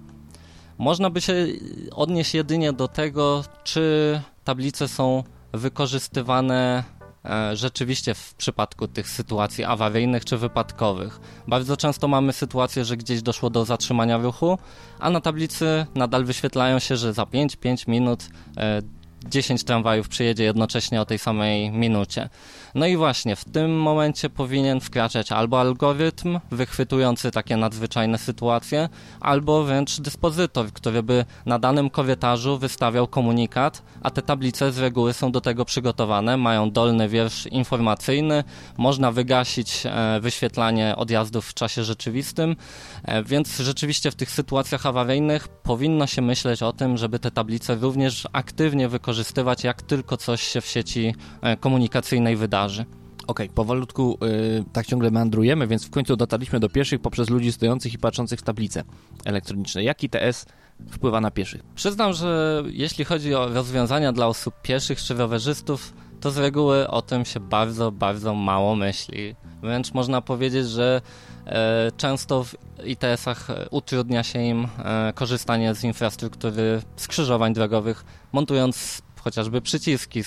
Można 0.79 1.11
by 1.11 1.21
się 1.21 1.47
odnieść 1.93 2.35
jedynie 2.35 2.73
do 2.73 2.89
tego, 2.89 3.45
czy 3.65 4.21
tablice 4.45 4.89
są 4.89 5.25
wykorzystywane 5.53 6.85
e, 7.25 7.57
rzeczywiście 7.57 8.15
w 8.15 8.35
przypadku 8.35 8.89
tych 8.89 9.09
sytuacji 9.09 9.65
awaryjnych 9.65 10.25
czy 10.25 10.37
wypadkowych. 10.37 11.21
Bardzo 11.49 11.77
często 11.77 12.09
mamy 12.09 12.33
sytuację, 12.33 12.85
że 12.85 12.97
gdzieś 12.97 13.23
doszło 13.23 13.51
do 13.51 13.65
zatrzymania 13.65 14.19
ruchu, 14.19 14.59
a 14.99 15.11
na 15.11 15.21
tablicy 15.21 15.87
nadal 15.95 16.25
wyświetlają 16.25 16.79
się, 16.79 16.97
że 16.97 17.13
za 17.13 17.23
5-5 17.23 17.89
minut 17.89 18.29
e, 18.57 18.83
10 19.27 19.65
tramwajów 19.65 20.09
przyjedzie 20.09 20.45
jednocześnie 20.45 21.01
o 21.01 21.05
tej 21.05 21.19
samej 21.19 21.71
minucie. 21.71 22.29
No 22.75 22.87
i 22.87 22.97
właśnie 22.97 23.37
w 23.37 23.45
tym 23.45 23.81
momencie 23.81 24.31
powinien 24.31 24.81
wkraczać 24.81 25.33
albo 25.33 25.61
algorytm 25.61 26.41
wychwytujący 26.51 27.31
takie 27.31 27.57
nadzwyczajne 27.57 28.19
sytuacje, 28.19 28.89
albo 29.21 29.65
wręcz 29.65 30.01
dyspozytor, 30.01 30.73
który 30.73 31.03
by 31.03 31.25
na 31.47 31.59
danym 31.59 31.91
korytarzu 31.91 32.59
wystawiał 32.59 33.07
komunikat, 33.07 33.83
a 34.03 34.11
te 34.11 34.23
tablice 34.23 34.73
z 34.73 34.79
reguły 34.79 35.13
są 35.13 35.33
do 35.33 35.41
tego 35.41 35.65
przygotowane, 35.65 36.37
mają 36.37 36.71
dolny 36.71 37.09
wiersz 37.09 37.47
informacyjny, 37.47 38.45
można 38.77 39.13
wygasić 39.13 39.83
e, 39.87 40.21
wyświetlanie 40.21 40.97
odjazdów 40.97 41.47
w 41.47 41.55
czasie 41.55 41.85
rzeczywistym, 41.85 42.57
e, 43.05 43.23
więc 43.23 43.59
rzeczywiście 43.59 44.11
w 44.11 44.15
tych 44.15 44.31
sytuacjach 44.31 44.87
awaryjnych 44.87 45.49
powinno 45.49 46.07
się 46.07 46.23
myśleć 46.23 46.63
o 46.63 46.73
tym, 46.73 46.97
żeby 46.97 47.19
te 47.19 47.31
tablice 47.31 47.75
również 47.75 48.29
aktywnie 48.33 48.89
wykorzystywać, 49.09 49.65
jak 49.65 49.83
tylko 49.83 50.17
coś 50.17 50.43
się 50.43 50.61
w 50.61 50.67
sieci 50.67 51.15
e, 51.43 51.57
komunikacyjnej 51.57 52.37
wydarzy. 52.37 52.83
Okej, 53.27 53.47
okay, 53.47 53.55
powolutku 53.55 54.19
yy, 54.21 54.65
tak 54.73 54.87
ciągle 54.87 55.11
meandrujemy, 55.11 55.67
więc 55.67 55.87
w 55.87 55.91
końcu 55.91 56.17
dotarliśmy 56.17 56.61
do 56.61 56.69
pieszych 56.69 57.01
poprzez 57.01 57.31
ludzi 57.31 57.53
stojących 57.53 57.95
i 57.95 57.99
patrzących 57.99 58.41
w 58.41 58.43
tablice 58.43 58.85
elektroniczne. 59.25 59.83
Jak 59.83 60.05
ITS 60.05 60.47
wpływa 60.91 61.21
na 61.21 61.31
pieszych? 61.31 61.63
Przyznam, 61.75 62.13
że 62.13 62.63
jeśli 62.67 63.05
chodzi 63.05 63.35
o 63.35 63.49
rozwiązania 63.49 64.13
dla 64.13 64.27
osób 64.27 64.55
pieszych 64.63 64.99
czy 65.03 65.15
rowerzystów, 65.15 65.93
to 66.21 66.31
z 66.31 66.39
reguły 66.39 66.89
o 66.89 67.03
tym 67.03 67.25
się 67.25 67.41
bardzo, 67.41 67.93
bardzo 67.93 68.35
mało 68.35 68.77
myśli. 68.77 69.37
Wręcz 69.63 69.95
można 69.95 70.21
powiedzieć, 70.21 70.67
że 70.67 71.01
e, 71.47 71.93
często 71.97 72.45
w 72.45 72.57
ITS-ach 72.85 73.49
utrudnia 73.71 74.23
się 74.23 74.43
im 74.43 74.69
e, 74.79 75.13
korzystanie 75.13 75.75
z 75.75 75.85
infrastruktury 75.85 76.83
skrzyżowań 76.97 77.55
drogowych, 77.55 78.05
montując 78.33 79.03
chociażby 79.21 79.61
przyciski 79.61 80.23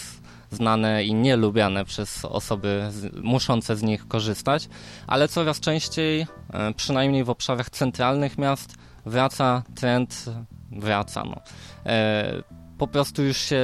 znane 0.52 1.04
i 1.04 1.14
nielubiane 1.14 1.86
przez 1.86 2.26
osoby 2.26 2.90
muszące 3.24 3.76
z 3.76 3.84
nich 3.84 4.08
korzystać, 4.08 4.70
ale 5.08 5.28
coraz 5.28 5.60
częściej, 5.60 6.28
e, 6.54 6.74
przynajmniej 6.74 7.24
w 7.24 7.30
obszarach 7.30 7.70
centralnych 7.70 8.38
miast, 8.38 8.76
wraca 9.06 9.64
trend, 9.76 10.26
wraca 10.72 11.24
no, 11.24 11.42
e, 11.86 12.44
po 12.78 12.88
prostu 12.88 13.24
już 13.24 13.38
się 13.38 13.62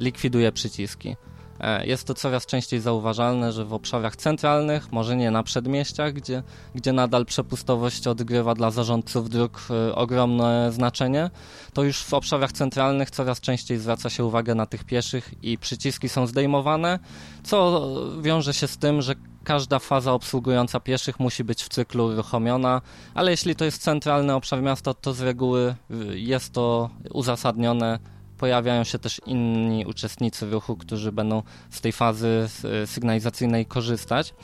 likwiduje 0.00 0.52
przyciski. 0.52 1.16
E, 1.60 1.86
jest 1.86 2.06
to 2.06 2.14
coraz 2.14 2.46
częściej 2.46 2.80
zauważalne, 2.80 3.52
że 3.52 3.64
w 3.64 3.72
obszarach 3.72 4.16
centralnych, 4.16 4.92
może 4.92 5.16
nie 5.16 5.30
na 5.30 5.42
przedmieściach, 5.42 6.12
gdzie, 6.12 6.42
gdzie 6.74 6.92
nadal 6.92 7.26
przepustowość 7.26 8.06
odgrywa 8.06 8.54
dla 8.54 8.70
zarządców 8.70 9.30
dróg 9.30 9.60
e, 9.70 9.94
ogromne 9.94 10.72
znaczenie, 10.72 11.30
to 11.72 11.82
już 11.82 12.02
w 12.02 12.14
obszarach 12.14 12.52
centralnych 12.52 13.10
coraz 13.10 13.40
częściej 13.40 13.78
zwraca 13.78 14.10
się 14.10 14.24
uwagę 14.24 14.54
na 14.54 14.66
tych 14.66 14.84
pieszych 14.84 15.34
i 15.42 15.58
przyciski 15.58 16.08
są 16.08 16.26
zdejmowane, 16.26 16.98
co 17.42 17.88
wiąże 18.22 18.54
się 18.54 18.66
z 18.66 18.78
tym, 18.78 19.02
że 19.02 19.14
każda 19.44 19.78
faza 19.78 20.12
obsługująca 20.12 20.80
pieszych 20.80 21.20
musi 21.20 21.44
być 21.44 21.62
w 21.62 21.68
cyklu 21.68 22.04
uruchomiona, 22.06 22.80
ale 23.14 23.30
jeśli 23.30 23.56
to 23.56 23.64
jest 23.64 23.82
centralny 23.82 24.34
obszar 24.34 24.62
miasta, 24.62 24.94
to 24.94 25.12
z 25.12 25.20
reguły 25.20 25.74
y, 25.90 26.18
jest 26.18 26.52
to 26.52 26.90
uzasadnione 27.10 27.98
pojawiają 28.38 28.84
się 28.84 28.98
też 28.98 29.20
inni 29.26 29.86
uczestnicy 29.86 30.50
ruchu, 30.50 30.76
którzy 30.76 31.12
będą 31.12 31.42
z 31.70 31.80
tej 31.80 31.92
fazy 31.92 32.48
sygnalizacyjnej 32.86 33.66
korzystać. 33.66 34.34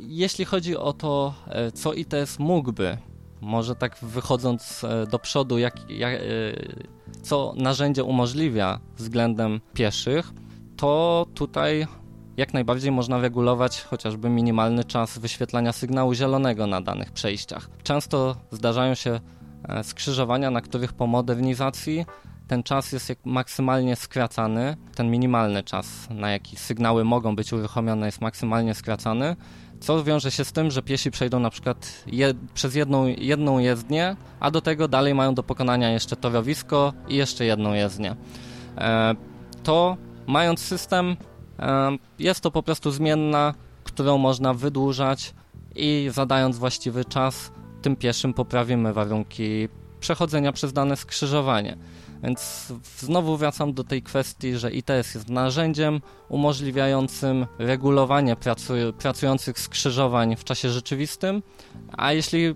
Jeśli 0.00 0.44
chodzi 0.44 0.76
o 0.76 0.92
to, 0.92 1.34
e, 1.48 1.72
co 1.72 1.92
ITS 1.92 2.38
mógłby, 2.38 2.98
może 3.40 3.76
tak 3.76 3.98
wychodząc 4.02 4.84
e, 4.84 5.06
do 5.06 5.18
przodu, 5.18 5.58
jak, 5.58 5.90
jak, 5.90 6.14
e, 6.14 6.20
co 7.22 7.54
narzędzie 7.56 8.04
umożliwia 8.04 8.80
względem 8.96 9.60
pieszych, 9.74 10.32
to 10.76 11.26
tutaj 11.34 11.86
jak 12.36 12.54
najbardziej 12.54 12.92
można 12.92 13.20
regulować 13.20 13.82
chociażby 13.82 14.30
minimalny 14.30 14.84
czas 14.84 15.18
wyświetlania 15.18 15.72
sygnału 15.72 16.14
zielonego 16.14 16.66
na 16.66 16.80
danych 16.80 17.12
przejściach. 17.12 17.70
Często 17.82 18.36
zdarzają 18.50 18.94
się 18.94 19.20
skrzyżowania, 19.82 20.50
na 20.50 20.60
których 20.60 20.92
po 20.92 21.06
modernizacji 21.06 22.06
ten 22.46 22.62
czas 22.62 22.92
jest 22.92 23.12
maksymalnie 23.24 23.96
skracany, 23.96 24.76
ten 24.94 25.10
minimalny 25.10 25.62
czas, 25.62 26.08
na 26.10 26.30
jaki 26.30 26.56
sygnały 26.56 27.04
mogą 27.04 27.36
być 27.36 27.52
uruchomione, 27.52 28.06
jest 28.06 28.20
maksymalnie 28.20 28.74
skracany, 28.74 29.36
co 29.80 30.04
wiąże 30.04 30.30
się 30.30 30.44
z 30.44 30.52
tym, 30.52 30.70
że 30.70 30.82
piesi 30.82 31.10
przejdą 31.10 31.40
na 31.40 31.50
przykład 31.50 32.04
je, 32.06 32.34
przez 32.54 32.74
jedną, 32.74 33.06
jedną 33.06 33.58
jezdnię, 33.58 34.16
a 34.40 34.50
do 34.50 34.60
tego 34.60 34.88
dalej 34.88 35.14
mają 35.14 35.34
do 35.34 35.42
pokonania 35.42 35.90
jeszcze 35.90 36.16
torowisko 36.16 36.92
i 37.08 37.16
jeszcze 37.16 37.44
jedną 37.44 37.72
jezdnię. 37.72 38.16
E, 38.78 39.14
to 39.62 39.96
mając 40.26 40.60
system, 40.60 41.16
e, 41.58 41.96
jest 42.18 42.40
to 42.40 42.50
po 42.50 42.62
prostu 42.62 42.90
zmienna, 42.90 43.54
którą 43.84 44.18
można 44.18 44.54
wydłużać 44.54 45.34
i 45.74 46.08
zadając 46.12 46.58
właściwy 46.58 47.04
czas, 47.04 47.52
tym 47.82 47.96
pieszym 47.96 48.34
poprawimy 48.34 48.92
warunki 48.92 49.68
przechodzenia 50.00 50.52
przez 50.52 50.72
dane 50.72 50.96
skrzyżowanie. 50.96 51.76
Więc 52.26 52.72
znowu 52.98 53.36
wracam 53.36 53.72
do 53.72 53.84
tej 53.84 54.02
kwestii, 54.02 54.56
że 54.56 54.70
ITS 54.70 55.14
jest 55.14 55.28
narzędziem 55.28 56.00
umożliwiającym 56.28 57.46
regulowanie 57.58 58.36
pracujących 58.98 59.58
skrzyżowań 59.58 60.36
w 60.36 60.44
czasie 60.44 60.70
rzeczywistym, 60.70 61.42
a 61.96 62.12
jeśli 62.12 62.54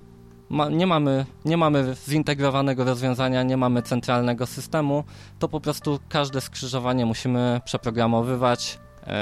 ma, 0.49 0.69
nie, 0.69 0.87
mamy, 0.87 1.27
nie 1.45 1.57
mamy 1.57 1.97
zintegrowanego 2.09 2.85
rozwiązania, 2.85 3.43
nie 3.43 3.57
mamy 3.57 3.83
centralnego 3.83 4.47
systemu, 4.47 5.05
to 5.39 5.49
po 5.49 5.61
prostu 5.61 5.99
każde 6.09 6.41
skrzyżowanie 6.41 7.07
musimy 7.07 7.61
przeprogramowywać, 7.65 8.79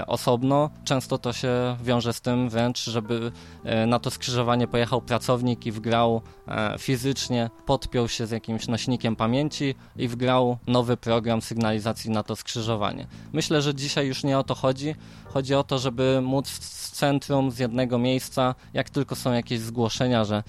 osobno. 0.07 0.71
Często 0.85 1.19
to 1.19 1.33
się 1.33 1.77
wiąże 1.83 2.13
z 2.13 2.21
tym 2.21 2.49
wręcz, 2.49 2.85
żeby 2.85 3.33
e, 3.65 3.87
na 3.87 3.99
to 3.99 4.11
skrzyżowanie 4.11 4.69
pojechał 4.69 5.03
pracownik 5.03 5.67
i 5.67 5.73
wgrał 5.73 6.23
e, 6.49 6.75
fizycznie, 6.79 7.51
podpiął 7.67 8.09
się 8.09 8.27
z 8.27 8.31
jakimś 8.31 8.69
nośnikiem 8.69 9.17
pamięci 9.17 9.75
i 9.97 10.09
wgrał 10.09 10.59
nowy 10.67 10.97
program 10.97 11.43
sygnalizacji 11.43 12.11
na 12.11 12.23
to 12.23 12.37
skrzyżowanie. 12.37 13.07
Myślę, 13.33 13.63
że 13.63 13.75
dzisiaj 13.75 14.07
już 14.07 14.25
nie 14.25 14.39
o 14.39 14.45
to 14.45 14.55
chodzi. 14.55 14.95
Chodzi 15.25 15.55
o 15.55 15.65
to, 15.65 15.79
żeby 15.79 16.21
móc 16.23 16.49
z 16.49 16.91
centrum, 16.91 17.51
z 17.51 17.59
jednego 17.59 17.99
miejsca, 17.99 18.55
jak 18.75 18.91
tylko 18.91 19.17
są 19.17 19.33
jakieś 19.33 19.61
zgłoszenia, 19.61 20.25
że 20.25 20.43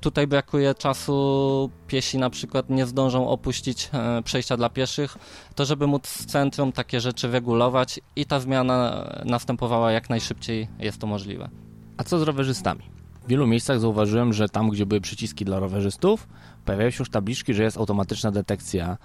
tutaj 0.00 0.26
brakuje 0.26 0.74
czasu, 0.74 1.70
piesi 1.86 2.18
na 2.18 2.30
przykład 2.30 2.70
nie 2.70 2.86
zdążą 2.86 3.28
opuścić 3.28 3.90
przejścia 4.24 4.56
dla 4.56 4.68
pieszych, 4.68 5.18
to 5.54 5.64
żeby 5.64 5.86
móc 5.86 6.06
z 6.06 6.26
centrum 6.26 6.72
takie 6.72 7.00
rzeczy 7.00 7.28
regulować 7.28 8.00
i 8.16 8.26
ta 8.26 8.40
zmiana 8.40 9.08
następowała 9.24 9.92
jak 9.92 10.10
najszybciej 10.10 10.68
jest 10.78 10.98
to 10.98 11.06
możliwe. 11.06 11.48
A 11.96 12.04
co 12.04 12.18
z 12.18 12.22
rowerzystami? 12.22 12.82
W 13.24 13.30
wielu 13.30 13.46
miejscach 13.46 13.80
zauważyłem, 13.80 14.32
że 14.32 14.48
tam, 14.48 14.68
gdzie 14.68 14.86
były 14.86 15.00
przyciski 15.00 15.44
dla 15.44 15.60
rowerzystów, 15.60 16.28
pojawiają 16.64 16.90
się 16.90 16.96
już 16.98 17.10
tabliczki, 17.10 17.54
że 17.54 17.62
jest 17.62 17.76
automatyczna 17.76 18.30
detekcja 18.30 18.96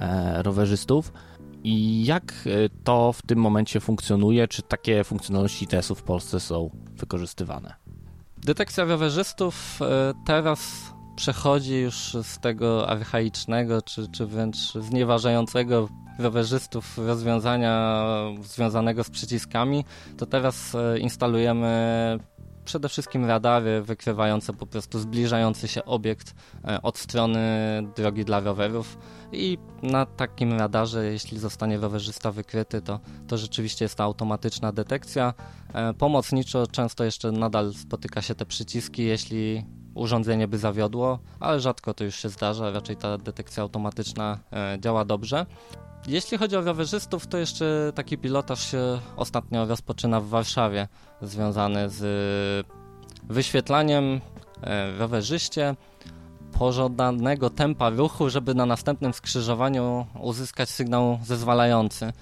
e, 0.00 0.42
rowerzystów. 0.42 1.12
I 1.64 2.04
jak 2.04 2.32
e, 2.46 2.48
to 2.84 3.12
w 3.12 3.22
tym 3.22 3.38
momencie 3.38 3.80
funkcjonuje? 3.80 4.48
Czy 4.48 4.62
takie 4.62 5.04
funkcjonalności 5.04 5.64
ITS-u 5.64 5.94
w 5.94 6.02
Polsce 6.02 6.40
są 6.40 6.70
wykorzystywane? 6.96 7.81
Detekcja 8.44 8.84
rowerzystów 8.84 9.82
e, 9.82 10.14
teraz 10.24 10.92
przechodzi 11.16 11.74
już 11.74 12.16
z 12.22 12.38
tego 12.38 12.88
archaicznego, 12.88 13.82
czy, 13.82 14.08
czy 14.08 14.26
wręcz 14.26 14.56
znieważającego 14.56 15.88
rowerzystów 16.18 16.98
rozwiązania 16.98 17.94
związanego 18.42 19.04
z 19.04 19.10
przyciskami, 19.10 19.84
to 20.16 20.26
teraz 20.26 20.74
e, 20.74 20.98
instalujemy 20.98 22.18
przede 22.64 22.88
wszystkim 22.88 23.24
radary 23.24 23.82
wykrywające 23.82 24.52
po 24.52 24.66
prostu 24.66 24.98
zbliżający 24.98 25.68
się 25.68 25.84
obiekt 25.84 26.34
e, 26.64 26.82
od 26.82 26.98
strony 26.98 27.40
drogi 27.96 28.24
dla 28.24 28.40
rowerów 28.40 28.98
i 29.32 29.58
na 29.82 30.06
takim 30.06 30.52
radarze, 30.52 31.04
jeśli 31.04 31.38
zostanie 31.38 31.78
rowerzysta 31.78 32.32
wykryty, 32.32 32.82
to, 32.82 33.00
to 33.28 33.38
rzeczywiście 33.38 33.84
jest 33.84 33.94
ta 33.94 34.04
automatyczna 34.04 34.72
detekcja. 34.72 35.34
E, 35.74 35.94
pomocniczo 35.94 36.66
często 36.66 37.04
jeszcze 37.04 37.32
nadal 37.32 37.74
spotyka 37.74 38.22
się 38.22 38.34
te 38.34 38.46
przyciski, 38.46 39.04
jeśli 39.04 39.64
urządzenie 39.94 40.48
by 40.48 40.58
zawiodło, 40.58 41.18
ale 41.40 41.60
rzadko 41.60 41.94
to 41.94 42.04
już 42.04 42.16
się 42.16 42.28
zdarza, 42.28 42.70
raczej 42.70 42.96
ta 42.96 43.18
detekcja 43.18 43.62
automatyczna 43.62 44.38
działa 44.78 45.04
dobrze. 45.04 45.46
Jeśli 46.06 46.38
chodzi 46.38 46.56
o 46.56 46.60
rowerzystów, 46.60 47.26
to 47.26 47.38
jeszcze 47.38 47.92
taki 47.94 48.18
pilotaż 48.18 48.70
się 48.70 48.98
ostatnio 49.16 49.66
rozpoczyna 49.66 50.20
w 50.20 50.28
Warszawie, 50.28 50.88
związany 51.22 51.90
z 51.90 52.66
wyświetlaniem 53.22 54.20
e, 54.62 54.98
rowerzyście 54.98 55.76
pożądanego 56.58 57.50
tempa 57.50 57.90
ruchu, 57.90 58.30
żeby 58.30 58.54
na 58.54 58.66
następnym 58.66 59.12
skrzyżowaniu 59.12 60.06
uzyskać 60.20 60.68
sygnał 60.68 61.18
zezwalający. 61.24 62.12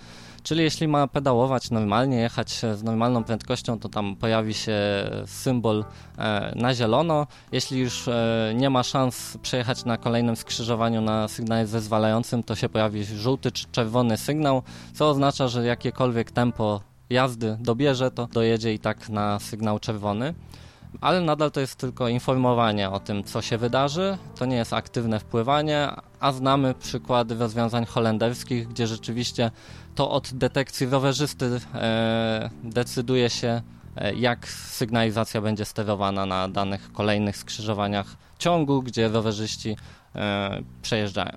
Czyli 0.42 0.62
jeśli 0.62 0.88
ma 0.88 1.07
pedałować 1.07 1.70
normalnie, 1.70 2.16
jechać 2.16 2.61
z 2.74 2.83
normalną 2.83 3.24
prędkością, 3.24 3.79
to 3.79 3.88
tam 3.88 4.16
pojawi 4.16 4.55
się 4.55 4.79
symbol 5.26 5.85
e, 6.18 6.53
na 6.57 6.74
zielono. 6.74 7.26
Jeśli 7.53 7.79
już 7.79 8.09
e, 8.09 8.53
nie 8.57 8.70
ma 8.70 8.83
szans 8.83 9.38
przejechać 9.42 9.85
na 9.85 9.96
kolejnym 9.96 10.37
skrzyżowaniu 10.37 11.00
na 11.00 11.29
sygnale 11.29 11.66
zezwalającym, 11.66 12.42
to 12.42 12.55
się 12.55 12.68
pojawi 12.68 13.05
żółty 13.05 13.53
czy 13.53 13.66
czerwony 13.72 14.16
sygnał, 14.16 14.62
co 14.94 15.09
oznacza, 15.09 15.48
że 15.48 15.66
jakiekolwiek 15.66 16.31
tempo 16.31 16.81
jazdy 17.11 17.57
dobierze, 17.61 18.11
to 18.11 18.26
dojedzie 18.26 18.74
i 18.74 18.79
tak 18.79 19.09
na 19.09 19.38
sygnał 19.38 19.79
czerwony 19.79 20.35
ale 21.00 21.20
nadal 21.20 21.50
to 21.50 21.61
jest 21.61 21.76
tylko 21.76 22.09
informowanie 22.09 22.90
o 22.90 23.00
tym, 23.00 23.24
co 23.24 23.42
się 23.42 23.59
wydarzy. 23.59 24.18
To 24.38 24.46
nie 24.46 24.57
jest 24.57 24.72
aktywne 24.72 25.20
wpływanie, 25.20 25.88
a 26.20 26.33
znamy 26.33 26.74
przykłady 26.74 27.35
rozwiązań 27.35 27.87
holenderskich, 27.87 28.68
gdzie 28.68 28.87
rzeczywiście 28.87 29.50
to 29.94 30.11
od 30.11 30.35
detekcji 30.35 30.87
rowerzysty 30.87 31.61
e, 31.74 32.50
decyduje 32.64 33.31
się, 33.31 33.62
e, 33.96 34.14
jak 34.14 34.48
sygnalizacja 34.48 35.40
będzie 35.40 35.64
sterowana 35.64 36.26
na 36.26 36.48
danych 36.48 36.92
kolejnych 36.92 37.37
skrzyżowaniach 37.37 38.16
ciągu, 38.38 38.83
gdzie 38.83 39.09
rowerzyści 39.09 39.76
e, 40.14 40.62
przejeżdżają. 40.83 41.33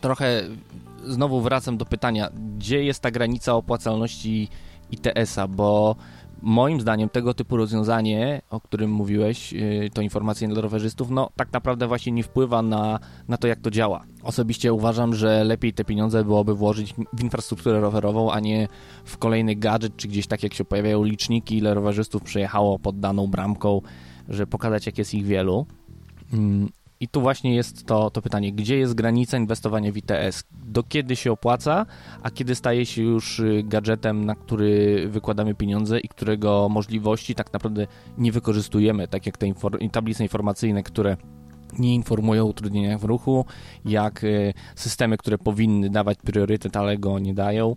Trochę 0.00 0.42
znowu 1.04 1.40
wracam 1.40 1.76
do 1.76 1.86
pytania, 1.86 2.28
gdzie 2.58 2.84
jest 2.84 3.00
ta 3.00 3.10
granica 3.10 3.54
opłacalności 3.54 4.48
ITS-a, 4.90 5.48
bo 5.48 5.96
moim 6.42 6.80
zdaniem 6.80 7.08
tego 7.08 7.34
typu 7.34 7.56
rozwiązanie, 7.56 8.42
o 8.50 8.60
którym 8.60 8.90
mówiłeś, 8.90 9.52
y, 9.54 9.90
to 9.94 10.02
informacje 10.02 10.48
dla 10.48 10.62
rowerzystów, 10.62 11.10
no 11.10 11.30
tak 11.36 11.52
naprawdę 11.52 11.86
właśnie 11.86 12.12
nie 12.12 12.22
wpływa 12.22 12.62
na, 12.62 12.98
na 13.28 13.36
to, 13.36 13.48
jak 13.48 13.60
to 13.60 13.70
działa. 13.70 14.04
Osobiście 14.22 14.72
uważam, 14.72 15.14
że 15.14 15.44
lepiej 15.44 15.72
te 15.72 15.84
pieniądze 15.84 16.24
byłoby 16.24 16.54
włożyć 16.54 16.94
w 17.12 17.22
infrastrukturę 17.22 17.80
rowerową, 17.80 18.32
a 18.32 18.40
nie 18.40 18.68
w 19.04 19.18
kolejny 19.18 19.56
gadżet, 19.56 19.96
czy 19.96 20.08
gdzieś 20.08 20.26
tak 20.26 20.42
jak 20.42 20.54
się 20.54 20.64
pojawiają 20.64 21.04
liczniki, 21.04 21.56
ile 21.58 21.74
rowerzystów 21.74 22.22
przejechało 22.22 22.78
pod 22.78 23.00
daną 23.00 23.26
bramką, 23.26 23.80
że 24.28 24.46
pokazać 24.46 24.86
jak 24.86 24.98
jest 24.98 25.14
ich 25.14 25.24
wielu. 25.24 25.66
I 27.02 27.08
tu 27.08 27.20
właśnie 27.20 27.54
jest 27.54 27.86
to, 27.86 28.10
to 28.10 28.22
pytanie, 28.22 28.52
gdzie 28.52 28.78
jest 28.78 28.94
granica 28.94 29.36
inwestowania 29.36 29.92
w 29.92 29.96
ITS? 29.96 30.44
Do 30.64 30.82
kiedy 30.82 31.16
się 31.16 31.32
opłaca, 31.32 31.86
a 32.22 32.30
kiedy 32.30 32.54
staje 32.54 32.86
się 32.86 33.02
już 33.02 33.38
y, 33.40 33.62
gadżetem, 33.64 34.24
na 34.24 34.34
który 34.34 35.04
wykładamy 35.08 35.54
pieniądze 35.54 36.00
i 36.00 36.08
którego 36.08 36.68
możliwości 36.68 37.34
tak 37.34 37.52
naprawdę 37.52 37.86
nie 38.18 38.32
wykorzystujemy, 38.32 39.08
tak 39.08 39.26
jak 39.26 39.38
te 39.38 39.46
infor 39.46 39.78
tablice 39.92 40.22
informacyjne, 40.22 40.82
które 40.82 41.16
nie 41.78 41.94
informują 41.94 42.44
o 42.44 42.46
utrudnieniach 42.46 43.00
w 43.00 43.04
ruchu, 43.04 43.44
jak 43.84 44.24
y, 44.24 44.54
systemy, 44.74 45.16
które 45.16 45.38
powinny 45.38 45.90
dawać 45.90 46.18
priorytet, 46.18 46.76
ale 46.76 46.98
go 46.98 47.18
nie 47.18 47.34
dają. 47.34 47.76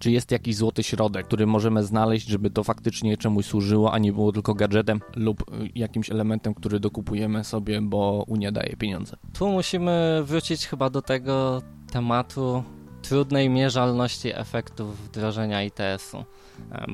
Czy 0.00 0.10
jest 0.10 0.30
jakiś 0.30 0.56
złoty 0.56 0.82
środek, 0.82 1.26
który 1.26 1.46
możemy 1.46 1.84
znaleźć, 1.84 2.28
żeby 2.28 2.50
to 2.50 2.64
faktycznie 2.64 3.16
czemuś 3.16 3.46
służyło, 3.46 3.92
a 3.92 3.98
nie 3.98 4.12
było 4.12 4.32
tylko 4.32 4.54
gadżetem 4.54 5.00
lub 5.16 5.40
y, 5.40 5.70
jakimś 5.74 6.10
elementem, 6.10 6.54
który 6.54 6.80
dokupujemy 6.80 7.44
sobie, 7.44 7.82
bo 7.82 8.24
Unia 8.26 8.52
daje 8.52 8.76
pieniądze? 8.76 9.16
Tu 9.32 9.48
musimy 9.48 10.22
wrócić 10.24 10.66
chyba 10.66 10.90
do 10.90 11.02
tego 11.02 11.62
tematu 11.92 12.62
trudnej 13.02 13.50
mierzalności 13.50 14.30
efektów 14.34 15.04
wdrożenia 15.04 15.64
ITS-u, 15.64 16.24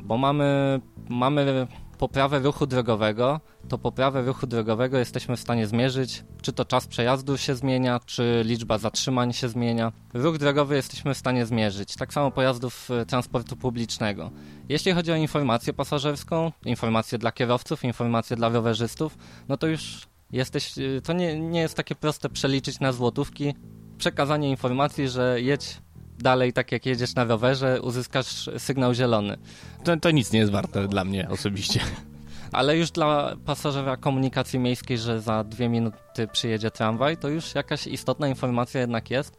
bo 0.05 0.17
mamy, 0.19 0.81
mamy 1.09 1.67
poprawę 1.99 2.39
ruchu 2.39 2.67
drogowego, 2.67 3.41
to 3.69 3.79
poprawę 3.79 4.23
ruchu 4.23 4.47
drogowego 4.47 4.99
jesteśmy 4.99 5.37
w 5.37 5.41
stanie 5.41 5.67
zmierzyć, 5.67 6.25
czy 6.43 6.53
to 6.53 6.65
czas 6.65 6.87
przejazdu 6.87 7.37
się 7.37 7.55
zmienia, 7.55 8.01
czy 8.07 8.43
liczba 8.45 8.79
zatrzymań 8.79 9.33
się 9.33 9.49
zmienia. 9.49 9.93
Ruch 10.15 10.39
drogowy 10.39 10.77
jesteśmy 10.77 11.15
w 11.15 11.19
stanie 11.19 11.47
zmierzyć, 11.47 11.97
tak 11.97 12.13
samo 12.13 12.31
pojazdów 12.31 12.91
e, 12.91 13.07
transportu 13.07 13.57
publicznego. 13.57 14.31
Jeśli 14.69 14.93
chodzi 14.93 15.13
o 15.13 15.17
informację 15.17 15.73
pasażerską, 15.73 16.53
informacje 16.65 17.19
dla 17.19 17.33
kierowców, 17.33 17.85
informacje 17.85 18.37
dla 18.37 18.49
rowerzystów, 18.49 19.19
no 19.49 19.57
to 19.57 19.67
już 19.67 20.07
jesteś, 20.33 20.79
e, 20.79 21.01
to 21.01 21.13
nie, 21.13 21.41
nie 21.41 21.61
jest 21.61 21.75
takie 21.75 21.95
proste 21.95 22.29
przeliczyć 22.29 22.81
na 22.81 22.93
złotówki. 22.93 23.55
Przekazanie 23.99 24.51
informacji, 24.51 25.09
że 25.09 25.41
jedź 25.41 25.81
dalej 26.19 26.53
tak 26.53 26.73
jak 26.73 26.87
jedziesz 26.87 27.15
na 27.15 27.25
rowerze, 27.25 27.83
uzyskasz 27.83 28.51
sygnał 28.59 28.95
zielony. 28.95 29.37
To, 29.85 29.97
to 29.97 30.11
nic 30.11 30.33
nie 30.33 30.39
jest 30.39 30.53
warte 30.53 30.89
dla 30.89 31.05
mnie 31.05 31.29
osobiście. 31.29 31.81
Ale 32.53 32.77
już 32.77 32.91
dla 32.91 33.37
pasażera 33.45 33.97
komunikacji 33.97 34.59
miejskiej, 34.59 34.99
że 34.99 35.21
za 35.21 35.45
dwie 35.45 35.69
minuty 35.69 36.29
przyjedzie 36.33 36.71
tramwaj, 36.71 37.17
to 37.17 37.29
już 37.29 37.55
jakaś 37.55 37.87
istotna 37.87 38.29
informacja 38.29 38.81
jednak 38.81 39.11
jest, 39.11 39.37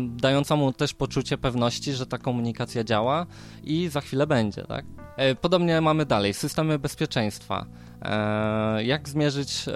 dająca 0.00 0.56
mu 0.56 0.72
też 0.72 0.94
poczucie 0.94 1.38
pewności, 1.38 1.92
że 1.92 2.06
ta 2.06 2.18
komunikacja 2.18 2.84
działa 2.84 3.26
i 3.64 3.88
za 3.88 4.00
chwilę 4.00 4.26
będzie, 4.26 4.62
tak? 4.62 4.84
E, 5.16 5.34
podobnie 5.34 5.80
mamy 5.80 6.06
dalej, 6.06 6.34
systemy 6.34 6.78
bezpieczeństwa. 6.78 7.66
E, 8.02 8.84
jak 8.84 9.08
zmierzyć 9.08 9.68
e, 9.68 9.72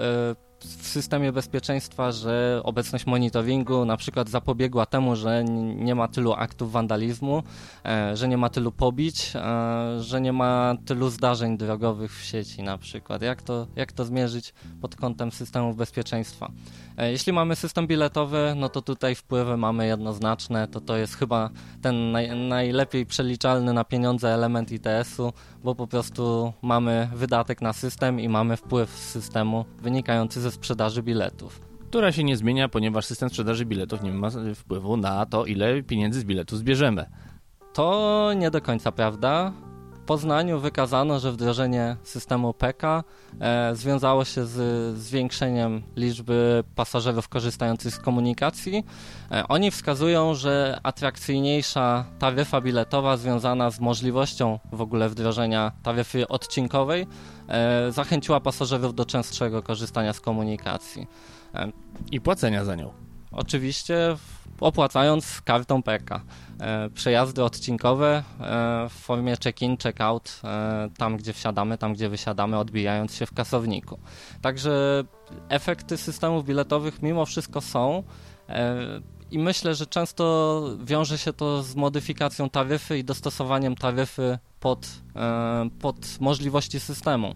w 0.65 0.87
systemie 0.87 1.31
bezpieczeństwa, 1.31 2.11
że 2.11 2.61
obecność 2.63 3.05
monitoringu 3.05 3.85
na 3.85 3.97
przykład 3.97 4.29
zapobiegła 4.29 4.85
temu, 4.85 5.15
że 5.15 5.43
nie 5.75 5.95
ma 5.95 6.07
tylu 6.07 6.33
aktów 6.33 6.71
wandalizmu, 6.71 7.43
e, 7.85 8.17
że 8.17 8.27
nie 8.27 8.37
ma 8.37 8.49
tylu 8.49 8.71
pobić, 8.71 9.33
e, 9.35 9.99
że 9.99 10.21
nie 10.21 10.33
ma 10.33 10.75
tylu 10.85 11.09
zdarzeń 11.09 11.57
drogowych 11.57 12.19
w 12.19 12.23
sieci 12.23 12.63
na 12.63 12.77
przykład. 12.77 13.21
Jak 13.21 13.41
to, 13.41 13.67
jak 13.75 13.91
to 13.91 14.05
zmierzyć 14.05 14.53
pod 14.81 14.95
kątem 14.95 15.31
systemów 15.31 15.77
bezpieczeństwa? 15.77 16.51
E, 16.97 17.11
jeśli 17.11 17.33
mamy 17.33 17.55
system 17.55 17.87
biletowy, 17.87 18.53
no 18.55 18.69
to 18.69 18.81
tutaj 18.81 19.15
wpływy 19.15 19.57
mamy 19.57 19.87
jednoznaczne, 19.87 20.67
to 20.67 20.81
to 20.81 20.97
jest 20.97 21.15
chyba 21.15 21.49
ten 21.81 22.11
naj, 22.11 22.37
najlepiej 22.47 23.05
przeliczalny 23.05 23.73
na 23.73 23.83
pieniądze 23.83 24.33
element 24.33 24.71
ITS-u, 24.71 25.33
bo 25.63 25.75
po 25.75 25.87
prostu 25.87 26.53
mamy 26.61 27.09
wydatek 27.15 27.61
na 27.61 27.73
system 27.73 28.19
i 28.19 28.29
mamy 28.29 28.57
wpływ 28.57 28.89
z 28.89 29.09
systemu 29.09 29.65
wynikający 29.81 30.41
ze 30.41 30.51
sprzedaży 30.51 31.03
biletów. 31.03 31.61
Która 31.89 32.11
się 32.11 32.23
nie 32.23 32.37
zmienia, 32.37 32.69
ponieważ 32.69 33.05
system 33.05 33.29
sprzedaży 33.29 33.65
biletów 33.65 34.03
nie 34.03 34.11
ma 34.11 34.29
wpływu 34.55 34.97
na 34.97 35.25
to, 35.25 35.45
ile 35.45 35.83
pieniędzy 35.83 36.19
z 36.19 36.23
biletu 36.23 36.57
zbierzemy. 36.57 37.05
To 37.73 38.29
nie 38.35 38.51
do 38.51 38.61
końca 38.61 38.91
prawda. 38.91 39.53
Poznaniu 40.11 40.59
wykazano, 40.59 41.19
że 41.19 41.31
wdrożenie 41.31 41.95
systemu 42.03 42.53
PK 42.53 43.03
e, 43.39 43.75
związało 43.75 44.25
się 44.25 44.45
z 44.45 44.97
zwiększeniem 44.97 45.81
liczby 45.95 46.63
pasażerów 46.75 47.29
korzystających 47.29 47.93
z 47.93 47.99
komunikacji. 47.99 48.83
E, 49.31 49.47
oni 49.47 49.71
wskazują, 49.71 50.33
że 50.33 50.79
atrakcyjniejsza 50.83 52.05
taryfa 52.19 52.61
biletowa 52.61 53.17
związana 53.17 53.71
z 53.71 53.79
możliwością 53.79 54.59
w 54.71 54.81
ogóle 54.81 55.09
wdrożenia 55.09 55.71
taryfy 55.83 56.27
odcinkowej 56.27 57.07
e, 57.47 57.91
zachęciła 57.91 58.39
pasażerów 58.39 58.95
do 58.95 59.05
częstszego 59.05 59.63
korzystania 59.63 60.13
z 60.13 60.19
komunikacji. 60.19 61.07
E, 61.55 61.71
I 62.11 62.21
płacenia 62.21 62.65
za 62.65 62.75
nią. 62.75 62.93
Oczywiście 63.31 64.15
opłacając 64.61 65.41
kartą 65.41 65.83
PK. 65.83 66.21
E, 66.59 66.89
przejazdy 66.89 67.43
odcinkowe 67.43 68.23
e, 68.39 68.89
w 68.89 68.93
formie 68.93 69.35
check-in, 69.43 69.77
check-out, 69.77 70.41
e, 70.43 70.89
tam 70.97 71.17
gdzie 71.17 71.33
wsiadamy, 71.33 71.77
tam 71.77 71.93
gdzie 71.93 72.09
wysiadamy, 72.09 72.57
odbijając 72.57 73.15
się 73.15 73.25
w 73.25 73.33
kasowniku. 73.33 73.99
Także 74.41 75.03
efekty 75.49 75.97
systemów 75.97 76.45
biletowych 76.45 77.01
mimo 77.01 77.25
wszystko 77.25 77.61
są. 77.61 78.03
I 79.31 79.39
myślę, 79.39 79.75
że 79.75 79.85
często 79.85 80.63
wiąże 80.83 81.17
się 81.17 81.33
to 81.33 81.63
z 81.63 81.75
modyfikacją 81.75 82.49
taryfy 82.49 82.97
i 82.97 83.03
dostosowaniem 83.03 83.75
taryfy 83.75 84.37
pod, 84.59 84.87
pod 85.79 85.97
możliwości 86.19 86.79
systemu 86.79 87.33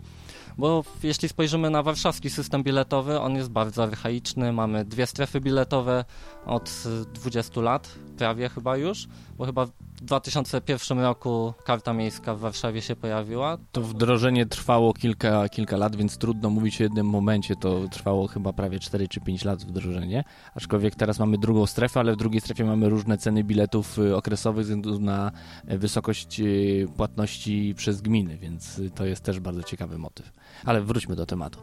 bo 0.57 0.83
jeśli 1.03 1.29
spojrzymy 1.29 1.69
na 1.69 1.83
warszawski 1.83 2.29
system 2.29 2.63
biletowy, 2.63 3.19
on 3.19 3.35
jest 3.35 3.49
bardzo 3.49 3.83
archaiczny, 3.83 4.53
mamy 4.53 4.85
dwie 4.85 5.05
strefy 5.05 5.41
biletowe 5.41 6.05
od 6.45 6.83
20 7.13 7.61
lat, 7.61 7.95
prawie 8.17 8.49
chyba 8.49 8.77
już, 8.77 9.07
bo 9.37 9.45
chyba 9.45 9.65
w 9.65 10.01
2001 10.01 10.99
roku 10.99 11.53
karta 11.63 11.93
miejska 11.93 12.35
w 12.35 12.39
Warszawie 12.39 12.81
się 12.81 12.95
pojawiła. 12.95 13.57
To 13.71 13.81
wdrożenie 13.81 14.45
trwało 14.45 14.93
kilka, 14.93 15.49
kilka 15.49 15.77
lat, 15.77 15.95
więc 15.95 16.17
trudno 16.17 16.49
mówić 16.49 16.81
o 16.81 16.83
jednym 16.83 17.09
momencie, 17.09 17.55
to 17.55 17.87
trwało 17.87 18.27
chyba 18.27 18.53
prawie 18.53 18.79
4 18.79 19.07
czy 19.07 19.21
5 19.21 19.45
lat 19.45 19.63
wdrożenie, 19.63 20.23
aczkolwiek 20.55 20.95
teraz 20.95 21.19
mamy 21.19 21.37
drugą 21.37 21.65
strefę, 21.65 21.99
ale 21.99 22.13
w 22.13 22.17
drugiej 22.17 22.41
strefie 22.41 22.65
mamy 22.65 22.89
różne 22.89 23.17
ceny 23.17 23.43
biletów 23.43 23.99
y, 23.99 24.15
okresowych 24.15 24.65
ze 24.65 24.75
względu 24.75 24.99
na 24.99 25.31
wysokość 25.63 26.39
y, 26.39 26.87
płatności 26.97 27.73
przez 27.77 28.01
gminy, 28.01 28.37
więc 28.37 28.81
to 28.95 29.05
jest 29.05 29.23
też 29.23 29.39
bardzo 29.39 29.63
ciekawy 29.63 29.97
motyw. 29.97 30.31
Ale 30.65 30.81
wróćmy 30.81 31.15
do 31.15 31.25
tematu. 31.25 31.59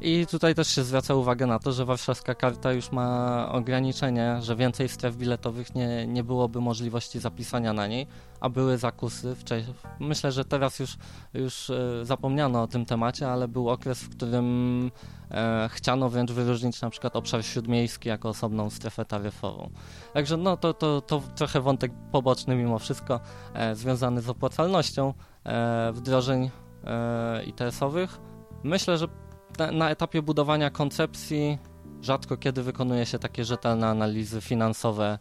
I 0.00 0.26
tutaj 0.26 0.54
też 0.54 0.68
się 0.68 0.84
zwraca 0.84 1.14
uwagę 1.14 1.46
na 1.46 1.58
to, 1.58 1.72
że 1.72 1.84
warszawska 1.84 2.34
karta 2.34 2.72
już 2.72 2.92
ma 2.92 3.48
ograniczenie, 3.52 4.38
że 4.42 4.56
więcej 4.56 4.88
stref 4.88 5.16
biletowych 5.16 5.74
nie, 5.74 6.06
nie 6.06 6.24
byłoby 6.24 6.60
możliwości 6.60 7.20
zapisania 7.20 7.72
na 7.72 7.86
niej, 7.86 8.06
a 8.40 8.48
były 8.48 8.78
zakusy. 8.78 9.34
Wcześniej. 9.34 9.74
Myślę, 10.00 10.32
że 10.32 10.44
teraz 10.44 10.78
już, 10.78 10.96
już 11.34 11.70
e, 11.70 12.04
zapomniano 12.04 12.62
o 12.62 12.66
tym 12.66 12.86
temacie, 12.86 13.30
ale 13.30 13.48
był 13.48 13.68
okres, 13.68 14.02
w 14.02 14.08
którym 14.08 14.90
e, 15.30 15.68
chciano 15.72 16.08
wręcz 16.08 16.32
wyróżnić 16.32 16.80
na 16.80 16.90
przykład 16.90 17.16
obszar 17.16 17.44
śródmiejski 17.44 18.08
jako 18.08 18.28
osobną 18.28 18.70
strefę 18.70 19.04
taryfową. 19.04 19.70
Także 20.14 20.36
no 20.36 20.56
to, 20.56 20.74
to, 20.74 21.00
to 21.00 21.22
trochę 21.34 21.60
wątek 21.60 21.92
poboczny 22.12 22.56
mimo 22.56 22.78
wszystko, 22.78 23.20
e, 23.54 23.74
związany 23.74 24.20
z 24.20 24.28
opłacalnością 24.28 25.14
e, 25.44 25.92
wdrożeń 25.92 26.50
e, 26.84 27.44
ITS-owych 27.44 28.33
Myślę, 28.64 28.98
że 28.98 29.06
na, 29.72 29.90
etapie 29.90 30.22
budowania 30.22 30.70
koncepcji 30.70 31.58
rzadko 32.02 32.36
kiedy 32.36 32.62
wykonuje 32.62 33.06
się 33.06 33.18
takie 33.18 33.44
rzetelne 33.44 33.88
analizy 33.88 34.40
finansowe. 34.40 35.18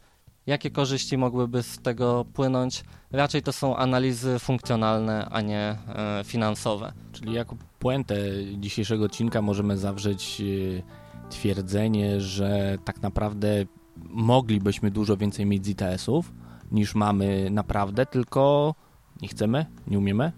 Jakie 0.48 0.72
korzyści 0.72 1.18
mogłyby 1.18 1.64
z 1.64 1.80
tego 1.82 2.26
płynąć? 2.34 2.84
Raczej 3.12 3.42
to 3.42 3.54
są 3.54 3.76
analizy 3.76 4.40
funkcjonalne, 4.40 5.28
a 5.32 5.42
nie 5.42 5.78
e, 5.88 6.24
finansowe. 6.26 6.94
Czyli 7.12 7.34
jako 7.34 7.56
puentę 7.80 8.16
dzisiejszego 8.58 9.06
odcinka 9.06 9.42
możemy 9.42 9.78
zawrzeć 9.78 10.42
e, 10.42 11.30
twierdzenie, 11.30 12.22
że 12.22 12.78
tak 12.86 13.02
naprawdę 13.02 13.66
moglibyśmy 13.98 14.92
dużo 14.92 15.18
więcej 15.18 15.46
mieć 15.46 15.66
z 15.66 15.70
ITS-ów 15.70 16.34
niż 16.72 16.96
mamy 16.96 17.50
naprawdę, 17.50 18.06
tylko 18.06 18.76
nie 19.22 19.28
chcemy, 19.28 19.66
nie 19.88 20.00
umiemy? 20.00 20.32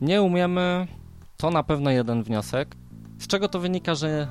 Nie 0.00 0.22
umiemy, 0.22 0.86
to 1.36 1.50
na 1.50 1.62
pewno 1.62 1.90
jeden 1.90 2.22
wniosek. 2.22 2.76
Z 3.18 3.26
czego 3.26 3.48
to 3.48 3.60
wynika, 3.60 3.94
że 3.94 4.28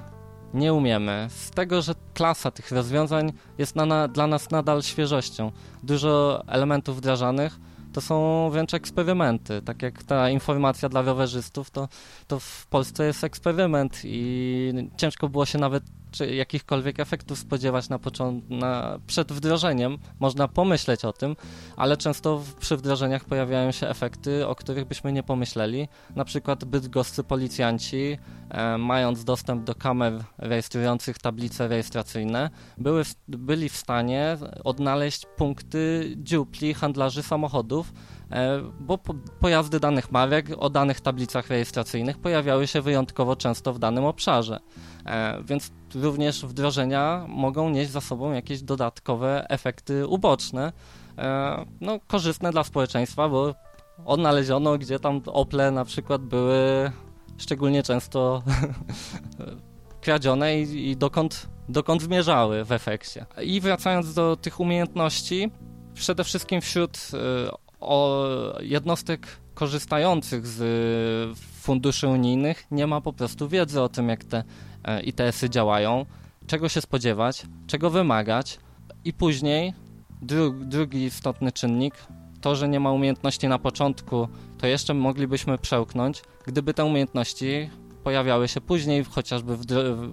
nie 0.54 0.74
umiemy? 0.74 1.28
Z 1.30 1.51
tego, 1.51 1.82
że 1.82 1.95
klasa 2.14 2.51
tych 2.51 2.72
rozwiązań 2.72 3.34
jest 3.58 3.76
na, 3.76 3.86
na, 3.86 4.08
dla 4.08 4.28
nas 4.28 4.51
nadal 4.51 4.82
świeżością. 4.82 5.51
Dużo 5.84 6.43
elementów 6.47 6.97
wdrażanych 6.97 7.60
to 7.93 8.01
są 8.01 8.49
wręcz 8.49 8.74
eksperymenty. 8.74 9.62
Tak 9.62 9.82
jak 9.82 10.04
ta 10.04 10.30
informacja 10.30 10.89
dla 10.89 11.01
rowerzystów, 11.01 11.72
to, 11.72 11.88
to 12.28 12.39
w 12.39 12.68
Polsce 12.68 13.06
jest 13.06 13.24
eksperyment 13.24 14.01
i 14.04 14.74
ciężko 14.97 15.30
było 15.30 15.45
się 15.45 15.60
nawet 15.60 15.84
czy 16.14 16.36
jakichkolwiek 16.36 16.99
efektów 16.99 17.39
spodziewać 17.39 17.89
na 17.89 17.99
na, 18.49 18.99
przed 19.07 19.32
wdrożeniem. 19.32 19.97
Można 20.20 20.47
pomyśleć 20.47 21.05
o 21.05 21.14
tym, 21.14 21.36
ale 21.78 21.97
często 21.97 22.38
w, 22.38 22.53
przy 22.53 22.78
wdrożeniach 22.78 23.26
pojawiają 23.26 23.72
się 23.72 23.88
efekty, 23.88 24.47
o 24.47 24.55
których 24.55 24.86
byśmy 24.86 25.14
nie 25.14 25.24
pomyśleli. 25.24 25.88
Na 26.16 26.26
przykład 26.26 26.66
bydgoscy 26.66 27.24
policjanci, 27.24 28.18
e, 28.49 28.78
mając 28.78 29.24
dostęp 29.24 29.64
do 29.64 29.76
kamer 29.76 30.24
rejestrujących 30.38 31.18
tablice 31.18 31.68
rejestracyjne, 31.68 32.49
były 32.78 33.03
w, 33.03 33.16
byli 33.28 33.70
w 33.70 33.78
stanie 33.78 34.38
odnaleźć 34.64 35.26
punkty 35.38 36.14
dziupli 36.18 36.74
handlarzy 36.74 37.24
samochodów, 37.24 37.93
E, 38.34 38.61
bo 38.80 38.97
pojazdy 39.39 39.80
danych 39.80 40.11
marek 40.11 40.47
o 40.57 40.70
danych 40.70 41.01
tablicach 41.01 41.47
rejestracyjnych 41.47 42.18
pojawiały 42.18 42.68
się 42.68 42.82
wyjątkowo 42.82 43.36
często 43.36 43.74
w 43.74 43.80
danym 43.80 44.05
obszarze. 44.05 44.59
E, 45.06 45.43
więc 45.43 45.72
również 45.95 46.45
wdrożenia 46.45 47.26
mogą 47.28 47.70
nieść 47.70 47.91
za 47.91 48.01
sobą 48.01 48.32
jakieś 48.32 48.62
dodatkowe 48.62 49.49
efekty 49.49 50.08
uboczne, 50.08 50.74
e, 51.18 51.66
no, 51.82 51.99
korzystne 52.08 52.51
dla 52.51 52.64
społeczeństwa, 52.64 53.30
bo 53.30 53.56
odnaleziono, 54.06 54.78
gdzie 54.78 54.99
tam 54.99 55.22
Ople 55.26 55.72
na 55.72 55.86
przykład 55.86 56.22
były 56.22 56.91
szczególnie 57.38 57.84
często 57.84 58.43
kradzione 60.01 60.60
i, 60.60 60.89
i 60.89 60.97
dokąd, 60.97 61.49
dokąd 61.70 62.01
zmierzały 62.01 62.66
w 62.66 62.72
efekcie. 62.72 63.26
I 63.41 63.62
wracając 63.62 64.14
do 64.14 64.36
tych 64.36 64.60
umiejętności, 64.60 65.51
przede 65.93 66.24
wszystkim 66.24 66.62
wśród 66.62 67.12
o 67.80 68.26
jednostek 68.62 69.28
korzystających 69.54 70.47
z 70.47 71.38
funduszy 71.38 72.08
unijnych 72.08 72.64
nie 72.72 72.88
ma 72.88 73.01
po 73.01 73.14
prostu 73.14 73.49
wiedzy 73.49 73.82
o 73.82 73.89
tym, 73.89 74.10
jak 74.10 74.24
te 74.24 74.38
e, 74.38 74.43
ITS-y 75.03 75.49
działają, 75.49 76.05
czego 76.47 76.69
się 76.69 76.81
spodziewać, 76.81 77.45
czego 77.67 77.89
wymagać 77.89 78.59
i 79.05 79.13
później 79.13 79.73
dru 80.21 80.51
drugi 80.51 81.03
istotny 81.03 81.51
czynnik, 81.51 81.95
to, 82.41 82.55
że 82.55 82.67
nie 82.67 82.79
ma 82.79 82.91
umiejętności 82.91 83.47
na 83.47 83.59
początku, 83.59 84.27
to 84.57 84.67
jeszcze 84.67 84.93
moglibyśmy 84.93 85.57
przełknąć, 85.57 86.21
gdyby 86.45 86.73
te 86.73 86.86
umiejętności 86.86 87.69
pojawiały 88.03 88.47
się 88.47 88.61
później, 88.61 89.03
chociażby 89.03 89.57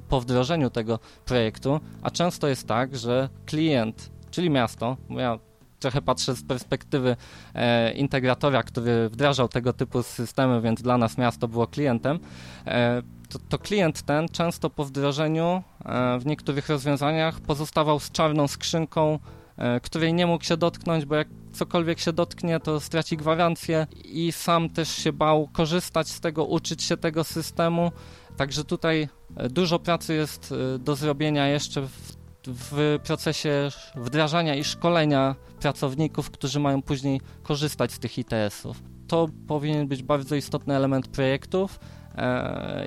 po 0.09 0.21
wdrożeniu 0.21 0.71
tego 0.71 0.99
projektu, 1.25 1.81
a 2.03 2.11
często 2.11 2.49
jest 2.49 2.69
tak, 2.69 2.97
że 2.97 3.29
klient, 3.47 4.11
czyli 4.31 4.51
miasto, 4.51 4.97
ja 5.11 5.39
trochę 5.81 6.03
patrzę 6.03 6.35
z 6.35 6.45
perspektywy 6.45 7.17
e, 7.55 7.93
integratora, 7.93 8.63
który 8.63 9.09
wdrażał 9.09 9.49
tego 9.49 9.73
typu 9.73 10.03
systemy, 10.03 10.61
więc 10.61 10.83
dla 10.83 10.99
nas 10.99 11.19
miasto 11.19 11.49
było 11.49 11.67
klientem. 11.67 12.19
E, 12.67 13.03
to, 13.31 13.39
to, 13.49 13.59
klient 13.59 14.03
ten 14.03 14.29
często 14.29 14.71
po 14.71 14.85
wdrożeniu 14.85 15.63
e, 15.85 16.19
w 16.19 16.27
niektórych 16.27 16.69
rozwiązaniach 16.69 17.41
pozostawał 17.41 18.01
z 18.01 18.11
czarną 18.11 18.49
skrzynką, 18.49 19.19
e, 19.57 19.81
której 19.81 20.15
nie 20.15 20.27
mógł 20.27 20.45
się 20.45 20.57
dotknąć, 20.57 21.05
bo 21.05 21.15
jak 21.15 21.29
cokolwiek 21.53 21.99
się 21.99 22.13
dotknie, 22.13 22.61
to 22.61 22.81
straci 22.81 23.17
gwarancję 23.17 23.87
i 24.05 24.33
sam 24.33 24.71
też 24.71 24.89
się 24.89 25.13
bał 25.13 25.49
korzystać 25.53 26.09
z 26.09 26.21
tego, 26.21 26.45
uczyć 26.45 26.83
się 26.83 26.97
tego 26.97 27.25
systemu. 27.25 27.93
Także 28.37 28.65
tutaj 28.65 29.09
Dużo 29.51 29.79
pracy 29.79 30.15
jest 30.15 30.55
do 30.79 30.97
zrobienia 30.97 31.49
jeszcze 31.49 31.83
w, 31.83 32.17
w 32.47 32.99
procesie 33.05 33.69
wdrażania 33.95 34.55
i 34.55 34.65
szkolenia 34.65 35.35
pracowników, 35.61 36.31
którzy 36.31 36.61
mają 36.61 36.83
później 36.83 37.21
korzystać 37.43 37.93
z 37.93 37.99
tych 37.99 38.19
ITS-ów. 38.19 38.83
To 39.09 39.29
powinien 39.47 39.89
być 39.89 40.03
bardzo 40.03 40.35
istotny 40.35 40.77
element 40.77 41.09
projektów, 41.09 41.79
E, 41.81 42.00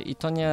I 0.05 0.15
to 0.15 0.29
nie 0.29 0.51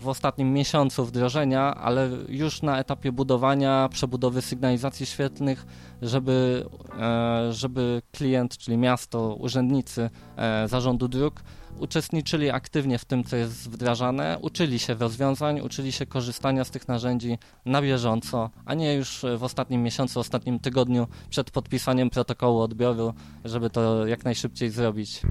w 0.00 0.08
ostatnim 0.08 0.52
miesiącu 0.52 1.04
wdrożenia, 1.04 1.74
ale 1.74 2.08
już 2.28 2.62
na 2.62 2.78
etapie 2.78 3.12
budowania, 3.12 3.88
przebudowy 3.92 4.42
sygnalizacji 4.42 5.06
świetlnych, 5.06 5.66
żeby, 6.02 6.66
e, 7.00 7.52
żeby 7.52 8.02
klient, 8.12 8.58
czyli 8.58 8.76
miasto, 8.76 9.34
urzędnicy 9.34 10.10
e, 10.36 10.68
zarządu 10.68 11.08
dróg 11.08 11.42
uczestniczyli 11.78 12.50
aktywnie 12.50 12.98
w 12.98 13.04
tym, 13.04 13.24
co 13.24 13.36
jest 13.36 13.70
wdrażane, 13.70 14.38
uczyli 14.40 14.78
się 14.78 14.94
rozwiązań, 14.94 15.60
uczyli 15.60 15.92
się 15.92 16.06
korzystania 16.06 16.64
z 16.64 16.70
tych 16.70 16.88
narzędzi 16.88 17.38
na 17.64 17.82
bieżąco, 17.82 18.50
a 18.64 18.74
nie 18.74 18.94
już 18.94 19.24
w 19.38 19.42
ostatnim 19.42 19.82
miesiącu, 19.82 20.20
ostatnim 20.20 20.58
tygodniu 20.58 21.06
przed 21.30 21.50
podpisaniem 21.50 22.10
protokołu 22.10 22.60
odbioru, 22.60 23.14
żeby 23.44 23.70
to 23.70 24.06
jak 24.06 24.24
najszybciej 24.24 24.70
zrobić. 24.70 25.22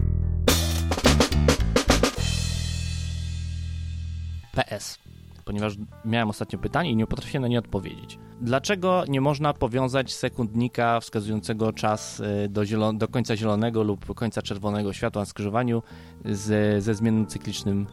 PS, 4.52 5.00
ponieważ 5.46 5.74
miałem 6.06 6.30
ostatnio 6.30 6.60
pytanie 6.60 6.92
i 6.92 6.96
nie 6.96 7.08
potrafiłem 7.08 7.42
na 7.42 7.48
nie 7.48 7.60
odpowiedzieć. 7.60 8.20
Dlaczego 8.42 9.04
nie 9.08 9.22
można 9.22 9.54
powiązać 9.54 10.14
sekundnika 10.14 11.00
wskazującego 11.00 11.74
czas 11.74 12.20
y, 12.20 12.50
do, 12.50 12.94
do 12.94 13.08
końca 13.08 13.36
zielonego 13.36 13.84
lub 13.84 14.16
końca 14.16 14.42
czerwonego 14.42 14.94
światła 14.94 15.22
na 15.22 15.26
skrzyżowaniu 15.26 15.84
z, 16.26 16.84
ze 16.84 16.96
zmiennym 16.96 17.28
cyklicznym 17.28 17.88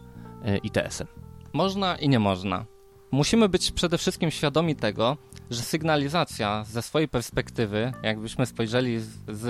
y, 0.47 0.59
ITS-em? 0.59 1.07
Można 1.53 1.97
i 1.97 2.09
nie 2.09 2.19
można. 2.19 2.65
Musimy 3.11 3.49
być 3.49 3.73
przede 3.73 3.99
wszystkim 3.99 4.31
świadomi 4.31 4.77
tego, 4.77 5.17
że 5.51 5.63
sygnalizacja 5.63 6.65
ze 6.65 6.83
swojej 6.83 7.09
perspektywy, 7.09 7.93
jakbyśmy 8.03 8.47
spojrzeli 8.47 9.01
z, 9.01 9.09
z 9.29 9.45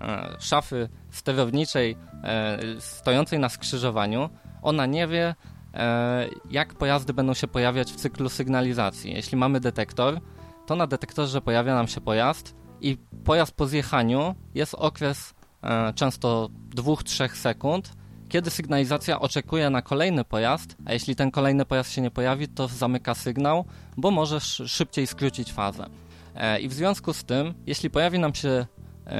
e, 0.00 0.36
szafy 0.40 0.88
sterowniczej 1.10 1.96
e, 2.24 2.58
stojącej 2.78 3.38
na 3.38 3.48
skrzyżowaniu, 3.48 4.30
ona 4.62 4.86
nie 4.86 5.06
wie, 5.06 5.34
jak 6.50 6.74
pojazdy 6.74 7.12
będą 7.12 7.34
się 7.34 7.46
pojawiać 7.46 7.92
w 7.92 7.96
cyklu 7.96 8.28
sygnalizacji. 8.28 9.12
Jeśli 9.12 9.38
mamy 9.38 9.60
detektor, 9.60 10.20
to 10.66 10.76
na 10.76 10.86
detektorze 10.86 11.40
pojawia 11.40 11.74
nam 11.74 11.88
się 11.88 12.00
pojazd 12.00 12.54
i 12.80 12.96
pojazd 13.24 13.52
po 13.52 13.66
zjechaniu 13.66 14.34
jest 14.54 14.74
okres 14.74 15.34
e, 15.62 15.92
często 15.92 16.48
2-3 16.76 17.34
sekund, 17.34 17.92
kiedy 18.28 18.50
sygnalizacja 18.50 19.20
oczekuje 19.20 19.70
na 19.70 19.82
kolejny 19.82 20.24
pojazd, 20.24 20.76
a 20.84 20.92
jeśli 20.92 21.16
ten 21.16 21.30
kolejny 21.30 21.64
pojazd 21.64 21.92
się 21.92 22.00
nie 22.00 22.10
pojawi, 22.10 22.48
to 22.48 22.68
zamyka 22.68 23.14
sygnał, 23.14 23.64
bo 23.96 24.10
może 24.10 24.40
szybciej 24.40 25.06
skrócić 25.06 25.52
fazę. 25.52 25.86
E, 26.34 26.60
I 26.60 26.68
w 26.68 26.72
związku 26.72 27.12
z 27.12 27.24
tym, 27.24 27.54
jeśli 27.66 27.90
pojawi 27.90 28.18
nam 28.18 28.34
się 28.34 28.66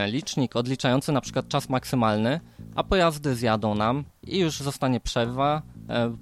licznik 0.07 0.57
odliczający 0.57 1.13
na 1.13 1.21
przykład 1.21 1.49
czas 1.49 1.69
maksymalny, 1.69 2.41
a 2.75 2.85
pojazdy 2.85 3.35
zjadą 3.35 3.75
nam 3.75 4.05
i 4.23 4.39
już 4.39 4.59
zostanie 4.59 5.01
przerwa, 5.01 5.63
E, 5.63 5.78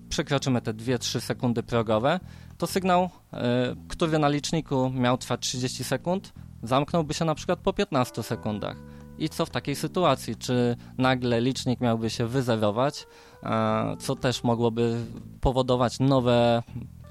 przekroczymy 0.08 0.62
te 0.62 0.74
2-3 0.74 1.20
sekundy 1.20 1.62
progowe, 1.62 2.20
to 2.58 2.66
sygnał, 2.66 3.10
e, 3.32 3.74
który 3.88 4.18
na 4.18 4.28
liczniku 4.28 4.90
miał 4.90 5.18
trwać 5.18 5.40
30 5.40 5.84
sekund, 5.84 6.32
zamknąłby 6.62 7.14
się 7.14 7.24
na 7.24 7.34
przykład 7.34 7.58
po 7.58 7.72
15 7.72 8.22
sekundach. 8.22 8.76
I 9.18 9.28
co 9.28 9.46
w 9.46 9.50
takiej 9.50 9.76
sytuacji? 9.76 10.36
Czy 10.36 10.76
nagle 10.98 11.40
licznik 11.40 11.80
miałby 11.80 12.10
się 12.10 12.26
wyzerować, 12.26 13.06
e, 13.42 13.96
co 13.98 14.16
też 14.16 14.44
mogłoby 14.44 15.04
powodować 15.40 16.00
nowe 16.00 16.62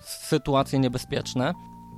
sytuacje 0.02 0.80
niebezpieczne? 0.80 1.54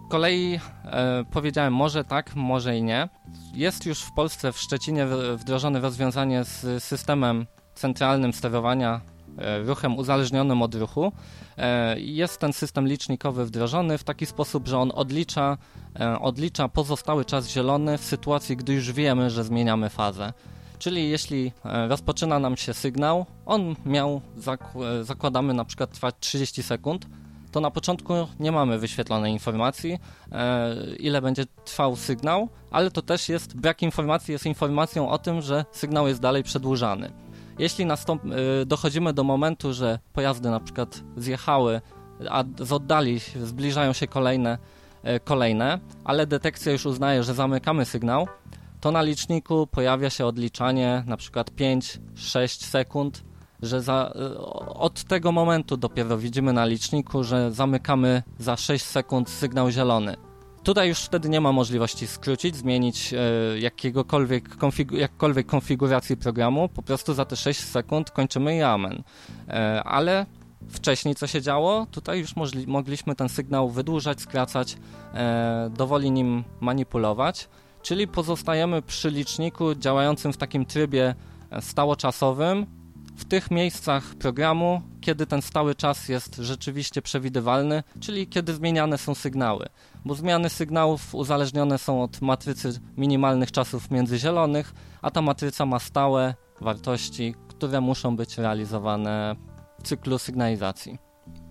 Kolei 0.09 0.59
e, 0.85 1.23
powiedziałem 1.31 1.73
może 1.73 2.03
tak, 2.03 2.35
może 2.35 2.77
i 2.77 2.83
nie. 2.83 3.09
Jest 3.53 3.85
już 3.85 4.01
w 4.01 4.13
Polsce, 4.13 4.51
w 4.51 4.57
Szczecinie 4.57 5.07
wdrożone 5.35 5.79
rozwiązanie 5.79 6.43
z 6.43 6.83
systemem 6.83 7.45
centralnym 7.75 8.33
sterowania 8.33 9.01
E, 9.16 9.16
ruchem 9.65 9.97
uzależnionym 9.97 10.61
od 10.61 10.75
ruchu. 10.75 11.11
E, 11.57 11.99
jest 11.99 12.37
ten 12.37 12.53
system 12.53 12.87
licznikowy 12.87 13.45
wdrożony 13.45 13.97
w 13.97 14.03
taki 14.03 14.25
sposób, 14.25 14.67
że 14.67 14.77
on 14.77 14.91
odlicza, 14.95 15.57
e, 15.99 16.19
odlicza 16.19 16.69
pozostały 16.69 17.25
czas 17.25 17.49
zielony 17.49 17.97
w 17.97 18.03
sytuacji, 18.03 18.57
gdy 18.57 18.73
już 18.73 18.91
wiemy, 18.91 19.29
że 19.29 19.43
zmieniamy 19.43 19.89
fazę. 19.89 20.33
Czyli 20.79 21.09
jeśli 21.09 21.51
rozpoczyna 21.87 22.39
nam 22.39 22.57
się 22.57 22.73
sygnał, 22.73 23.25
on 23.45 23.75
miał, 23.85 24.21
zakładamy 25.01 25.53
na 25.53 25.65
przykład 25.65 25.91
trwać 25.91 26.15
30 26.19 26.63
sekund, 26.63 27.07
to 27.51 27.59
na 27.59 27.71
początku 27.71 28.13
nie 28.39 28.51
mamy 28.51 28.79
wyświetlonej 28.79 29.33
informacji, 29.33 29.99
ile 30.99 31.21
będzie 31.21 31.45
trwał 31.65 31.95
sygnał, 31.95 32.49
ale 32.71 32.91
to 32.91 33.01
też 33.01 33.29
jest, 33.29 33.57
brak 33.57 33.81
informacji 33.81 34.31
jest 34.31 34.45
informacją 34.45 35.09
o 35.09 35.17
tym, 35.17 35.41
że 35.41 35.65
sygnał 35.71 36.07
jest 36.07 36.21
dalej 36.21 36.43
przedłużany. 36.43 37.11
Jeśli 37.59 37.85
nastąp, 37.85 38.25
y, 38.25 38.65
dochodzimy 38.65 39.13
do 39.13 39.23
momentu, 39.23 39.73
że 39.73 39.99
pojazdy 40.13 40.49
na 40.49 40.59
przykład 40.59 41.03
zjechały, 41.17 41.81
a 42.29 42.43
z 42.59 42.71
oddali 42.71 43.19
zbliżają 43.43 43.93
się 43.93 44.07
kolejne, 44.07 44.57
y, 45.15 45.19
kolejne, 45.19 45.79
ale 46.03 46.27
detekcja 46.27 46.71
już 46.71 46.85
uznaje, 46.85 47.23
że 47.23 47.33
zamykamy 47.33 47.85
sygnał, 47.85 48.27
to 48.81 48.91
na 48.91 49.01
liczniku 49.01 49.67
pojawia 49.67 50.09
się 50.09 50.25
odliczanie 50.25 51.03
na 51.07 51.17
przykład 51.17 51.51
5-6 51.51 52.65
sekund, 52.65 53.23
że 53.61 53.81
za, 53.81 54.13
y, 54.15 54.37
od 54.67 55.03
tego 55.03 55.31
momentu 55.31 55.77
dopiero 55.77 56.17
widzimy 56.17 56.53
na 56.53 56.65
liczniku, 56.65 57.23
że 57.23 57.51
zamykamy 57.51 58.23
za 58.39 58.57
6 58.57 58.85
sekund 58.85 59.29
sygnał 59.29 59.69
zielony. 59.71 60.26
Tutaj 60.67 60.89
już 60.89 60.99
wtedy 60.99 61.29
nie 61.29 61.41
ma 61.41 61.51
możliwości 61.51 62.07
skrócić, 62.07 62.55
zmienić 62.55 63.13
e, 63.13 63.59
jakiegokolwiek 63.59 64.57
konfigu 64.57 64.95
jakkolwiek 64.95 65.47
konfiguracji 65.47 66.17
programu, 66.17 66.69
po 66.69 66.83
prostu 66.83 67.13
za 67.13 67.25
te 67.25 67.35
6 67.35 67.59
sekund 67.59 68.11
kończymy 68.11 68.55
i 68.55 68.61
amen. 68.61 69.03
E, 69.47 69.83
ale 69.83 70.25
wcześniej 70.69 71.15
co 71.15 71.27
się 71.27 71.41
działo, 71.41 71.87
tutaj 71.91 72.19
już 72.19 72.35
mogliśmy 72.67 73.15
ten 73.15 73.29
sygnał 73.29 73.69
wydłużać, 73.69 74.21
skracać, 74.21 74.77
e, 75.13 75.69
dowoli 75.77 76.11
nim 76.11 76.43
manipulować, 76.59 77.49
czyli 77.81 78.07
pozostajemy 78.07 78.81
przy 78.81 79.09
liczniku 79.09 79.75
działającym 79.75 80.33
w 80.33 80.37
takim 80.37 80.65
trybie 80.65 81.15
e, 81.49 81.61
stałoczasowym, 81.61 82.65
w 83.17 83.25
tych 83.25 83.51
miejscach 83.51 84.15
programu, 84.15 84.81
kiedy 85.01 85.25
ten 85.25 85.41
stały 85.41 85.75
czas 85.75 86.09
jest 86.09 86.35
rzeczywiście 86.35 87.01
przewidywalny, 87.01 87.83
czyli 87.99 88.27
kiedy 88.27 88.53
zmieniane 88.53 88.97
są 88.97 89.15
sygnały. 89.15 89.65
Bo 90.05 90.15
zmiany 90.15 90.49
sygnałów 90.49 91.15
uzależnione 91.15 91.77
są 91.77 92.03
od 92.03 92.21
matrycy 92.21 92.79
minimalnych 92.97 93.51
czasów 93.51 93.91
międzyzielonych, 93.91 94.73
a 95.01 95.11
ta 95.11 95.21
matryca 95.21 95.65
ma 95.65 95.79
stałe 95.79 96.35
wartości, 96.61 97.35
które 97.47 97.81
muszą 97.81 98.15
być 98.15 98.37
realizowane 98.37 99.35
w 99.79 99.83
cyklu 99.83 100.17
sygnalizacji. 100.17 100.97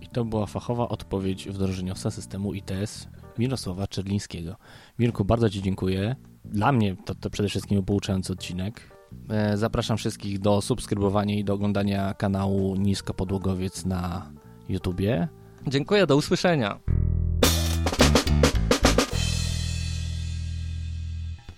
I 0.01 0.07
to 0.07 0.25
była 0.25 0.45
fachowa 0.45 0.89
odpowiedź 0.89 1.49
wdrożeniowca 1.49 2.11
systemu 2.11 2.53
ITS 2.53 3.07
Mirosława 3.37 3.87
Czerlińskiego. 3.87 4.55
Mirku, 4.99 5.25
bardzo 5.25 5.49
Ci 5.49 5.61
dziękuję. 5.61 6.15
Dla 6.45 6.71
mnie 6.71 6.95
to, 7.05 7.15
to 7.15 7.29
przede 7.29 7.49
wszystkim 7.49 7.83
pouczający 7.83 8.33
odcinek. 8.33 8.96
E, 9.29 9.57
zapraszam 9.57 9.97
wszystkich 9.97 10.39
do 10.39 10.61
subskrybowania 10.61 11.35
i 11.35 11.43
do 11.43 11.53
oglądania 11.53 12.13
kanału 12.13 12.75
Niskopodłogowiec 12.75 13.85
na 13.85 14.31
YouTubie. 14.69 15.27
Dziękuję, 15.67 16.07
do 16.07 16.15
usłyszenia. 16.15 16.79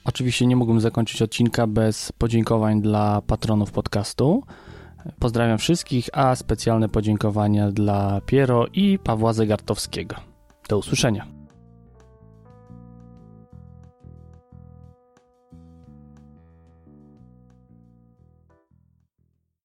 Oczywiście 0.04 0.46
nie 0.46 0.56
mógłbym 0.56 0.82
zakończyć 0.82 1.22
odcinka 1.22 1.68
bez 1.68 2.12
podziękowań 2.12 2.82
dla 2.82 3.22
patronów 3.22 3.72
podcastu. 3.72 4.44
Pozdrawiam 5.20 5.58
wszystkich, 5.58 6.10
a 6.14 6.36
specjalne 6.36 6.90
podziękowania 6.90 7.72
dla 7.72 8.22
Piero 8.26 8.66
i 8.74 9.00
Pawła 9.00 9.34
Zegartowskiego. 9.34 10.16
Do 10.70 10.78
usłyszenia. 10.78 11.39